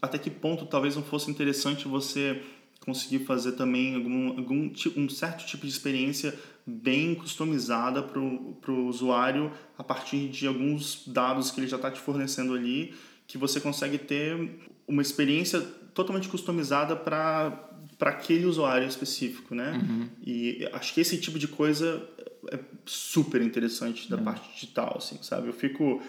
até 0.00 0.18
que 0.18 0.28
ponto 0.28 0.66
talvez 0.66 0.96
não 0.96 1.04
fosse 1.04 1.30
interessante 1.30 1.86
você 1.86 2.42
conseguir 2.84 3.20
fazer 3.20 3.52
também 3.52 3.94
algum, 3.94 4.28
algum 4.28 4.72
um 4.96 5.08
certo 5.08 5.46
tipo 5.46 5.66
de 5.66 5.72
experiência 5.72 6.38
bem 6.66 7.14
customizada 7.14 8.02
para 8.02 8.20
o 8.20 8.86
usuário 8.86 9.52
a 9.76 9.82
partir 9.82 10.28
de 10.28 10.46
alguns 10.46 11.02
dados 11.06 11.50
que 11.50 11.60
ele 11.60 11.66
já 11.66 11.76
está 11.76 11.90
te 11.90 12.00
fornecendo 12.00 12.54
ali, 12.54 12.94
que 13.26 13.38
você 13.38 13.60
consegue 13.60 13.98
ter 13.98 14.58
uma 14.86 15.02
experiência 15.02 15.60
totalmente 15.94 16.28
customizada 16.28 16.96
para 16.96 17.68
para 17.98 18.10
aquele 18.10 18.46
usuário 18.46 18.86
específico, 18.86 19.54
né? 19.54 19.80
Uhum. 19.80 20.08
E 20.26 20.68
acho 20.72 20.92
que 20.92 21.00
esse 21.00 21.18
tipo 21.18 21.38
de 21.38 21.46
coisa 21.46 22.04
é 22.50 22.58
super 22.84 23.40
interessante 23.40 24.10
da 24.10 24.16
uhum. 24.16 24.24
parte 24.24 24.52
digital, 24.54 24.96
assim, 24.98 25.18
sabe? 25.22 25.46
Eu 25.46 25.52
fico 25.52 26.02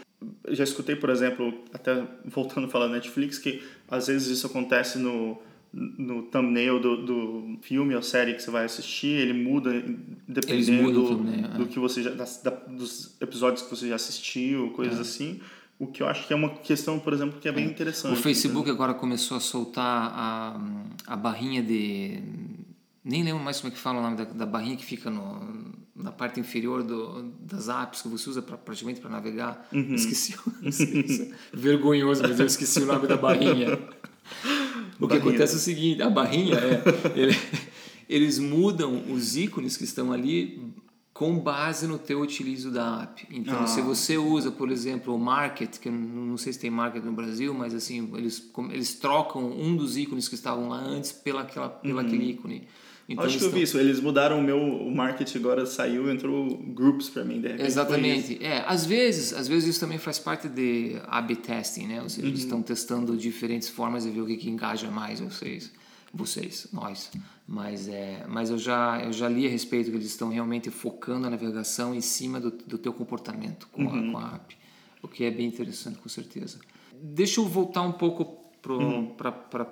já 0.50 0.64
escutei, 0.64 0.96
por 0.96 1.10
exemplo, 1.10 1.64
até 1.74 2.04
voltando 2.26 2.66
a 2.66 2.70
falar 2.70 2.88
da 2.88 2.94
Netflix, 2.94 3.38
que 3.38 3.62
às 3.88 4.08
vezes 4.08 4.30
isso 4.30 4.48
acontece 4.48 4.98
no 4.98 5.40
no 5.74 6.24
thumbnail 6.24 6.80
do, 6.80 7.04
do 7.04 7.58
filme 7.62 7.96
ou 7.96 8.02
série 8.04 8.36
que 8.36 8.44
você 8.44 8.52
vai 8.52 8.66
assistir, 8.66 9.08
ele 9.08 9.34
muda 9.34 9.84
dependendo 10.28 10.92
do, 10.92 11.16
do, 11.18 11.64
é. 11.64 11.66
que 11.66 11.80
você 11.80 12.04
já, 12.04 12.12
da, 12.12 12.26
da, 12.44 12.52
dos 12.52 13.20
episódios 13.20 13.64
que 13.64 13.76
você 13.76 13.90
já 13.90 13.96
assistiu, 13.96 14.70
coisas 14.72 15.00
é. 15.00 15.02
assim. 15.02 15.42
O 15.80 15.88
que 15.88 16.04
eu 16.04 16.08
acho 16.08 16.28
que 16.28 16.34
é 16.34 16.36
uma 16.36 16.50
questão, 16.50 17.00
por 17.00 17.12
exemplo, 17.12 17.40
que 17.40 17.48
é 17.50 17.52
bem 17.52 17.66
é. 17.66 17.68
interessante. 17.68 18.14
O 18.14 18.22
Facebook 18.22 18.70
agora 18.70 18.94
começou 18.94 19.36
a 19.36 19.40
soltar 19.40 20.12
a, 20.16 20.62
a 21.08 21.16
barrinha 21.16 21.64
de. 21.64 22.22
Nem 23.04 23.24
lembro 23.24 23.44
mais 23.44 23.60
como 23.60 23.74
é 23.74 23.76
que 23.76 23.82
fala 23.82 24.00
o 24.00 24.02
nome 24.04 24.16
da, 24.16 24.26
da 24.26 24.46
barrinha 24.46 24.78
que 24.78 24.86
fica 24.86 25.10
no, 25.10 25.74
na 25.96 26.12
parte 26.12 26.40
inferior 26.40 26.84
do, 26.84 27.34
das 27.40 27.68
apps 27.68 28.04
que 28.04 28.08
você 28.08 28.30
usa 28.30 28.42
pra, 28.42 28.58
praticamente 28.58 29.02
para 29.02 29.10
navegar. 29.10 29.68
Uhum. 29.74 29.96
Esqueci. 29.96 30.36
Vergonhoso, 31.52 32.22
mas 32.22 32.40
eu 32.40 32.46
esqueci 32.46 32.80
o 32.80 32.86
nome 32.86 33.08
da 33.08 33.18
barrinha. 33.18 33.80
O 35.00 35.08
que 35.08 35.18
acontece 35.18 35.54
é 35.54 35.58
o 35.58 35.60
seguinte, 35.60 36.02
a 36.02 36.10
barrinha 36.10 36.56
é, 36.56 36.84
ele, 37.20 37.38
eles 38.08 38.40
mudam 38.40 39.04
os 39.12 39.36
ícones 39.36 39.78
que 39.78 39.84
estão 39.84 40.12
ali 40.12 40.74
com 41.14 41.38
base 41.38 41.86
no 41.86 42.00
teu 42.00 42.22
utilizo 42.22 42.72
da 42.72 43.04
app. 43.04 43.28
Então, 43.30 43.60
ah. 43.62 43.68
se 43.68 43.82
você 43.82 44.18
usa, 44.18 44.52
por 44.52 44.72
exemplo, 44.72 45.16
o 45.16 45.20
Market, 45.20 45.78
que 45.78 45.90
não 45.90 46.38
sei 46.38 46.52
se 46.54 46.60
tem 46.60 46.72
Market 46.72 47.04
no 47.04 47.14
Brasil, 47.14 47.54
mas 47.54 47.74
assim, 47.74 48.12
eles, 48.16 48.52
eles 48.72 48.96
trocam 48.96 49.52
um 49.52 49.76
dos 49.76 49.96
ícones 49.96 50.28
que 50.28 50.36
estavam 50.36 50.70
lá 50.70 50.80
antes 50.80 51.12
pela, 51.12 51.42
aquela, 51.42 51.70
pela 51.70 52.02
uhum. 52.02 52.08
aquele 52.08 52.32
ícone. 52.32 52.68
Então, 53.08 53.26
Acho 53.26 53.38
que 53.38 53.44
eu 53.44 53.52
vi 53.52 53.64
isso. 53.64 53.78
Eles 53.78 54.00
mudaram 54.00 54.40
o 54.40 54.44
meu 54.44 54.58
o 54.58 54.94
market 54.94 55.36
agora 55.36 55.66
saiu 55.66 56.10
entrou 56.10 56.58
groups 56.58 57.10
para 57.10 57.24
mim. 57.24 57.42
Exatamente. 57.60 58.44
É, 58.44 58.64
às 58.66 58.86
vezes, 58.86 59.34
às 59.34 59.48
vezes 59.48 59.70
isso 59.70 59.80
também 59.80 59.98
faz 59.98 60.20
parte 60.20 60.48
de 60.48 60.96
A/B 61.08 61.36
testing, 61.36 61.88
né? 61.88 62.02
Ou 62.02 62.10
seja, 62.10 62.26
uhum. 62.26 62.32
eles 62.32 62.42
estão 62.42 62.62
testando 62.62 63.16
diferentes 63.18 63.68
formas 63.68 64.04
de 64.04 64.12
ver 64.12 64.22
o 64.22 64.26
que, 64.26 64.38
que 64.38 64.50
engaja 64.50 64.90
mais 64.90 65.20
vocês, 65.20 65.72
vocês, 66.14 66.68
nós. 66.72 67.12
Mas 67.46 67.90
é, 67.90 68.26
mas 68.28 68.50
eu 68.50 68.58
já 68.58 69.02
eu 69.04 69.12
já 69.12 69.28
li 69.28 69.46
a 69.46 69.50
respeito 69.50 69.90
que 69.90 69.98
eles 69.98 70.08
estão 70.08 70.30
realmente 70.30 70.70
focando 70.70 71.28
a 71.28 71.30
navegação 71.30 71.94
em 71.94 72.02
cima 72.02 72.40
do, 72.40 72.52
do 72.52 72.78
teu 72.78 72.94
comportamento 72.94 73.68
com, 73.72 73.84
uhum. 73.84 74.10
a, 74.10 74.12
com 74.12 74.18
a 74.18 74.36
app, 74.36 74.58
o 75.02 75.10
que 75.10 75.26
é 75.26 75.32
bem 75.32 75.48
interessante 75.48 75.98
com 75.98 76.08
certeza. 76.08 76.60
Deixa 77.02 77.42
eu 77.42 77.46
voltar 77.46 77.82
um 77.82 77.92
pouco 77.92 78.43
para 78.64 78.74
uhum. 78.74 79.16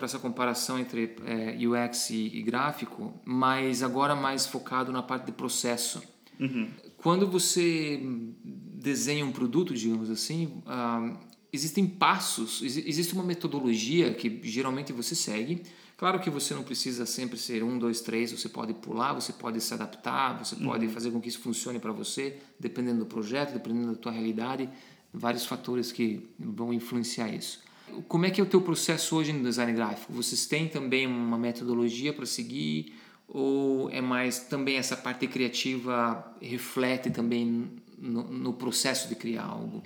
essa 0.01 0.19
comparação 0.19 0.77
entre 0.77 1.15
é, 1.25 1.55
UX 1.65 2.09
e, 2.09 2.37
e, 2.37 2.41
gráfico, 2.41 3.13
mas 3.23 3.81
agora 3.81 4.13
mais 4.13 4.45
focado 4.45 4.91
na 4.91 5.01
parte 5.01 5.27
de 5.27 5.31
processo. 5.31 6.03
Uhum. 6.37 6.67
Quando 6.97 7.25
você 7.25 8.01
desenha 8.43 9.25
um 9.25 9.31
produto, 9.31 9.73
digamos 9.73 10.09
assim, 10.09 10.61
ah, 10.67 11.17
existem 11.53 11.87
passos, 11.87 12.61
existe 12.61 13.13
uma 13.13 13.23
metodologia 13.23 14.13
que 14.13 14.41
geralmente 14.43 14.91
você 14.91 15.15
segue. 15.15 15.63
Claro 15.95 16.19
que 16.19 16.29
você 16.29 16.53
não 16.53 16.63
precisa 16.63 17.05
sempre 17.05 17.37
ser 17.37 17.63
um, 17.63 17.79
dois, 17.79 18.01
três, 18.01 18.31
você 18.31 18.49
pode 18.49 18.73
pular, 18.73 19.13
você 19.13 19.31
pode 19.31 19.61
se 19.61 19.73
adaptar, 19.73 20.43
você 20.43 20.55
uhum. 20.55 20.65
pode 20.65 20.87
fazer 20.89 21.11
com 21.11 21.21
que 21.21 21.29
isso 21.29 21.39
funcione 21.39 21.79
para 21.79 21.93
você, 21.93 22.37
dependendo 22.59 22.99
do 22.99 23.05
projeto, 23.05 23.53
dependendo 23.53 23.93
da 23.93 23.97
tua 23.97 24.11
realidade, 24.11 24.67
vários 25.13 25.45
fatores 25.45 25.93
que 25.93 26.27
vão 26.37 26.73
influenciar 26.73 27.33
isso. 27.33 27.70
Como 28.07 28.25
é 28.25 28.31
que 28.31 28.39
é 28.41 28.43
o 28.43 28.47
teu 28.47 28.61
processo 28.61 29.15
hoje 29.15 29.33
no 29.33 29.43
design 29.43 29.73
gráfico? 29.73 30.13
Vocês 30.13 30.45
têm 30.45 30.67
também 30.67 31.07
uma 31.07 31.37
metodologia 31.37 32.13
para 32.13 32.25
seguir 32.25 32.93
ou 33.27 33.89
é 33.89 34.01
mais 34.01 34.39
também 34.39 34.77
essa 34.77 34.97
parte 34.97 35.27
criativa 35.27 36.35
reflete 36.41 37.09
também 37.09 37.71
no, 37.97 38.23
no 38.23 38.53
processo 38.53 39.07
de 39.07 39.15
criar 39.15 39.45
algo? 39.45 39.81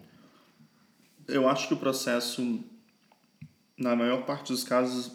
Eu 1.27 1.47
acho 1.47 1.67
que 1.67 1.73
o 1.73 1.77
processo, 1.77 2.59
na 3.77 3.95
maior 3.95 4.25
parte 4.25 4.51
dos 4.51 4.63
casos, 4.63 5.11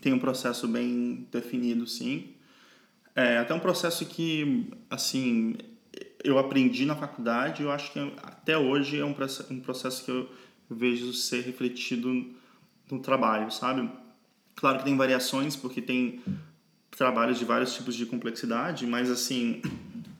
tem 0.00 0.12
um 0.12 0.18
processo 0.18 0.68
bem 0.68 1.26
definido, 1.32 1.86
sim. 1.86 2.34
É 3.14 3.38
até 3.38 3.52
um 3.52 3.60
processo 3.60 4.06
que, 4.06 4.70
assim, 4.88 5.56
eu 6.22 6.38
aprendi 6.38 6.84
na 6.84 6.94
faculdade. 6.94 7.62
Eu 7.62 7.70
acho 7.70 7.92
que 7.92 7.98
até 8.22 8.56
hoje 8.56 8.98
é 8.98 9.04
um 9.04 9.12
processo 9.12 10.04
que 10.04 10.10
eu 10.10 10.28
vejo 10.70 11.12
ser 11.12 11.42
refletido 11.42 12.34
no 12.90 13.00
trabalho, 13.00 13.50
sabe? 13.50 13.90
Claro 14.54 14.78
que 14.78 14.84
tem 14.84 14.96
variações, 14.96 15.56
porque 15.56 15.80
tem 15.80 16.20
trabalhos 16.90 17.38
de 17.38 17.44
vários 17.44 17.74
tipos 17.74 17.94
de 17.94 18.04
complexidade, 18.06 18.86
mas 18.86 19.10
assim, 19.10 19.62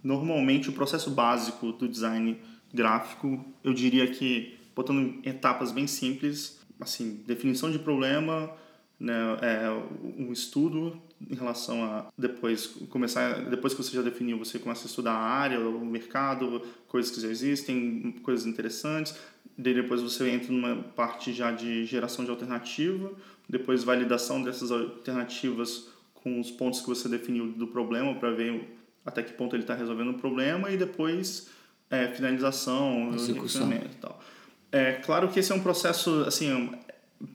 normalmente 0.03 0.71
o 0.71 0.73
processo 0.73 1.11
básico 1.11 1.73
do 1.73 1.89
design 1.89 2.39
gráfico, 2.73 3.45
eu 3.65 3.75
diria 3.75 4.07
que 4.07 4.57
botando 4.77 5.21
etapas 5.25 5.73
bem 5.73 5.87
simples, 5.87 6.61
assim, 6.81 7.23
definição 7.27 7.71
de 7.71 7.79
problema, 7.79 8.53
né, 9.01 9.15
é, 9.43 9.71
um 10.19 10.33
estudo 10.33 11.01
em 11.31 11.35
relação 11.35 11.85
a 11.85 12.07
depois 12.17 12.67
começar 12.91 13.45
depois 13.49 13.73
que 13.73 13.83
você 13.83 13.95
já 13.95 14.03
definiu 14.03 14.39
você 14.39 14.59
começa 14.59 14.85
a 14.85 14.89
estudar 14.89 15.13
a 15.13 15.23
área 15.23 15.61
o 15.61 15.85
mercado 15.85 16.63
coisas 16.89 17.11
que 17.13 17.21
já 17.21 17.29
existem 17.29 18.13
coisas 18.23 18.45
interessantes 18.45 19.17
daí 19.59 19.75
depois 19.75 20.01
você 20.01 20.31
entra 20.31 20.53
numa 20.53 20.77
parte 20.77 21.33
já 21.33 21.51
de 21.51 21.85
geração 21.85 22.25
de 22.25 22.31
alternativa 22.31 23.11
depois 23.49 23.83
validação 23.83 24.41
dessas 24.43 24.71
alternativas 24.71 25.89
com 26.15 26.39
os 26.39 26.51
pontos 26.51 26.81
que 26.81 26.87
você 26.87 27.09
definiu 27.09 27.49
do 27.49 27.67
problema 27.67 28.15
para 28.15 28.31
ver 28.31 28.79
até 29.05 29.23
que 29.23 29.33
ponto 29.33 29.57
ele 29.57 29.65
está 29.65 29.75
resolvendo 29.75 30.11
o 30.11 30.15
problema 30.15 30.71
e 30.71 30.77
depois 30.77 31.49
é, 31.91 32.07
finalização 32.09 33.13
execução. 33.15 33.73
e 33.73 33.97
tal. 34.01 34.23
É 34.71 34.93
claro 34.93 35.29
que 35.29 35.41
esse 35.41 35.51
é 35.51 35.55
um 35.55 35.61
processo 35.61 36.25
assim 36.27 36.71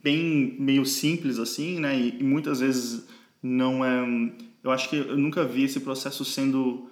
bem 0.02 0.56
meio 0.58 0.86
simples 0.86 1.38
assim 1.38 1.78
né 1.78 1.94
e, 1.94 2.20
e 2.20 2.22
muitas 2.24 2.60
vezes 2.60 3.06
não 3.42 3.84
é 3.84 4.32
eu 4.62 4.70
acho 4.70 4.88
que 4.88 4.96
eu 4.96 5.18
nunca 5.18 5.44
vi 5.44 5.64
esse 5.64 5.80
processo 5.80 6.24
sendo 6.24 6.88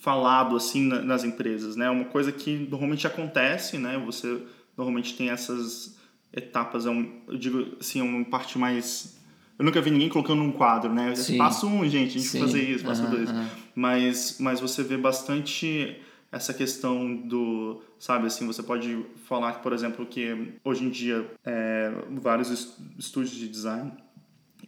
falado 0.00 0.56
assim 0.56 0.82
nas 0.82 1.24
empresas 1.24 1.76
né 1.76 1.86
é 1.86 1.90
uma 1.90 2.06
coisa 2.06 2.32
que 2.32 2.66
normalmente 2.70 3.06
acontece 3.06 3.78
né 3.78 4.00
você 4.04 4.42
normalmente 4.76 5.16
tem 5.16 5.30
essas 5.30 5.98
etapas 6.32 6.86
é 6.86 6.90
um, 6.90 7.20
eu 7.28 7.36
digo 7.36 7.76
assim 7.80 8.00
é 8.00 8.02
uma 8.02 8.24
parte 8.24 8.58
mais 8.58 9.18
eu 9.58 9.64
nunca 9.64 9.80
vi 9.80 9.90
ninguém 9.90 10.08
colocando 10.08 10.40
um 10.40 10.52
quadro, 10.52 10.94
né? 10.94 11.16
Sim. 11.16 11.36
Passo 11.36 11.66
um, 11.66 11.82
gente, 11.88 12.10
a 12.10 12.20
gente 12.20 12.28
Sim. 12.28 12.38
fazer 12.38 12.62
isso, 12.62 12.84
passo 12.84 13.02
uhum, 13.02 13.10
dois. 13.10 13.28
Uhum. 13.28 13.46
Mas, 13.74 14.36
mas 14.38 14.60
você 14.60 14.84
vê 14.84 14.96
bastante 14.96 16.00
essa 16.30 16.54
questão 16.54 17.16
do, 17.16 17.82
sabe, 17.98 18.26
assim, 18.26 18.46
você 18.46 18.62
pode 18.62 19.04
falar 19.24 19.54
por 19.54 19.72
exemplo, 19.72 20.06
que 20.06 20.54
hoje 20.62 20.84
em 20.84 20.90
dia 20.90 21.28
é, 21.44 21.90
vários 22.20 22.76
estúdios 22.98 23.34
de 23.34 23.48
design, 23.48 23.92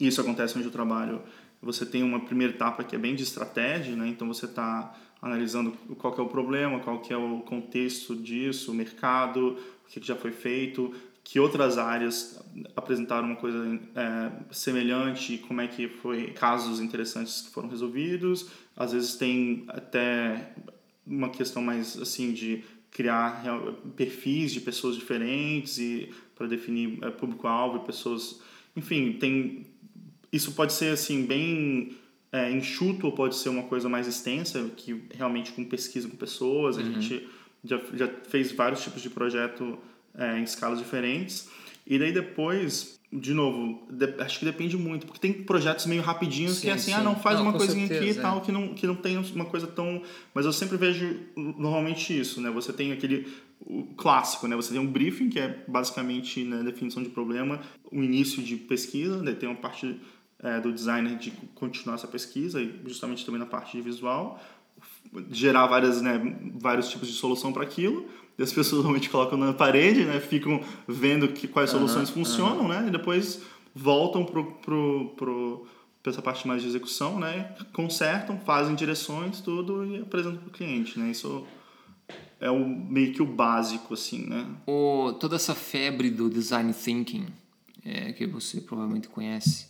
e 0.00 0.08
isso 0.08 0.20
acontece 0.20 0.56
onde 0.56 0.66
eu 0.66 0.72
trabalho, 0.72 1.22
você 1.62 1.84
tem 1.84 2.02
uma 2.02 2.20
primeira 2.20 2.52
etapa 2.52 2.82
que 2.82 2.96
é 2.96 2.98
bem 2.98 3.14
de 3.14 3.22
estratégia, 3.22 3.94
né? 3.94 4.08
Então 4.08 4.26
você 4.26 4.46
está 4.46 4.94
analisando 5.20 5.72
qual 5.98 6.14
é 6.16 6.20
o 6.20 6.26
problema, 6.26 6.80
qual 6.80 7.00
que 7.00 7.12
é 7.12 7.16
o 7.16 7.40
contexto 7.40 8.16
disso, 8.16 8.72
o 8.72 8.74
mercado, 8.74 9.58
o 9.84 9.88
que 9.88 10.04
já 10.04 10.16
foi 10.16 10.32
feito, 10.32 10.94
que 11.22 11.38
outras 11.38 11.78
áreas 11.78 12.42
apresentaram 12.74 13.28
uma 13.28 13.36
coisa 13.36 13.78
é, 13.94 14.32
semelhante, 14.50 15.38
como 15.38 15.60
é 15.60 15.68
que 15.68 15.88
foi 15.88 16.32
casos 16.32 16.80
interessantes 16.80 17.42
que 17.42 17.50
foram 17.50 17.68
resolvidos. 17.68 18.48
Às 18.76 18.92
vezes 18.92 19.16
tem 19.16 19.64
até 19.68 20.54
uma 21.06 21.28
questão 21.28 21.62
mais 21.62 21.98
assim 22.00 22.32
de 22.32 22.64
criar 22.90 23.44
perfis 23.94 24.52
de 24.52 24.60
pessoas 24.60 24.96
diferentes 24.96 25.78
e 25.78 26.10
para 26.34 26.46
definir 26.46 26.98
é, 27.02 27.10
público-alvo 27.10 27.78
e 27.78 27.86
pessoas, 27.86 28.40
enfim, 28.74 29.12
tem 29.12 29.66
isso 30.32 30.52
pode 30.52 30.72
ser 30.72 30.92
assim 30.92 31.26
bem 31.26 31.96
é, 32.33 32.51
enxuto 32.51 33.07
ou 33.07 33.12
pode 33.12 33.37
ser 33.37 33.49
uma 33.49 33.64
coisa 33.64 33.89
mais 33.89 34.07
extensa 34.07 34.70
que 34.76 35.03
realmente 35.12 35.53
com 35.53 35.64
pesquisa 35.64 36.09
com 36.09 36.16
pessoas 36.16 36.76
uhum. 36.76 36.83
a 36.83 36.85
gente 36.85 37.28
já, 37.64 37.81
já 37.95 38.09
fez 38.28 38.53
vários 38.53 38.83
tipos 38.83 39.03
de 39.03 39.11
projeto 39.11 39.78
é, 40.14 40.39
em 40.39 40.45
escalas 40.45 40.78
diferentes 40.78 41.49
e 41.87 41.99
daí 41.99 42.12
depois 42.12 43.01
de 43.12 43.35
novo, 43.35 43.83
de, 43.91 44.07
acho 44.22 44.39
que 44.39 44.45
depende 44.45 44.76
muito, 44.76 45.05
porque 45.05 45.18
tem 45.18 45.33
projetos 45.33 45.87
meio 45.87 46.01
rapidinhos 46.01 46.57
sim, 46.57 46.62
que 46.62 46.70
é 46.70 46.74
assim, 46.74 46.93
sim. 46.93 46.97
ah, 46.97 47.03
não 47.03 47.16
faz 47.16 47.39
não, 47.39 47.47
uma 47.47 47.53
coisinha 47.53 47.89
certeza, 47.89 48.11
aqui 48.11 48.16
e 48.16 48.18
é. 48.18 48.22
tal, 48.22 48.41
que 48.41 48.53
não, 48.53 48.68
que 48.72 48.87
não 48.87 48.95
tem 48.95 49.16
uma 49.16 49.45
coisa 49.45 49.66
tão. 49.66 50.01
Mas 50.33 50.47
eu 50.47 50.53
sempre 50.53 50.76
vejo 50.76 51.18
normalmente 51.37 52.16
isso, 52.16 52.41
né? 52.41 52.49
Você 52.51 52.72
tem 52.72 52.93
aquele 52.93 53.26
clássico, 53.97 54.47
né? 54.47 54.55
Você 54.55 54.72
tem 54.72 54.81
um 54.81 54.87
briefing, 54.87 55.28
que 55.28 55.41
é 55.41 55.64
basicamente 55.66 56.45
né, 56.45 56.62
definição 56.62 57.03
de 57.03 57.09
problema, 57.09 57.61
o 57.91 58.01
início 58.01 58.41
de 58.43 58.57
pesquisa, 58.57 59.20
daí 59.22 59.35
tem 59.35 59.49
uma 59.49 59.59
parte 59.59 60.01
é, 60.43 60.61
do 60.61 60.72
designer 60.72 61.16
de 61.16 61.30
continuar 61.55 61.97
essa 61.97 62.09
pesquisa, 62.09 62.61
e 62.61 62.80
justamente 62.86 63.24
também 63.24 63.38
na 63.38 63.47
parte 63.47 63.76
de 63.76 63.82
visual, 63.82 64.41
gerar 65.30 65.66
várias, 65.66 66.01
né, 66.01 66.20
vários 66.55 66.88
tipos 66.88 67.09
de 67.09 67.14
solução 67.14 67.53
para 67.53 67.62
aquilo 67.62 68.09
e 68.41 68.43
as 68.43 68.53
pessoas 68.55 68.82
normalmente 68.82 69.11
colocam 69.11 69.38
na 69.38 69.53
parede, 69.53 70.05
né? 70.07 70.18
Ficam 70.18 70.62
vendo 70.88 71.28
que, 71.28 71.47
quais 71.47 71.68
soluções 71.68 72.09
uhum, 72.09 72.14
funcionam, 72.14 72.62
uhum. 72.62 72.68
né? 72.68 72.84
E 72.88 72.91
depois 72.91 73.43
voltam 73.74 74.24
pro, 74.24 74.53
pro, 74.53 75.11
pro, 75.14 75.66
para 76.03 76.11
essa 76.11 76.22
parte 76.22 76.49
mais 76.49 76.62
de 76.62 76.68
execução, 76.68 77.18
né? 77.18 77.55
Consertam, 77.74 78.41
fazem 78.41 78.74
direções, 78.74 79.43
tudo 79.43 79.84
e 79.84 80.01
apresentam 80.01 80.38
para 80.38 80.49
o 80.49 80.53
cliente, 80.53 80.99
né? 80.99 81.11
Isso 81.11 81.47
é 82.41 82.51
o, 82.51 82.66
meio 82.66 83.12
que 83.12 83.20
o 83.20 83.26
básico, 83.26 83.93
assim, 83.93 84.26
né? 84.26 84.47
O, 84.66 85.12
toda 85.20 85.36
essa 85.36 85.55
febre 85.55 86.09
do 86.09 86.30
design 86.30 86.72
thinking, 86.72 87.26
é, 87.84 88.12
que 88.12 88.26
você 88.26 88.62
provavelmente 88.62 89.09
conhece, 89.09 89.68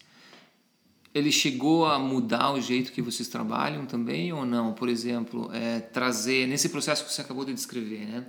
ele 1.15 1.33
chegou 1.33 1.87
a 1.87 1.99
mudar 1.99 2.53
o 2.53 2.61
jeito 2.61 2.93
que 2.93 3.03
vocês 3.03 3.29
trabalham 3.29 3.85
também 3.85 4.33
ou 4.33 4.47
não? 4.47 4.73
Por 4.73 4.89
exemplo, 4.89 5.51
é, 5.53 5.81
trazer, 5.81 6.47
nesse 6.47 6.69
processo 6.69 7.05
que 7.05 7.13
você 7.13 7.21
acabou 7.21 7.45
de 7.45 7.53
descrever, 7.53 8.07
né? 8.07 8.27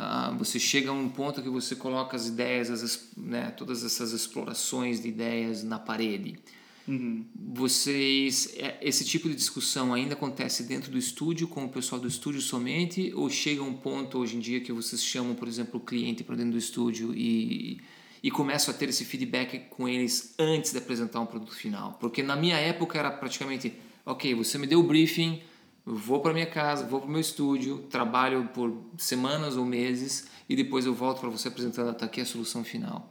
Ah, 0.00 0.32
você 0.38 0.60
chega 0.60 0.90
a 0.90 0.92
um 0.92 1.08
ponto 1.08 1.42
que 1.42 1.48
você 1.48 1.74
coloca 1.74 2.16
as 2.16 2.28
ideias, 2.28 2.70
as, 2.70 3.08
né, 3.16 3.50
todas 3.50 3.82
essas 3.82 4.12
explorações 4.12 5.02
de 5.02 5.08
ideias 5.08 5.64
na 5.64 5.76
parede. 5.76 6.38
Uhum. 6.86 7.24
Vocês, 7.34 8.54
é, 8.56 8.78
esse 8.80 9.04
tipo 9.04 9.28
de 9.28 9.34
discussão 9.34 9.92
ainda 9.92 10.14
acontece 10.14 10.62
dentro 10.62 10.90
do 10.92 10.96
estúdio, 10.96 11.48
com 11.48 11.64
o 11.64 11.68
pessoal 11.68 12.00
do 12.00 12.06
estúdio 12.06 12.40
somente, 12.40 13.12
ou 13.14 13.28
chega 13.28 13.60
a 13.60 13.64
um 13.64 13.74
ponto 13.74 14.18
hoje 14.18 14.36
em 14.36 14.40
dia 14.40 14.60
que 14.60 14.72
vocês 14.72 15.02
chamam, 15.02 15.34
por 15.34 15.48
exemplo, 15.48 15.80
o 15.80 15.82
cliente 15.82 16.22
para 16.22 16.36
dentro 16.36 16.52
do 16.52 16.58
estúdio 16.58 17.12
e, 17.12 17.72
e 17.72 17.80
começam 18.30 18.74
a 18.74 18.76
ter 18.76 18.88
esse 18.88 19.04
feedback 19.04 19.60
com 19.70 19.88
eles 19.88 20.34
antes 20.38 20.72
de 20.72 20.78
apresentar 20.78 21.20
um 21.20 21.26
produto 21.26 21.54
final? 21.54 21.96
Porque 22.00 22.22
na 22.22 22.34
minha 22.34 22.56
época 22.56 22.98
era 22.98 23.10
praticamente, 23.10 23.72
ok, 24.04 24.34
você 24.34 24.58
me 24.58 24.66
deu 24.66 24.80
o 24.80 24.82
briefing, 24.82 25.40
vou 25.84 26.20
para 26.20 26.32
minha 26.32 26.46
casa, 26.46 26.86
vou 26.86 27.00
para 27.00 27.08
o 27.08 27.12
meu 27.12 27.20
estúdio, 27.20 27.78
trabalho 27.90 28.48
por 28.52 28.76
semanas 28.96 29.56
ou 29.56 29.64
meses 29.64 30.28
e 30.48 30.56
depois 30.56 30.84
eu 30.84 30.94
volto 30.94 31.20
para 31.20 31.28
você 31.28 31.48
apresentando 31.48 31.90
até 31.90 32.04
aqui 32.04 32.20
a 32.20 32.26
solução 32.26 32.64
final. 32.64 33.10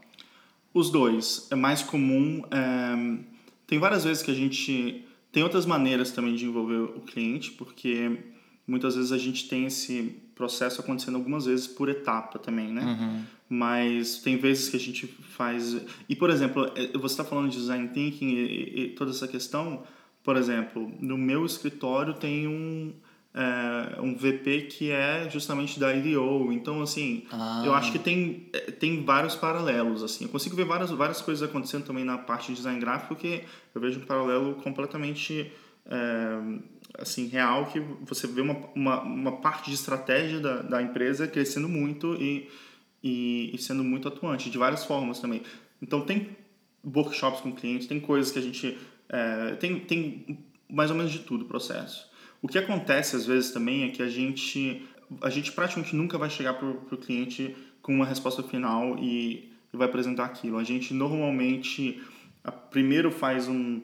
Os 0.73 0.89
dois. 0.89 1.47
É 1.49 1.55
mais 1.55 1.81
comum. 1.81 2.43
É... 2.51 3.23
Tem 3.65 3.79
várias 3.79 4.03
vezes 4.03 4.21
que 4.21 4.31
a 4.31 4.33
gente. 4.33 5.05
Tem 5.31 5.43
outras 5.43 5.65
maneiras 5.65 6.11
também 6.11 6.35
de 6.35 6.45
envolver 6.45 6.97
o 6.97 7.01
cliente, 7.01 7.51
porque 7.51 8.17
muitas 8.67 8.95
vezes 8.95 9.11
a 9.11 9.17
gente 9.17 9.47
tem 9.47 9.65
esse 9.65 10.15
processo 10.35 10.81
acontecendo 10.81 11.15
algumas 11.15 11.45
vezes 11.45 11.67
por 11.67 11.89
etapa 11.89 12.37
também, 12.37 12.71
né? 12.71 12.83
Uhum. 12.83 13.23
Mas 13.49 14.19
tem 14.19 14.37
vezes 14.37 14.69
que 14.69 14.77
a 14.77 14.79
gente 14.79 15.07
faz. 15.07 15.81
E, 16.09 16.15
por 16.15 16.29
exemplo, 16.29 16.71
é, 16.75 16.97
você 16.97 17.13
está 17.13 17.23
falando 17.23 17.49
de 17.49 17.57
design 17.57 17.87
thinking 17.89 18.29
e, 18.29 18.79
e 18.79 18.89
toda 18.89 19.11
essa 19.11 19.27
questão 19.27 19.83
por 20.27 20.35
exemplo, 20.35 20.91
no 20.99 21.17
meu 21.17 21.45
escritório 21.45 22.13
tem 22.13 22.49
um, 22.49 22.93
é, 23.33 24.01
um 24.01 24.13
VP 24.13 24.63
que 24.63 24.91
é 24.91 25.29
justamente 25.29 25.79
da 25.79 25.95
IDO. 25.95 26.51
Então, 26.51 26.81
assim, 26.81 27.23
ah. 27.31 27.63
eu 27.65 27.73
acho 27.73 27.93
que 27.93 27.97
tem, 27.97 28.49
é, 28.51 28.69
tem 28.71 29.05
vários 29.05 29.37
paralelos, 29.37 30.03
assim. 30.03 30.25
Eu 30.25 30.29
consigo 30.29 30.53
ver 30.53 30.65
várias, 30.65 30.91
várias 30.91 31.21
coisas 31.21 31.47
acontecendo 31.47 31.85
também 31.85 32.03
na 32.03 32.17
parte 32.17 32.47
de 32.47 32.55
design 32.55 32.77
gráfico 32.77 33.15
que 33.15 33.41
eu 33.73 33.79
vejo 33.79 34.01
um 34.01 34.05
paralelo 34.05 34.55
completamente, 34.55 35.49
é, 35.85 36.59
assim, 36.99 37.27
real, 37.27 37.67
que 37.67 37.79
você 38.05 38.27
vê 38.27 38.41
uma, 38.41 38.57
uma, 38.75 39.01
uma 39.03 39.31
parte 39.37 39.69
de 39.69 39.75
estratégia 39.75 40.41
da, 40.41 40.61
da 40.61 40.81
empresa 40.81 41.25
crescendo 41.25 41.69
muito 41.69 42.15
e, 42.15 42.49
e, 43.03 43.51
e 43.53 43.57
sendo 43.57 43.83
muito 43.83 44.07
atuante, 44.07 44.49
de 44.49 44.57
várias 44.57 44.85
formas 44.85 45.19
também. 45.19 45.41
Então, 45.81 46.01
tem 46.01 46.29
workshops 46.83 47.41
com 47.41 47.51
clientes, 47.51 47.87
tem 47.87 47.99
coisas 47.99 48.31
que 48.31 48.39
a 48.39 48.41
gente 48.41 48.77
é, 49.09 49.55
tem, 49.55 49.79
tem 49.79 50.39
mais 50.69 50.91
ou 50.91 50.97
menos 50.97 51.11
de 51.11 51.19
tudo 51.19 51.45
o 51.45 51.47
processo. 51.47 52.09
O 52.41 52.47
que 52.47 52.57
acontece 52.57 53.15
às 53.15 53.25
vezes 53.25 53.51
também 53.51 53.83
é 53.83 53.89
que 53.89 54.01
a 54.01 54.09
gente, 54.09 54.85
a 55.21 55.29
gente 55.29 55.51
praticamente 55.51 55.95
nunca 55.95 56.17
vai 56.17 56.29
chegar 56.29 56.53
para 56.53 56.67
o 56.67 56.97
cliente 56.97 57.55
com 57.81 57.93
uma 57.93 58.05
resposta 58.05 58.43
final 58.43 58.97
e, 58.99 59.51
e, 59.73 59.77
vai 59.77 59.87
apresentar 59.87 60.25
aquilo. 60.25 60.57
A 60.57 60.63
gente 60.63 60.93
normalmente 60.93 62.01
a, 62.43 62.51
primeiro 62.51 63.11
faz 63.11 63.47
um, 63.47 63.81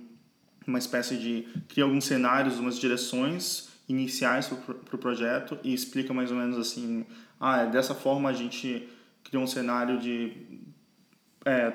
uma 0.67 0.77
espécie 0.77 1.17
de. 1.17 1.47
cria 1.67 1.83
alguns 1.83 2.05
cenários, 2.05 2.59
umas 2.59 2.77
direções 2.77 3.69
iniciais 3.87 4.47
para 4.47 4.71
o 4.71 4.75
pro 4.75 4.97
projeto 4.97 5.57
e 5.63 5.73
explica 5.73 6.13
mais 6.13 6.31
ou 6.31 6.37
menos 6.37 6.57
assim: 6.57 7.05
ah, 7.39 7.61
é 7.61 7.67
dessa 7.67 7.95
forma 7.95 8.29
a 8.29 8.33
gente 8.33 8.87
cria 9.33 9.39
um 9.39 9.47
cenário 9.47 9.97
de. 9.97 10.31
É, 11.45 11.71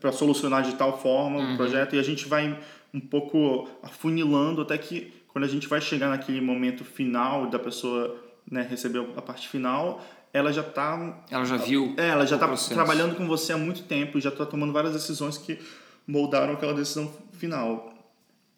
para 0.00 0.10
solucionar 0.10 0.62
de 0.62 0.74
tal 0.74 0.98
forma 0.98 1.38
uhum. 1.38 1.54
o 1.54 1.56
projeto 1.56 1.94
e 1.94 1.98
a 1.98 2.02
gente 2.02 2.26
vai 2.26 2.58
um 2.92 2.98
pouco 2.98 3.68
afunilando 3.80 4.62
até 4.62 4.76
que 4.76 5.12
quando 5.28 5.44
a 5.44 5.48
gente 5.48 5.68
vai 5.68 5.80
chegar 5.80 6.08
naquele 6.08 6.40
momento 6.40 6.84
final 6.84 7.48
da 7.48 7.56
pessoa 7.56 8.20
né, 8.50 8.66
receber 8.68 9.06
a 9.16 9.22
parte 9.22 9.48
final, 9.48 10.04
ela 10.32 10.52
já 10.52 10.62
está 10.62 11.22
ela 11.30 11.44
já 11.44 11.56
viu 11.56 11.94
é, 11.96 12.08
ela 12.08 12.26
já 12.26 12.34
está 12.34 12.52
trabalhando 12.74 13.14
com 13.14 13.28
você 13.28 13.52
há 13.52 13.58
muito 13.58 13.84
tempo 13.84 14.18
e 14.18 14.20
já 14.20 14.30
está 14.30 14.44
tomando 14.44 14.72
várias 14.72 14.94
decisões 14.94 15.38
que 15.38 15.58
moldaram 16.04 16.54
aquela 16.54 16.74
decisão 16.74 17.12
final 17.32 17.94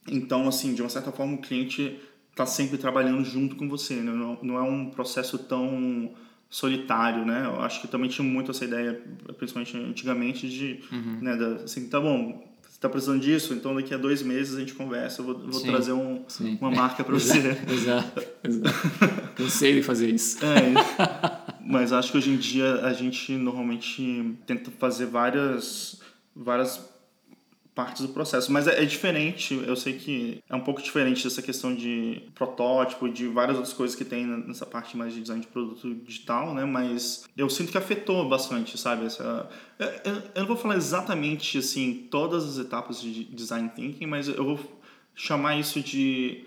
então 0.08 0.48
assim 0.48 0.72
de 0.74 0.80
uma 0.80 0.88
certa 0.88 1.12
forma 1.12 1.34
o 1.34 1.38
cliente 1.38 2.00
está 2.30 2.46
sempre 2.46 2.78
trabalhando 2.78 3.22
junto 3.24 3.54
com 3.54 3.68
você 3.68 3.94
né? 3.96 4.12
não, 4.12 4.38
não 4.40 4.56
é 4.56 4.62
um 4.62 4.88
processo 4.88 5.36
tão 5.38 6.14
solitário, 6.54 7.26
né? 7.26 7.46
Eu 7.46 7.60
acho 7.62 7.80
que 7.80 7.88
também 7.88 8.08
tinha 8.08 8.24
muito 8.24 8.52
essa 8.52 8.64
ideia, 8.64 9.02
principalmente 9.36 9.76
antigamente, 9.76 10.48
de, 10.48 10.78
uhum. 10.92 11.18
né, 11.20 11.36
da, 11.36 11.64
assim, 11.64 11.88
tá 11.88 12.00
bom, 12.00 12.48
você 12.62 12.78
tá 12.78 12.88
precisando 12.88 13.20
disso, 13.20 13.54
então 13.54 13.74
daqui 13.74 13.92
a 13.92 13.96
dois 13.96 14.22
meses 14.22 14.54
a 14.54 14.60
gente 14.60 14.72
conversa, 14.72 15.20
eu 15.20 15.26
vou, 15.26 15.36
vou 15.36 15.52
sim, 15.52 15.66
trazer 15.66 15.90
um, 15.90 16.24
uma 16.60 16.70
marca 16.70 17.02
para 17.02 17.12
você. 17.18 17.58
exato, 17.68 18.22
exato. 18.44 19.32
Cansei 19.34 19.74
de 19.74 19.82
fazer 19.82 20.08
isso. 20.10 20.38
É, 20.44 21.58
mas 21.60 21.92
acho 21.92 22.12
que 22.12 22.18
hoje 22.18 22.30
em 22.30 22.36
dia 22.36 22.82
a 22.82 22.92
gente 22.92 23.32
normalmente 23.32 24.36
tenta 24.46 24.70
fazer 24.78 25.06
várias, 25.06 26.00
várias 26.36 26.88
partes 27.74 28.02
do 28.02 28.08
processo. 28.08 28.52
Mas 28.52 28.68
é, 28.68 28.82
é, 28.82 28.86
diferente, 28.86 29.54
eu 29.66 29.74
sei 29.74 29.94
que 29.94 30.42
é 30.48 30.54
um 30.54 30.60
pouco 30.60 30.80
diferente 30.80 31.24
dessa 31.24 31.42
questão 31.42 31.74
de 31.74 32.22
protótipo, 32.34 33.08
de 33.08 33.26
várias 33.26 33.56
outras 33.56 33.74
coisas 33.74 33.96
que 33.96 34.04
tem 34.04 34.24
nessa 34.24 34.64
parte 34.64 34.96
mais 34.96 35.12
de 35.12 35.20
design 35.20 35.42
de 35.42 35.48
produto 35.48 35.92
digital, 35.94 36.54
né? 36.54 36.64
Mas 36.64 37.24
eu 37.36 37.50
sinto 37.50 37.72
que 37.72 37.78
afetou 37.78 38.28
bastante, 38.28 38.78
sabe? 38.78 39.06
Essa, 39.06 39.48
eu, 39.78 40.12
eu 40.34 40.40
não 40.42 40.46
vou 40.46 40.56
falar 40.56 40.76
exatamente, 40.76 41.58
assim, 41.58 42.06
todas 42.10 42.44
as 42.44 42.58
etapas 42.58 43.00
de 43.00 43.24
design 43.24 43.68
thinking, 43.74 44.06
mas 44.06 44.28
eu 44.28 44.44
vou 44.44 44.60
chamar 45.14 45.58
isso 45.58 45.80
de 45.80 46.44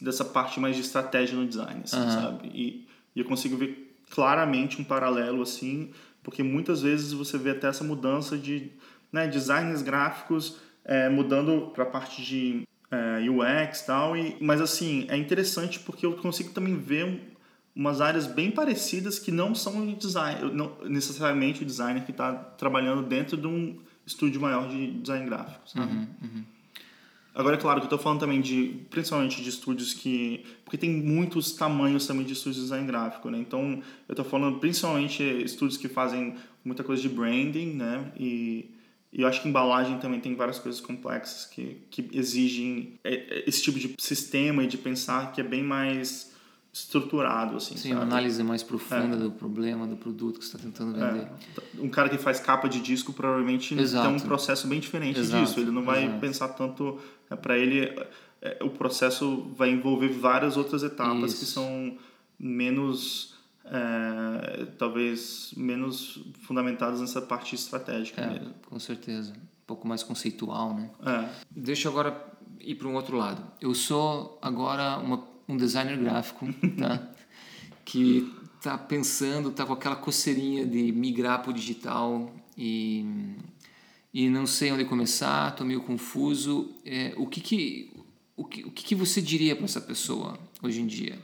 dessa 0.00 0.24
parte 0.24 0.60
mais 0.60 0.76
de 0.76 0.82
estratégia 0.82 1.36
no 1.36 1.46
design, 1.46 1.80
assim, 1.82 1.96
uhum. 1.96 2.10
sabe? 2.10 2.48
E, 2.54 2.86
e 3.14 3.20
eu 3.20 3.24
consigo 3.24 3.56
ver 3.56 3.96
claramente 4.10 4.80
um 4.80 4.84
paralelo, 4.84 5.42
assim, 5.42 5.90
porque 6.22 6.42
muitas 6.42 6.82
vezes 6.82 7.12
você 7.12 7.36
vê 7.36 7.50
até 7.50 7.68
essa 7.68 7.84
mudança 7.84 8.38
de 8.38 8.70
né, 9.14 9.28
designers 9.28 9.80
gráficos 9.80 10.56
é, 10.84 11.08
mudando 11.08 11.70
para 11.72 11.84
a 11.84 11.86
parte 11.86 12.20
de 12.20 12.66
é, 12.90 13.30
UX 13.30 13.80
e 13.80 13.86
tal. 13.86 14.16
E, 14.16 14.36
mas 14.40 14.60
assim, 14.60 15.06
é 15.08 15.16
interessante 15.16 15.78
porque 15.78 16.04
eu 16.04 16.14
consigo 16.14 16.50
também 16.50 16.76
ver 16.76 17.32
umas 17.76 18.00
áreas 18.00 18.26
bem 18.26 18.50
parecidas 18.50 19.18
que 19.20 19.30
não 19.30 19.54
são 19.54 19.86
design, 19.94 20.52
não 20.52 20.76
necessariamente 20.84 21.62
o 21.62 21.66
designer 21.66 22.04
que 22.04 22.10
está 22.10 22.32
trabalhando 22.32 23.02
dentro 23.02 23.36
de 23.36 23.46
um 23.46 23.78
estúdio 24.04 24.40
maior 24.40 24.68
de 24.68 24.90
design 24.90 25.26
gráfico. 25.26 25.62
Sabe? 25.68 25.92
Uhum, 25.92 26.08
uhum. 26.20 26.44
Agora, 27.36 27.56
é 27.56 27.58
claro 27.58 27.80
que 27.80 27.84
eu 27.84 27.86
estou 27.86 27.98
falando 27.98 28.20
também 28.20 28.40
de, 28.40 28.80
principalmente 28.90 29.42
de 29.42 29.48
estúdios 29.48 29.92
que... 29.92 30.44
Porque 30.64 30.76
tem 30.76 30.90
muitos 30.90 31.52
tamanhos 31.52 32.06
também 32.06 32.24
de 32.24 32.32
estúdios 32.32 32.56
de 32.56 32.62
design 32.62 32.86
gráfico, 32.86 33.30
né? 33.30 33.38
Então, 33.38 33.80
eu 34.08 34.12
estou 34.12 34.24
falando 34.24 34.58
principalmente 34.58 35.22
estúdios 35.22 35.76
que 35.76 35.88
fazem 35.88 36.34
muita 36.64 36.84
coisa 36.84 37.02
de 37.02 37.08
branding, 37.08 37.74
né? 37.74 38.12
E 38.16 38.70
e 39.14 39.22
eu 39.22 39.28
acho 39.28 39.40
que 39.40 39.48
embalagem 39.48 39.98
também 39.98 40.18
tem 40.18 40.34
várias 40.34 40.58
coisas 40.58 40.80
complexas 40.80 41.46
que, 41.46 41.80
que 41.88 42.10
exigem 42.12 42.98
é, 43.04 43.14
é, 43.14 43.44
esse 43.46 43.62
tipo 43.62 43.78
de 43.78 43.94
sistema 43.96 44.64
e 44.64 44.66
de 44.66 44.76
pensar 44.76 45.30
que 45.30 45.40
é 45.40 45.44
bem 45.44 45.62
mais 45.62 46.34
estruturado, 46.72 47.56
assim. 47.56 47.76
Sim, 47.76 47.90
sabe? 47.90 47.94
uma 47.94 48.02
análise 48.02 48.42
mais 48.42 48.64
profunda 48.64 49.14
é. 49.14 49.18
do 49.20 49.30
problema, 49.30 49.86
do 49.86 49.96
produto 49.96 50.40
que 50.40 50.44
você 50.44 50.56
está 50.56 50.68
tentando 50.68 50.94
vender. 50.94 51.28
É. 51.28 51.80
Um 51.80 51.88
cara 51.88 52.08
que 52.08 52.18
faz 52.18 52.40
capa 52.40 52.68
de 52.68 52.80
disco 52.80 53.12
provavelmente 53.12 53.78
Exato. 53.78 54.08
tem 54.08 54.16
um 54.16 54.20
processo 54.20 54.66
bem 54.66 54.80
diferente 54.80 55.20
Exato. 55.20 55.44
disso. 55.44 55.60
Ele 55.60 55.70
não 55.70 55.84
vai 55.84 56.06
Exato. 56.06 56.18
pensar 56.18 56.48
tanto... 56.48 56.98
É, 57.30 57.36
Para 57.36 57.56
ele, 57.56 57.96
é, 58.42 58.58
o 58.64 58.70
processo 58.70 59.48
vai 59.56 59.70
envolver 59.70 60.08
várias 60.08 60.56
outras 60.56 60.82
etapas 60.82 61.34
Isso. 61.34 61.38
que 61.38 61.46
são 61.46 61.96
menos 62.36 63.33
é, 63.64 64.66
talvez 64.78 65.52
menos 65.56 66.22
fundamentadas 66.42 67.00
nessa 67.00 67.22
parte 67.22 67.54
estratégica 67.54 68.20
é, 68.20 68.30
mesmo. 68.30 68.54
Com 68.68 68.78
certeza. 68.78 69.32
Um 69.32 69.66
pouco 69.66 69.88
mais 69.88 70.02
conceitual, 70.02 70.74
né? 70.74 70.90
É. 71.04 71.28
Deixa 71.50 71.88
eu 71.88 71.92
agora 71.92 72.34
ir 72.60 72.74
para 72.74 72.88
um 72.88 72.94
outro 72.94 73.16
lado. 73.16 73.42
Eu 73.60 73.74
sou 73.74 74.38
agora 74.42 74.98
uma, 74.98 75.24
um 75.48 75.56
designer 75.56 75.96
gráfico, 75.96 76.46
tá? 76.78 77.08
que 77.84 78.32
está 78.56 78.78
pensando, 78.78 79.50
está 79.50 79.66
com 79.66 79.74
aquela 79.74 79.96
coceirinha 79.96 80.66
de 80.66 80.90
migrar 80.90 81.42
para 81.42 81.50
o 81.50 81.54
digital 81.54 82.32
e, 82.56 83.04
e 84.12 84.28
não 84.30 84.46
sei 84.46 84.72
onde 84.72 84.84
começar, 84.84 85.50
estou 85.50 85.66
meio 85.66 85.82
confuso. 85.82 86.74
É, 86.84 87.14
o 87.16 87.26
que 87.26 87.40
que, 87.40 87.92
o 88.36 88.44
que, 88.44 88.64
o 88.64 88.70
que, 88.70 88.84
que 88.84 88.94
você 88.94 89.20
diria 89.20 89.54
para 89.54 89.66
essa 89.66 89.80
pessoa 89.80 90.38
hoje 90.62 90.80
em 90.80 90.86
dia? 90.86 91.18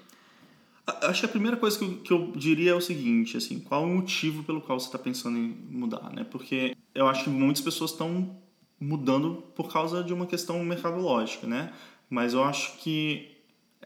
Acho 1.02 1.20
que 1.20 1.26
a 1.26 1.28
primeira 1.28 1.56
coisa 1.56 1.78
que 1.78 1.84
eu, 1.84 1.96
que 1.98 2.12
eu 2.12 2.32
diria 2.34 2.72
é 2.72 2.74
o 2.74 2.80
seguinte, 2.80 3.36
assim, 3.36 3.60
qual 3.60 3.84
o 3.84 3.86
motivo 3.86 4.42
pelo 4.42 4.60
qual 4.60 4.78
você 4.78 4.86
está 4.86 4.98
pensando 4.98 5.36
em 5.38 5.56
mudar, 5.70 6.10
né? 6.10 6.24
Porque 6.24 6.76
eu 6.94 7.06
acho 7.06 7.24
que 7.24 7.30
muitas 7.30 7.62
pessoas 7.62 7.92
estão 7.92 8.36
mudando 8.78 9.42
por 9.54 9.70
causa 9.70 10.02
de 10.02 10.12
uma 10.12 10.26
questão 10.26 10.62
mercadológica, 10.64 11.46
né? 11.46 11.72
Mas 12.08 12.34
eu 12.34 12.42
acho 12.42 12.78
que 12.78 13.36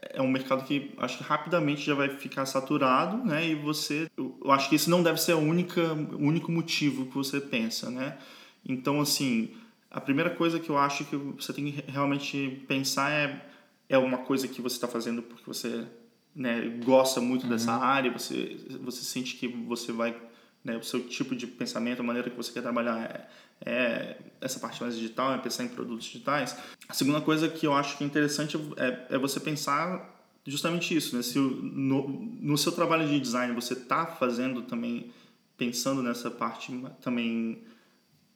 é 0.01 0.21
um 0.21 0.29
mercado 0.29 0.63
que 0.65 0.91
acho 0.97 1.17
que 1.17 1.23
rapidamente 1.23 1.81
já 1.81 1.93
vai 1.93 2.09
ficar 2.09 2.45
saturado, 2.45 3.17
né? 3.25 3.47
E 3.47 3.55
você, 3.55 4.09
eu 4.17 4.51
acho 4.51 4.69
que 4.69 4.75
esse 4.75 4.89
não 4.89 5.03
deve 5.03 5.21
ser 5.21 5.33
a 5.33 5.37
única, 5.37 5.93
o 5.93 6.23
único 6.23 6.51
motivo 6.51 7.05
que 7.05 7.15
você 7.15 7.39
pensa, 7.41 7.89
né? 7.89 8.17
Então, 8.67 8.99
assim, 9.01 9.51
a 9.91 10.01
primeira 10.01 10.29
coisa 10.29 10.59
que 10.59 10.69
eu 10.69 10.77
acho 10.77 11.05
que 11.05 11.15
você 11.15 11.53
tem 11.53 11.71
que 11.71 11.91
realmente 11.91 12.63
pensar 12.67 13.11
é 13.11 13.45
é 13.89 13.97
uma 13.97 14.19
coisa 14.19 14.47
que 14.47 14.61
você 14.61 14.75
está 14.75 14.87
fazendo 14.87 15.21
porque 15.21 15.43
você 15.45 15.85
né, 16.35 16.79
gosta 16.83 17.21
muito 17.21 17.43
uhum. 17.43 17.49
dessa 17.49 17.71
área, 17.71 18.11
você, 18.11 18.57
você 18.81 19.01
sente 19.03 19.35
que 19.35 19.47
você 19.47 19.91
vai, 19.91 20.15
né, 20.63 20.75
o 20.75 20.83
seu 20.83 21.01
tipo 21.07 21.35
de 21.35 21.47
pensamento, 21.47 22.01
a 22.01 22.03
maneira 22.03 22.29
que 22.29 22.35
você 22.35 22.51
quer 22.51 22.61
trabalhar 22.61 23.01
é, 23.01 23.27
é 23.65 24.17
essa 24.41 24.59
parte 24.59 24.81
mais 24.81 24.95
digital, 24.95 25.33
é 25.33 25.37
pensar 25.37 25.63
em 25.63 25.69
produtos 25.69 26.05
digitais. 26.05 26.57
A 26.89 26.93
segunda 26.93 27.21
coisa 27.21 27.47
que 27.47 27.65
eu 27.65 27.73
acho 27.73 27.97
que 27.97 28.03
é 28.03 28.07
interessante 28.07 28.57
é, 28.75 29.15
é 29.15 29.17
você 29.17 29.39
pensar 29.39 30.13
justamente 30.45 30.95
isso, 30.95 31.15
né? 31.15 31.23
Se 31.23 31.39
no, 31.39 32.07
no 32.41 32.57
seu 32.57 32.71
trabalho 32.71 33.07
de 33.07 33.19
design 33.19 33.55
você 33.55 33.73
está 33.73 34.05
fazendo 34.05 34.61
também, 34.63 35.11
pensando 35.57 36.03
nessa 36.03 36.29
parte 36.29 36.71
também 37.01 37.63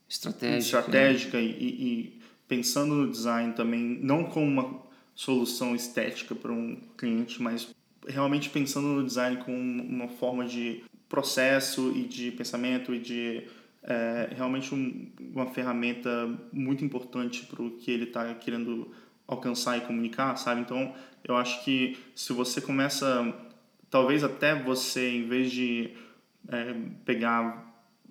estratégica, 0.07 0.79
estratégica 0.79 1.37
né? 1.37 1.43
e, 1.43 1.67
e 1.67 2.19
pensando 2.47 2.95
no 2.95 3.11
design 3.11 3.53
também, 3.53 3.99
não 4.01 4.23
como 4.23 4.45
uma 4.47 4.81
solução 5.13 5.75
estética 5.75 6.33
para 6.33 6.51
um 6.51 6.77
cliente, 6.97 7.41
mas 7.41 7.69
realmente 8.09 8.49
pensando 8.49 8.87
no 8.87 9.05
design 9.05 9.37
como 9.37 9.57
uma 9.57 10.07
forma 10.07 10.45
de 10.45 10.83
processo 11.07 11.91
e 11.95 12.03
de 12.03 12.31
pensamento 12.31 12.93
e 12.93 12.99
de 12.99 13.47
é, 13.83 14.29
realmente 14.35 14.73
um, 14.73 15.11
uma 15.33 15.47
ferramenta 15.47 16.09
muito 16.51 16.83
importante 16.83 17.45
para 17.45 17.61
o 17.61 17.71
que 17.71 17.89
ele 17.91 18.05
está 18.05 18.33
querendo 18.35 18.91
alcançar 19.27 19.77
e 19.77 19.81
comunicar, 19.81 20.35
sabe? 20.37 20.61
Então, 20.61 20.93
eu 21.23 21.35
acho 21.35 21.63
que 21.63 21.97
se 22.15 22.33
você 22.33 22.59
começa, 22.59 23.33
talvez 23.89 24.23
até 24.23 24.55
você, 24.55 25.09
em 25.09 25.27
vez 25.27 25.51
de 25.51 25.91
é, 26.47 26.75
pegar 27.05 27.67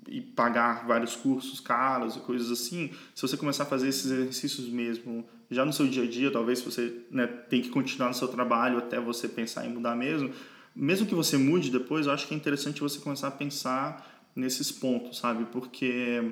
e 0.07 0.21
pagar 0.21 0.87
vários 0.87 1.15
cursos 1.15 1.61
caros 1.61 2.17
e 2.17 2.21
coisas 2.21 2.51
assim, 2.51 2.91
se 3.15 3.21
você 3.21 3.37
começar 3.37 3.65
a 3.65 3.67
fazer 3.67 3.89
esses 3.89 4.11
exercícios 4.11 4.69
mesmo 4.69 5.29
já 5.51 5.65
no 5.65 5.73
seu 5.73 5.87
dia 5.87 6.05
a 6.05 6.07
dia, 6.07 6.31
talvez 6.31 6.61
você 6.61 6.93
né, 7.11 7.27
tem 7.27 7.63
que 7.63 7.71
continuar 7.71 8.09
no 8.09 8.15
seu 8.15 8.29
trabalho 8.29 8.79
até 8.79 9.01
você 9.01 9.29
pensar 9.29 9.67
em 9.67 9.71
mudar 9.71 9.97
mesmo, 9.97 10.31
mesmo 10.75 11.07
que 11.07 11.15
você 11.15 11.37
mude 11.37 11.71
depois, 11.71 12.07
eu 12.07 12.13
acho 12.13 12.27
que 12.27 12.35
é 12.35 12.37
interessante 12.37 12.81
você 12.81 13.01
começar 13.01 13.29
a 13.29 13.33
pensar 13.33 14.27
nesses 14.37 14.71
pontos, 14.71 15.19
sabe? 15.19 15.45
Porque 15.47 16.23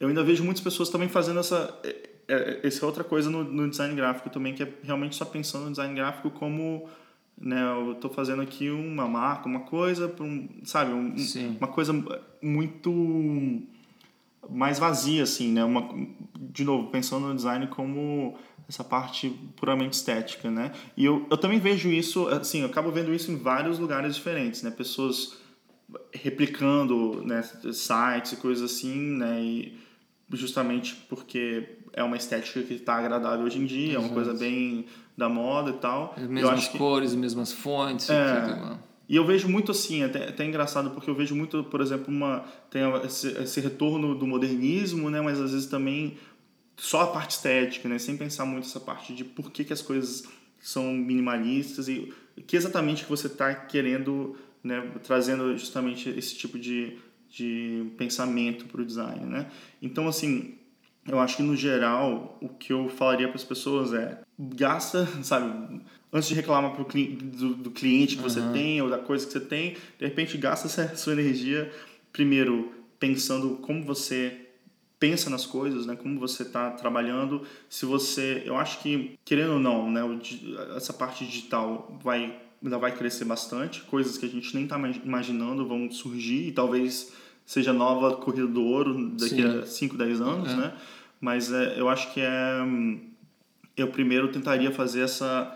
eu 0.00 0.08
ainda 0.08 0.22
vejo 0.22 0.44
muitas 0.44 0.62
pessoas 0.62 0.88
também 0.88 1.08
fazendo 1.08 1.40
essa 1.40 1.78
é, 1.84 2.08
é, 2.28 2.60
essa 2.66 2.84
é 2.84 2.86
outra 2.86 3.04
coisa 3.04 3.30
no, 3.30 3.44
no 3.44 3.68
design 3.68 3.94
gráfico 3.94 4.30
também, 4.30 4.54
que 4.54 4.62
é 4.62 4.72
realmente 4.82 5.16
só 5.16 5.24
pensando 5.24 5.64
no 5.64 5.70
design 5.70 5.94
gráfico 5.94 6.30
como 6.30 6.88
né, 7.38 7.62
eu 7.62 7.92
estou 7.92 8.10
fazendo 8.10 8.42
aqui 8.42 8.70
uma 8.70 9.06
marca, 9.06 9.46
uma 9.46 9.60
coisa, 9.60 10.12
um, 10.20 10.48
sabe, 10.64 10.92
um, 10.92 11.14
uma 11.58 11.68
coisa 11.68 11.92
muito 12.42 13.62
mais 14.50 14.78
vazia, 14.78 15.22
assim, 15.22 15.52
né? 15.52 15.64
Uma, 15.64 15.88
de 16.38 16.64
novo, 16.64 16.90
pensando 16.90 17.26
no 17.28 17.34
design 17.34 17.66
como 17.66 18.36
essa 18.68 18.82
parte 18.82 19.30
puramente 19.56 19.94
estética, 19.94 20.50
né? 20.50 20.72
E 20.96 21.04
eu, 21.04 21.26
eu 21.30 21.36
também 21.36 21.58
vejo 21.58 21.90
isso, 21.90 22.28
assim, 22.28 22.60
eu 22.60 22.66
acabo 22.66 22.90
vendo 22.90 23.14
isso 23.14 23.30
em 23.30 23.36
vários 23.36 23.78
lugares 23.78 24.16
diferentes, 24.16 24.62
né? 24.62 24.70
Pessoas 24.70 25.36
replicando 26.12 27.22
né, 27.24 27.42
sites 27.72 28.32
e 28.32 28.36
coisas 28.36 28.70
assim, 28.70 29.16
né? 29.16 29.40
E 29.40 29.78
justamente 30.32 30.96
porque 31.08 31.78
é 31.92 32.02
uma 32.02 32.16
estética 32.16 32.62
que 32.62 32.74
está 32.74 32.96
agradável 32.96 33.46
hoje 33.46 33.58
em 33.58 33.66
dia, 33.66 33.92
Exato. 33.92 34.04
é 34.04 34.06
uma 34.06 34.14
coisa 34.14 34.34
bem 34.34 34.86
da 35.16 35.28
moda 35.28 35.70
e 35.70 35.74
tal. 35.74 36.14
As 36.16 36.26
mesmas 36.28 36.68
cores, 36.68 37.10
as 37.10 37.16
mesmas 37.16 37.52
fontes, 37.52 38.10
é, 38.10 38.40
tudo, 38.40 38.78
e 39.08 39.16
eu 39.16 39.24
vejo 39.24 39.48
muito 39.48 39.70
assim, 39.70 40.02
até, 40.02 40.28
até 40.28 40.44
engraçado, 40.44 40.90
porque 40.90 41.08
eu 41.08 41.14
vejo 41.14 41.34
muito, 41.34 41.62
por 41.64 41.80
exemplo, 41.80 42.12
uma, 42.12 42.44
tem 42.70 42.82
esse, 43.04 43.28
esse 43.38 43.60
retorno 43.60 44.14
do 44.14 44.26
modernismo, 44.26 45.08
né? 45.08 45.20
mas 45.20 45.40
às 45.40 45.52
vezes 45.52 45.66
também 45.66 46.16
só 46.76 47.02
a 47.02 47.06
parte 47.06 47.32
estética, 47.32 47.88
né? 47.88 47.98
sem 47.98 48.16
pensar 48.16 48.44
muito 48.44 48.66
essa 48.66 48.80
parte 48.80 49.14
de 49.14 49.24
por 49.24 49.50
que, 49.50 49.64
que 49.64 49.72
as 49.72 49.80
coisas 49.80 50.24
são 50.58 50.92
minimalistas 50.92 51.86
e 51.88 52.12
que 52.46 52.56
exatamente 52.56 53.04
que 53.04 53.10
você 53.10 53.28
está 53.28 53.54
querendo, 53.54 54.36
né? 54.62 54.90
trazendo 55.04 55.56
justamente 55.56 56.08
esse 56.10 56.36
tipo 56.36 56.58
de, 56.58 56.98
de 57.30 57.86
pensamento 57.96 58.66
para 58.66 58.80
o 58.80 58.84
design. 58.84 59.24
Né? 59.24 59.46
Então, 59.80 60.08
assim, 60.08 60.58
eu 61.06 61.20
acho 61.20 61.36
que 61.36 61.42
no 61.44 61.54
geral 61.54 62.36
o 62.40 62.48
que 62.48 62.72
eu 62.72 62.88
falaria 62.88 63.28
para 63.28 63.36
as 63.36 63.44
pessoas 63.44 63.92
é 63.92 64.20
gasta, 64.36 65.06
sabe, 65.22 65.80
antes 66.16 66.28
de 66.28 66.34
reclamar 66.34 66.72
pro, 66.72 66.84
do, 66.84 67.54
do 67.54 67.70
cliente 67.70 68.16
que 68.16 68.22
você 68.22 68.40
uhum. 68.40 68.52
tem 68.52 68.80
ou 68.80 68.88
da 68.88 68.98
coisa 68.98 69.26
que 69.26 69.32
você 69.32 69.40
tem, 69.40 69.76
de 69.98 70.04
repente 70.04 70.38
gasta 70.38 70.66
essa 70.66 70.96
sua 70.96 71.12
energia 71.12 71.70
primeiro 72.12 72.72
pensando 72.98 73.56
como 73.56 73.84
você 73.84 74.46
pensa 74.98 75.28
nas 75.28 75.44
coisas, 75.44 75.84
né? 75.84 75.94
Como 75.94 76.18
você 76.18 76.42
está 76.42 76.70
trabalhando. 76.70 77.42
Se 77.68 77.84
você, 77.84 78.42
eu 78.46 78.56
acho 78.56 78.80
que 78.80 79.18
querendo 79.26 79.52
ou 79.52 79.60
não, 79.60 79.90
né? 79.90 80.00
Essa 80.74 80.94
parte 80.94 81.26
digital 81.26 81.98
vai 82.02 82.34
ainda 82.64 82.78
vai 82.78 82.96
crescer 82.96 83.26
bastante. 83.26 83.82
Coisas 83.82 84.16
que 84.16 84.24
a 84.24 84.28
gente 84.28 84.54
nem 84.54 84.64
está 84.64 84.78
imaginando 85.04 85.68
vão 85.68 85.90
surgir 85.90 86.48
e 86.48 86.52
talvez 86.52 87.12
seja 87.44 87.74
nova 87.74 88.16
corrida 88.16 88.46
do 88.46 88.64
ouro 88.64 89.10
daqui 89.10 89.42
Sim. 89.42 89.58
a 89.58 89.66
5, 89.66 89.96
10 89.96 90.20
anos, 90.22 90.50
é. 90.50 90.56
né? 90.56 90.72
Mas 91.20 91.52
é, 91.52 91.78
eu 91.78 91.90
acho 91.90 92.12
que 92.14 92.20
é 92.20 92.62
eu 93.76 93.88
primeiro 93.88 94.28
tentaria 94.28 94.72
fazer 94.72 95.02
essa 95.02 95.54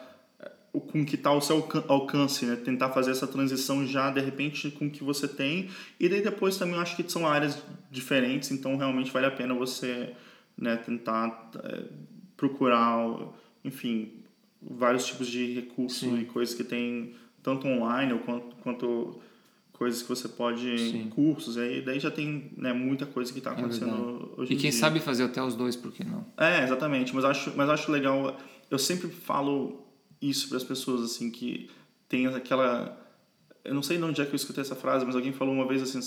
com 0.73 1.05
que 1.05 1.17
está 1.17 1.33
o 1.33 1.41
seu 1.41 1.69
alcance, 1.89 2.47
né? 2.47 2.57
Tentar 2.57 2.91
fazer 2.91 3.11
essa 3.11 3.27
transição 3.27 3.85
já 3.87 4.11
de 4.11 4.21
repente 4.21 4.71
com 4.71 4.87
o 4.87 4.91
que 4.91 5.03
você 5.03 5.27
tem 5.27 5.69
e 5.99 6.09
daí 6.09 6.23
depois 6.23 6.57
também 6.57 6.77
eu 6.77 6.81
acho 6.81 6.97
que 6.97 7.11
são 7.11 7.27
áreas 7.27 7.61
diferentes, 7.91 8.51
então 8.51 8.77
realmente 8.77 9.11
vale 9.11 9.27
a 9.27 9.31
pena 9.31 9.53
você 9.53 10.15
né, 10.57 10.77
tentar 10.77 11.51
é, 11.65 11.85
procurar, 12.37 12.97
enfim, 13.65 14.13
vários 14.63 15.07
tipos 15.07 15.27
de 15.27 15.55
recursos 15.55 15.99
Sim. 15.99 16.21
e 16.21 16.25
coisas 16.25 16.55
que 16.55 16.63
tem 16.63 17.15
tanto 17.43 17.67
online 17.67 18.19
quanto, 18.21 18.57
quanto 18.57 19.21
coisas 19.73 20.03
que 20.03 20.09
você 20.09 20.29
pode 20.29 20.79
Sim. 20.79 21.09
cursos 21.09 21.57
aí 21.57 21.81
daí 21.81 21.99
já 21.99 22.11
tem 22.11 22.53
né, 22.57 22.73
muita 22.73 23.07
coisa 23.07 23.33
que 23.33 23.39
está 23.39 23.53
é 23.53 23.55
acontecendo 23.55 24.35
é 24.37 24.41
hoje 24.41 24.53
e 24.53 24.57
quem 24.57 24.71
sabe 24.71 25.01
fazer 25.01 25.25
até 25.25 25.43
os 25.43 25.57
dois 25.57 25.75
por 25.75 25.91
que 25.91 26.05
não 26.05 26.27
é 26.37 26.63
exatamente 26.63 27.15
mas 27.15 27.25
acho 27.25 27.55
mas 27.57 27.71
acho 27.71 27.91
legal 27.91 28.39
eu 28.71 28.79
sempre 28.79 29.09
falo 29.09 29.90
isso 30.21 30.49
para 30.49 30.57
as 30.57 30.65
pessoas 30.65 31.03
assim 31.03 31.31
que 31.31 31.71
tem 32.09 32.27
aquela 32.27 32.99
eu 33.65 33.75
não 33.75 33.83
sei 33.83 33.99
de 33.99 34.05
onde 34.05 34.21
é 34.21 34.25
que 34.25 34.33
eu 34.33 34.37
escutei 34.37 34.63
essa 34.63 34.77
frase 34.77 35.05
mas 35.05 35.15
alguém 35.15 35.33
falou 35.33 35.55
uma 35.55 35.67
vez 35.67 35.83
assim 35.83 36.01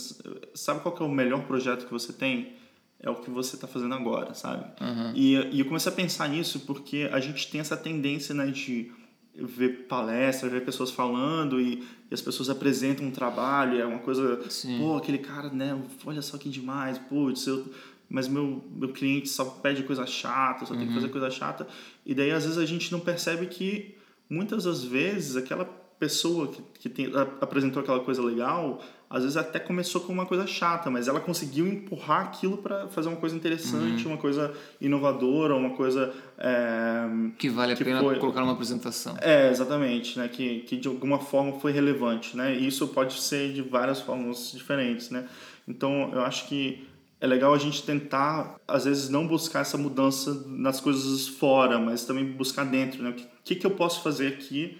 sabe 0.53 0.81
qual 0.81 0.95
é 0.97 1.03
o 1.03 1.09
melhor 1.09 1.45
projeto 1.45 1.85
que 1.85 1.91
você 1.91 2.13
tem 2.13 2.53
é 2.99 3.09
o 3.09 3.15
que 3.15 3.29
você 3.29 3.55
está 3.55 3.67
fazendo 3.67 3.93
agora 3.93 4.33
sabe 4.33 4.65
uhum. 4.81 5.13
e, 5.15 5.35
e 5.51 5.59
eu 5.59 5.65
comecei 5.65 5.91
a 5.91 5.95
pensar 5.95 6.27
nisso 6.29 6.61
porque 6.61 7.09
a 7.11 7.19
gente 7.19 7.49
tem 7.49 7.61
essa 7.61 7.77
tendência 7.77 8.33
né 8.33 8.47
de 8.47 8.91
ver 9.35 9.87
palestras, 9.87 10.51
ver 10.51 10.63
pessoas 10.63 10.91
falando 10.91 11.59
e, 11.59 11.83
e, 12.09 12.13
as 12.13 12.21
pessoas 12.21 12.49
apresentam 12.49 13.07
um 13.07 13.11
trabalho, 13.11 13.79
é 13.79 13.85
uma 13.85 13.99
coisa, 13.99 14.39
Sim. 14.49 14.77
pô, 14.77 14.95
aquele 14.95 15.17
cara, 15.17 15.49
né, 15.49 15.79
olha 16.05 16.21
só 16.21 16.37
que 16.37 16.49
demais, 16.49 16.99
putz, 16.99 17.47
eu, 17.47 17.65
mas 18.07 18.27
meu, 18.27 18.63
meu 18.71 18.89
cliente 18.89 19.27
só 19.29 19.45
pede 19.45 19.83
coisa 19.83 20.05
chata, 20.05 20.65
só 20.65 20.73
uhum. 20.73 20.79
tem 20.79 20.87
que 20.87 20.93
fazer 20.93 21.07
uhum. 21.07 21.11
coisa 21.11 21.31
chata. 21.31 21.67
E 22.05 22.13
daí 22.13 22.31
às 22.31 22.43
vezes 22.43 22.59
a 22.59 22.65
gente 22.65 22.91
não 22.91 22.99
percebe 22.99 23.47
que 23.47 23.95
muitas 24.29 24.63
das 24.63 24.83
vezes 24.83 25.35
aquela 25.35 25.65
pessoa 25.99 26.47
que, 26.47 26.61
que 26.79 26.89
tem, 26.89 27.11
apresentou 27.39 27.81
aquela 27.81 28.01
coisa 28.01 28.21
legal, 28.21 28.81
às 29.09 29.21
vezes 29.21 29.37
até 29.37 29.59
começou 29.59 30.01
com 30.01 30.11
uma 30.11 30.25
coisa 30.25 30.45
chata, 30.45 30.89
mas 30.89 31.07
ela 31.07 31.19
conseguiu 31.19 31.67
empurrar 31.67 32.23
aquilo 32.23 32.57
para 32.57 32.87
fazer 32.89 33.07
uma 33.07 33.17
coisa 33.17 33.35
interessante, 33.35 34.05
uhum. 34.05 34.13
uma 34.13 34.17
coisa 34.17 34.51
inovadora, 34.81 35.55
uma 35.55 35.69
coisa 35.69 36.11
é, 36.37 37.05
que 37.37 37.47
vale 37.47 37.73
a 37.73 37.77
pena 37.77 38.01
foi... 38.01 38.17
colocar 38.17 38.41
numa 38.41 38.53
apresentação. 38.53 39.15
É, 39.21 39.49
exatamente, 39.49 40.17
né? 40.17 40.27
Que, 40.27 40.61
que 40.61 40.77
de 40.77 40.87
alguma 40.87 41.19
forma 41.19 41.59
foi 41.59 41.71
relevante, 41.71 42.35
né? 42.35 42.55
E 42.55 42.67
isso 42.67 42.87
pode 42.87 43.21
ser 43.21 43.53
de 43.53 43.61
várias 43.61 44.01
formas 44.01 44.51
diferentes, 44.51 45.09
né? 45.09 45.25
Então, 45.67 46.11
eu 46.11 46.21
acho 46.21 46.47
que 46.47 46.85
é 47.23 47.25
legal 47.25 47.53
a 47.53 47.57
gente 47.57 47.83
tentar, 47.83 48.59
às 48.67 48.83
vezes, 48.83 49.07
não 49.07 49.25
buscar 49.25 49.61
essa 49.61 49.77
mudança 49.77 50.43
nas 50.45 50.81
coisas 50.81 51.25
fora, 51.25 51.79
mas 51.79 52.03
também 52.03 52.25
buscar 52.25 52.65
dentro, 52.65 53.01
né? 53.01 53.11
O 53.11 53.43
que, 53.45 53.55
que 53.55 53.65
eu 53.65 53.71
posso 53.71 54.03
fazer 54.03 54.27
aqui 54.27 54.77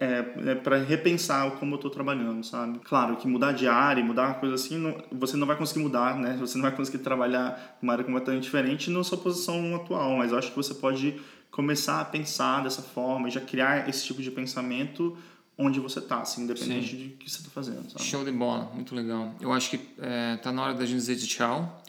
é, 0.00 0.24
é 0.46 0.54
para 0.54 0.78
repensar 0.78 1.50
como 1.56 1.74
eu 1.74 1.76
estou 1.76 1.90
trabalhando, 1.90 2.42
sabe? 2.42 2.78
Claro 2.78 3.16
que 3.16 3.28
mudar 3.28 3.52
de 3.52 3.68
área, 3.68 4.02
mudar 4.02 4.28
uma 4.28 4.34
coisa 4.36 4.54
assim, 4.54 4.78
não, 4.78 4.96
você 5.12 5.36
não 5.36 5.46
vai 5.46 5.58
conseguir 5.58 5.80
mudar, 5.80 6.16
né? 6.16 6.34
Você 6.40 6.56
não 6.56 6.62
vai 6.62 6.74
conseguir 6.74 7.04
trabalhar 7.04 7.76
numa 7.82 7.92
área 7.92 8.04
completamente 8.04 8.44
diferente 8.44 8.90
na 8.90 9.04
sua 9.04 9.18
posição 9.18 9.76
atual, 9.76 10.16
mas 10.16 10.32
eu 10.32 10.38
acho 10.38 10.48
que 10.48 10.56
você 10.56 10.72
pode 10.72 11.20
começar 11.50 12.00
a 12.00 12.04
pensar 12.06 12.62
dessa 12.62 12.80
forma, 12.80 13.28
já 13.28 13.42
criar 13.42 13.90
esse 13.90 14.06
tipo 14.06 14.22
de 14.22 14.30
pensamento 14.30 15.18
onde 15.56 15.80
você 15.80 15.98
está, 15.98 16.20
assim, 16.20 16.42
independente 16.42 16.90
Sim. 16.90 16.96
de 16.96 17.08
que 17.10 17.30
você 17.30 17.38
está 17.38 17.50
fazendo. 17.50 17.90
Sabe? 17.90 18.02
Show 18.02 18.24
de 18.24 18.32
bola, 18.32 18.70
muito 18.74 18.94
legal. 18.94 19.34
Eu 19.40 19.52
acho 19.52 19.70
que 19.70 19.80
é, 19.98 20.36
tá 20.36 20.52
na 20.52 20.62
hora 20.62 20.74
da 20.74 20.84
gente 20.84 20.98
dizer 20.98 21.16
tchau. 21.16 21.82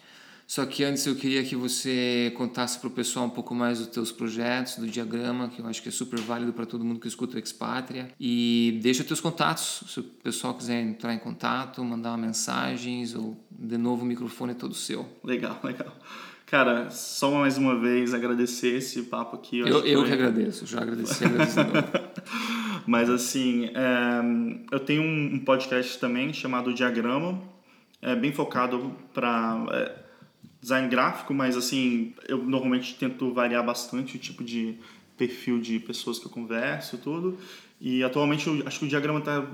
Só 0.47 0.63
que 0.63 0.83
antes 0.83 1.03
eu 1.07 1.15
queria 1.15 1.43
que 1.43 1.55
você 1.55 2.31
contasse 2.37 2.77
para 2.77 2.87
o 2.87 2.91
pessoal 2.91 3.25
um 3.25 3.29
pouco 3.31 3.55
mais 3.55 3.79
dos 3.79 3.87
teus 3.87 4.11
projetos, 4.11 4.75
do 4.75 4.85
diagrama, 4.85 5.49
que 5.49 5.59
eu 5.59 5.65
acho 5.65 5.81
que 5.81 5.89
é 5.89 5.91
super 5.91 6.19
válido 6.19 6.53
para 6.53 6.67
todo 6.67 6.85
mundo 6.85 6.99
que 6.99 7.07
escuta 7.07 7.35
o 7.35 7.39
Expatria. 7.39 8.11
E 8.19 8.79
deixa 8.83 9.03
teus 9.03 9.19
contatos, 9.19 9.83
se 9.87 9.99
o 9.99 10.03
pessoal 10.03 10.53
quiser 10.53 10.81
entrar 10.81 11.15
em 11.15 11.17
contato, 11.17 11.83
mandar 11.83 12.15
mensagens, 12.15 13.15
ou 13.15 13.35
de 13.49 13.77
novo 13.77 14.03
o 14.03 14.05
microfone 14.05 14.51
é 14.51 14.55
todo 14.55 14.75
seu. 14.75 15.07
Legal, 15.23 15.59
legal. 15.65 15.97
Cara, 16.55 16.89
só 16.89 17.29
mais 17.31 17.57
uma 17.57 17.77
vez 17.77 18.13
agradecer 18.13 18.77
esse 18.77 19.01
papo 19.01 19.35
aqui. 19.35 19.59
Eu, 19.59 19.67
eu, 19.67 19.81
que, 19.81 19.89
eu 19.89 19.99
foi... 19.99 20.07
que 20.07 20.13
agradeço, 20.13 20.65
já 20.65 20.79
agradeci, 20.79 21.25
Mas 22.87 23.09
assim, 23.09 23.65
é, 23.65 24.21
eu 24.71 24.79
tenho 24.79 25.03
um 25.03 25.37
podcast 25.39 25.99
também 25.99 26.31
chamado 26.31 26.73
Diagrama, 26.73 27.41
é 28.01 28.15
bem 28.15 28.31
focado 28.31 28.95
para 29.13 29.65
é, 29.69 29.95
design 30.61 30.87
gráfico, 30.87 31.33
mas 31.33 31.57
assim, 31.57 32.13
eu 32.25 32.37
normalmente 32.37 32.95
tento 32.95 33.33
variar 33.33 33.65
bastante 33.65 34.15
o 34.15 34.19
tipo 34.19 34.41
de 34.41 34.77
perfil 35.17 35.59
de 35.59 35.77
pessoas 35.77 36.19
que 36.19 36.25
eu 36.25 36.31
converso 36.31 36.97
tudo. 36.97 37.37
E 37.81 38.01
atualmente 38.01 38.47
eu 38.47 38.63
acho 38.65 38.79
que 38.79 38.85
o 38.85 38.87
diagrama 38.87 39.19
está 39.19 39.45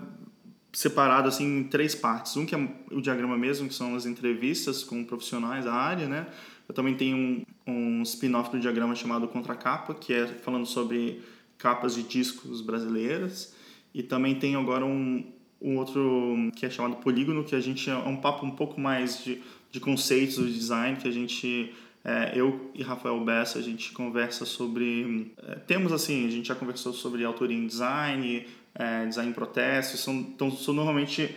separado 0.71 1.27
assim 1.27 1.61
em 1.61 1.63
três 1.63 1.95
partes. 1.95 2.37
Um 2.37 2.45
que 2.45 2.53
é 2.53 2.69
o 2.91 3.01
diagrama 3.01 3.35
mesmo, 3.39 3.67
que 3.67 3.73
são 3.73 3.95
as 3.95 4.05
entrevistas 4.05 4.83
com 4.83 5.03
profissionais 5.03 5.65
da 5.65 5.73
área, 5.73 6.07
né? 6.07 6.27
Eu 6.67 6.75
também 6.75 6.95
tenho 6.95 7.17
um, 7.17 7.45
um 7.67 8.01
spin-off 8.03 8.49
do 8.51 8.59
diagrama 8.59 8.95
chamado 8.95 9.27
Contracapa, 9.27 9.93
que 9.93 10.13
é 10.13 10.27
falando 10.27 10.65
sobre 10.65 11.21
capas 11.57 11.95
de 11.95 12.03
discos 12.03 12.61
brasileiras. 12.61 13.55
E 13.93 14.01
também 14.01 14.35
tem 14.35 14.55
agora 14.55 14.85
um, 14.85 15.23
um 15.61 15.77
outro 15.77 16.51
que 16.55 16.65
é 16.65 16.69
chamado 16.69 16.95
Polígono, 16.97 17.43
que 17.43 17.55
a 17.55 17.59
gente 17.59 17.89
é 17.89 17.95
um 17.95 18.17
papo 18.17 18.45
um 18.45 18.51
pouco 18.51 18.79
mais 18.79 19.23
de, 19.23 19.41
de 19.71 19.79
conceitos 19.79 20.37
do 20.37 20.49
design, 20.49 20.97
que 20.97 21.07
a 21.07 21.11
gente, 21.11 21.73
é, 22.03 22.31
eu 22.35 22.71
e 22.73 22.81
Rafael 22.81 23.19
Bessa, 23.23 23.59
a 23.59 23.61
gente 23.61 23.91
conversa 23.91 24.45
sobre 24.45 25.31
é, 25.43 25.55
temos 25.55 25.91
assim, 25.91 26.25
a 26.25 26.31
gente 26.31 26.47
já 26.47 26.55
conversou 26.55 26.93
sobre 26.93 27.23
autoria 27.23 27.57
em 27.57 27.67
design, 27.67 28.47
é, 28.73 29.05
design 29.05 29.33
protesto, 29.33 29.97
são, 29.97 30.15
então, 30.15 30.49
são 30.51 30.73
normalmente 30.73 31.35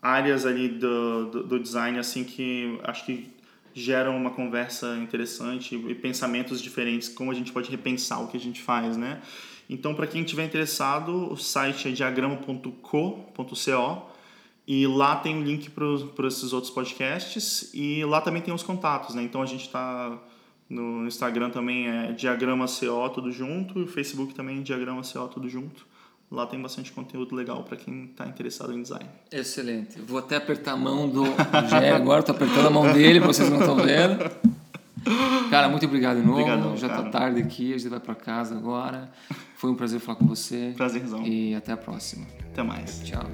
áreas 0.00 0.46
ali 0.46 0.68
do, 0.68 1.26
do, 1.26 1.42
do 1.42 1.60
design 1.60 1.98
assim 1.98 2.24
que 2.24 2.78
acho 2.84 3.04
que 3.04 3.28
geram 3.74 4.16
uma 4.16 4.30
conversa 4.30 4.96
interessante 4.96 5.74
e 5.74 5.94
pensamentos 5.94 6.60
diferentes, 6.60 7.08
como 7.08 7.30
a 7.30 7.34
gente 7.34 7.52
pode 7.52 7.70
repensar 7.70 8.22
o 8.22 8.28
que 8.28 8.36
a 8.36 8.40
gente 8.40 8.60
faz, 8.60 8.96
né? 8.96 9.20
Então, 9.70 9.94
para 9.94 10.06
quem 10.06 10.22
estiver 10.22 10.44
interessado, 10.44 11.30
o 11.30 11.36
site 11.36 11.88
é 11.88 11.90
diagrama.co.co 11.90 13.28
e 14.66 14.86
lá 14.86 15.16
tem 15.16 15.34
o 15.34 15.38
um 15.38 15.42
link 15.42 15.70
para 15.70 16.28
esses 16.28 16.52
outros 16.52 16.70
podcasts 16.70 17.70
e 17.72 18.04
lá 18.04 18.20
também 18.20 18.42
tem 18.42 18.52
os 18.52 18.62
contatos, 18.62 19.14
né? 19.14 19.22
Então 19.22 19.40
a 19.40 19.46
gente 19.46 19.62
está 19.62 20.18
no 20.68 21.06
Instagram 21.06 21.48
também 21.48 21.88
é 21.88 22.12
diagrama 22.12 22.66
CO 22.66 23.08
tudo 23.08 23.32
junto 23.32 23.78
e 23.78 23.82
o 23.84 23.86
Facebook 23.86 24.34
também 24.34 24.58
é 24.58 24.60
diagrama 24.60 25.00
CO 25.00 25.26
tudo 25.28 25.48
junto. 25.48 25.86
Lá 26.30 26.46
tem 26.46 26.60
bastante 26.60 26.92
conteúdo 26.92 27.34
legal 27.34 27.64
para 27.64 27.76
quem 27.76 28.04
está 28.04 28.26
interessado 28.26 28.74
em 28.74 28.82
design. 28.82 29.06
Excelente. 29.32 29.98
Vou 30.00 30.18
até 30.18 30.36
apertar 30.36 30.72
a 30.72 30.76
mão 30.76 31.08
do 31.08 31.24
Gé 31.70 31.90
agora, 31.92 32.20
estou 32.20 32.34
apertando 32.34 32.66
a 32.66 32.70
mão 32.70 32.92
dele, 32.92 33.18
vocês 33.18 33.48
não 33.48 33.58
estão 33.60 33.76
vendo. 33.76 34.30
Cara, 35.48 35.68
muito 35.68 35.86
obrigado 35.86 36.20
de 36.20 36.26
novo. 36.26 36.40
Obrigadão, 36.40 36.76
Já 36.76 36.88
está 36.88 37.04
tarde 37.04 37.40
aqui, 37.40 37.72
a 37.72 37.78
gente 37.78 37.88
vai 37.88 38.00
para 38.00 38.14
casa 38.14 38.54
agora. 38.54 39.10
Foi 39.56 39.70
um 39.70 39.74
prazer 39.74 40.00
falar 40.00 40.18
com 40.18 40.26
você. 40.26 40.74
Prazerzão. 40.76 41.26
E 41.26 41.54
até 41.54 41.72
a 41.72 41.76
próxima. 41.76 42.26
Até 42.52 42.62
mais. 42.62 43.00
Tchau. 43.02 43.24